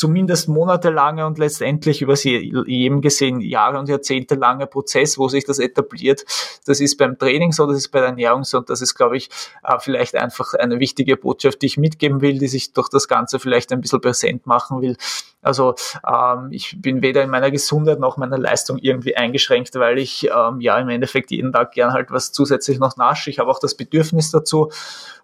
[0.00, 5.58] zumindest monatelange und letztendlich über jedem gesehen Jahre und Jahrzehnte lange Prozess, wo sich das
[5.58, 6.24] etabliert.
[6.64, 9.18] Das ist beim Training so, das ist bei der Ernährung so und das ist, glaube
[9.18, 9.28] ich,
[9.62, 13.38] äh, vielleicht einfach eine wichtige Botschaft, die ich mitgeben will, die sich durch das Ganze
[13.38, 14.96] vielleicht ein bisschen präsent machen will.
[15.42, 15.74] Also
[16.06, 20.60] ähm, ich bin weder in meiner Gesundheit noch meiner Leistung irgendwie eingeschränkt, weil ich ähm,
[20.60, 23.30] ja im Endeffekt jeden Tag gern halt was zusätzlich noch nasche.
[23.30, 24.70] Ich habe auch das Bedürfnis dazu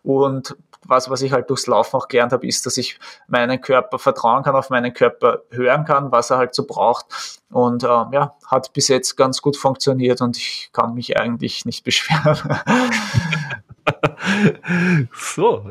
[0.03, 0.57] und
[0.89, 4.43] was, was ich halt durchs Laufen auch gelernt habe, ist, dass ich meinen Körper vertrauen
[4.43, 7.07] kann, auf meinen Körper hören kann, was er halt so braucht.
[7.51, 11.85] Und ähm, ja, hat bis jetzt ganz gut funktioniert und ich kann mich eigentlich nicht
[11.85, 12.37] beschweren.
[15.13, 15.71] so,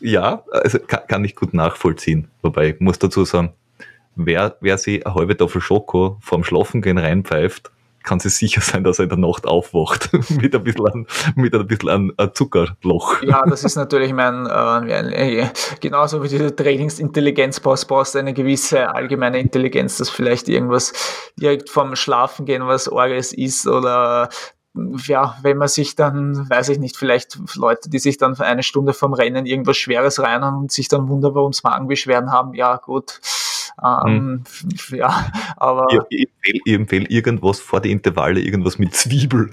[0.00, 2.30] ja, also kann, kann ich gut nachvollziehen.
[2.42, 3.52] Wobei, ich muss dazu sagen,
[4.18, 7.70] wer, wer sich eine halbe Tafel Schoko vorm Schlafengehen reinpfeift,
[8.02, 11.54] kann sich sicher sein, dass er in der Nacht aufwacht mit ein bisschen an, mit
[11.54, 13.22] ein bisschen an ein Zuckerloch.
[13.22, 15.46] Ja, das ist natürlich mein, äh,
[15.80, 20.92] genauso wie diese Trainingsintelligenz brauchst, brauchst eine gewisse allgemeine Intelligenz, dass vielleicht irgendwas
[21.36, 24.30] direkt vom Schlafen gehen, was Orges ist oder
[25.06, 28.62] ja, wenn man sich dann, weiß ich nicht, vielleicht Leute, die sich dann für eine
[28.62, 32.76] Stunde vom Rennen irgendwas Schweres rein und sich dann wundern, warum sie Magenbeschwerden haben, ja
[32.76, 33.20] gut,
[33.82, 34.44] ähm,
[34.88, 34.98] hm.
[34.98, 35.26] Ja,
[35.56, 35.86] aber.
[36.10, 39.50] Ich, ich empfehle irgendwas vor die Intervalle, irgendwas mit Zwiebel.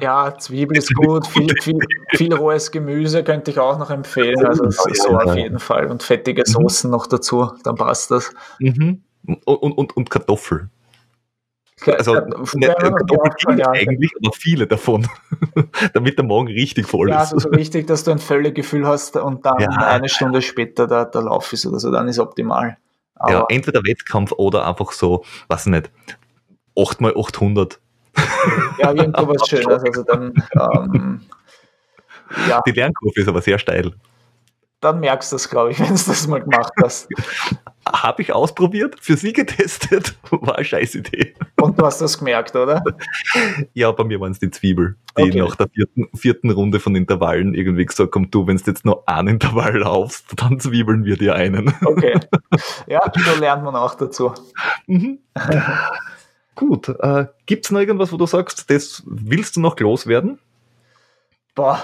[0.00, 1.26] Ja, Zwiebel ist gut.
[1.34, 1.78] Viel, viel,
[2.10, 4.44] viel rohes Gemüse könnte ich auch noch empfehlen.
[4.46, 5.90] Also so auf jeden Fall.
[5.90, 6.52] Und fettige mhm.
[6.52, 8.32] Soßen noch dazu, dann passt das.
[8.58, 9.02] Mhm.
[9.24, 10.68] Und, und, und Kartoffel.
[11.86, 12.14] Also
[12.54, 15.06] nicht, Kartoffeln ja, eigentlich, aber viele davon,
[15.92, 17.30] damit der Morgen richtig voll ja, ist.
[17.30, 19.68] Ja, also so richtig, dass du ein Völlegefühl hast und dann ja.
[19.68, 22.78] eine Stunde später der, der Lauf ist oder so, dann ist optimal.
[23.16, 25.90] Aber ja, entweder Wettkampf oder einfach so, weiß nicht,
[26.78, 27.80] 8 mal 800.
[28.78, 29.82] Ja, irgendwo was Schönes.
[29.84, 31.20] Also dann, ähm,
[32.48, 32.60] ja.
[32.66, 33.92] Die Lernkurve ist aber sehr steil.
[34.80, 37.08] Dann merkst du es, glaube ich, wenn du das mal gemacht hast.
[37.86, 41.34] Habe ich ausprobiert, für sie getestet, war eine scheiß Idee.
[41.60, 42.82] Und du hast das gemerkt, oder?
[43.74, 45.40] Ja, bei mir waren es die Zwiebel, die okay.
[45.40, 49.08] nach der vierten, vierten Runde von Intervallen irgendwie gesagt haben, du, wenn du jetzt nur
[49.08, 51.74] einen Intervall laufst, dann zwiebeln wir dir einen.
[51.84, 52.18] Okay.
[52.86, 54.32] Ja, so lernt man auch dazu.
[54.86, 55.18] Mhm.
[56.54, 60.38] Gut, äh, gibt es noch irgendwas, wo du sagst, das willst du noch loswerden?
[61.54, 61.82] Boah,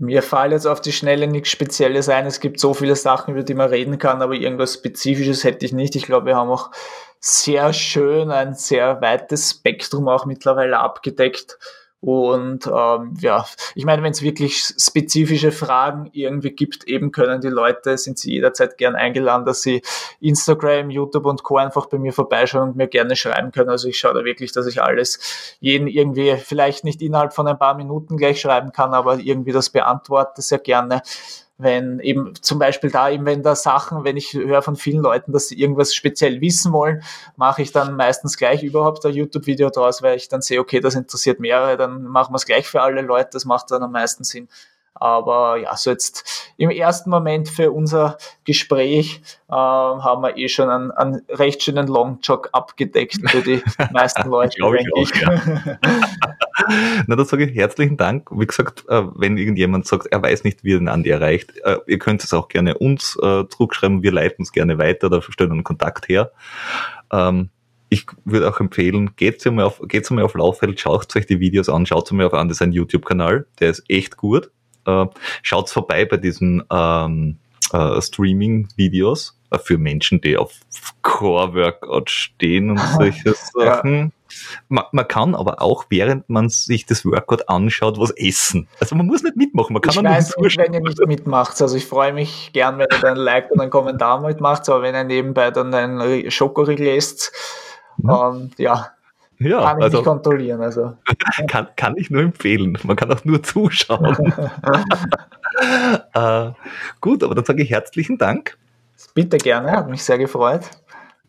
[0.00, 2.26] mir fällt jetzt auf die Schnelle nichts Spezielles ein.
[2.26, 5.72] Es gibt so viele Sachen, über die man reden kann, aber irgendwas Spezifisches hätte ich
[5.72, 5.94] nicht.
[5.94, 6.70] Ich glaube, wir haben auch
[7.20, 11.58] sehr schön ein sehr weites Spektrum auch mittlerweile abgedeckt.
[12.02, 13.44] Und ähm, ja,
[13.74, 18.32] ich meine, wenn es wirklich spezifische Fragen irgendwie gibt, eben können die Leute, sind sie
[18.32, 19.82] jederzeit gern eingeladen, dass sie
[20.20, 21.58] Instagram, YouTube und Co.
[21.58, 23.68] einfach bei mir vorbeischauen und mir gerne schreiben können.
[23.68, 27.58] Also ich schaue da wirklich, dass ich alles jeden irgendwie vielleicht nicht innerhalb von ein
[27.58, 31.02] paar Minuten gleich schreiben kann, aber irgendwie das beantworte sehr gerne
[31.62, 35.32] wenn eben zum Beispiel da eben, wenn da Sachen, wenn ich höre von vielen Leuten,
[35.32, 37.02] dass sie irgendwas speziell wissen wollen,
[37.36, 40.94] mache ich dann meistens gleich überhaupt ein YouTube-Video draus, weil ich dann sehe, okay, das
[40.94, 44.24] interessiert mehrere, dann machen wir es gleich für alle Leute, das macht dann am meisten
[44.24, 44.48] Sinn.
[44.94, 50.68] Aber ja, so jetzt im ersten Moment für unser Gespräch äh, haben wir eh schon
[50.68, 53.62] einen, einen recht schönen Longjog abgedeckt für die
[53.92, 55.10] meisten Leute, denke ich.
[55.10, 55.20] ich.
[55.22, 55.78] Ja.
[57.06, 58.28] Na, dann sage ich herzlichen Dank.
[58.30, 61.78] Wie gesagt, äh, wenn irgendjemand sagt, er weiß nicht, wie er den Andi erreicht, äh,
[61.86, 64.02] ihr könnt es auch gerne uns äh, zurückschreiben.
[64.02, 66.32] Wir leiten es gerne weiter, da stellen einen Kontakt her.
[67.12, 67.50] Ähm,
[67.88, 71.68] ich würde auch empfehlen, geht mal auf, geht's mal auf Lauffeld, schaut euch die Videos
[71.68, 74.50] an, schaut mal auf an, das ist ein YouTube-Kanal, der ist echt gut
[75.42, 77.38] schaut vorbei bei diesen ähm,
[77.72, 80.52] äh, Streaming-Videos für Menschen, die auf
[81.02, 83.98] Core-Workout stehen und solche Sachen.
[83.98, 84.10] Ja.
[84.68, 88.68] Man, man, kann aber auch, während man sich das Workout anschaut, was essen.
[88.80, 89.72] Also man muss nicht mitmachen.
[89.74, 91.60] Man kann ich weiß nicht, wenn ihr nicht mitmacht.
[91.60, 94.82] Also ich freue mich gern, wenn ihr dann ein Like und einen Kommentar mitmacht, aber
[94.82, 97.32] wenn ihr nebenbei dann einen Schokoriegel esst,
[98.02, 98.14] ja.
[98.14, 98.90] und ja,
[99.40, 100.60] ja, kann ich also, nicht kontrollieren.
[100.60, 100.96] Also.
[101.48, 102.78] kann, kann ich nur empfehlen.
[102.82, 104.34] Man kann auch nur zuschauen.
[106.14, 106.50] äh,
[107.00, 108.58] gut, aber dann sage ich herzlichen Dank.
[109.14, 110.68] Bitte gerne, hat mich sehr gefreut.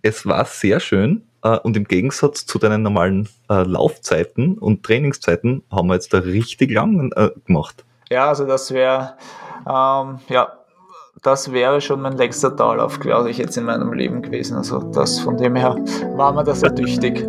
[0.02, 5.88] Es war sehr schön und im Gegensatz zu deinen normalen äh, Laufzeiten und Trainingszeiten haben
[5.88, 7.84] wir jetzt da richtig lang äh, gemacht.
[8.10, 9.16] Ja, also das wäre
[9.68, 10.52] ähm, ja
[11.22, 14.58] das wäre schon mein längster Dauerlauf, glaube ich, jetzt in meinem Leben gewesen.
[14.58, 15.76] Also das von dem her
[16.16, 17.28] war mir das sehr tüchtig.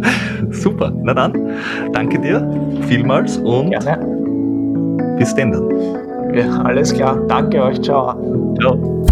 [0.50, 1.58] Super, na dann,
[1.92, 2.40] danke dir
[2.86, 5.16] vielmals und Gerne.
[5.18, 6.34] bis denn dann.
[6.34, 8.14] Ja, alles klar, danke euch, ciao.
[8.60, 9.04] Ciao.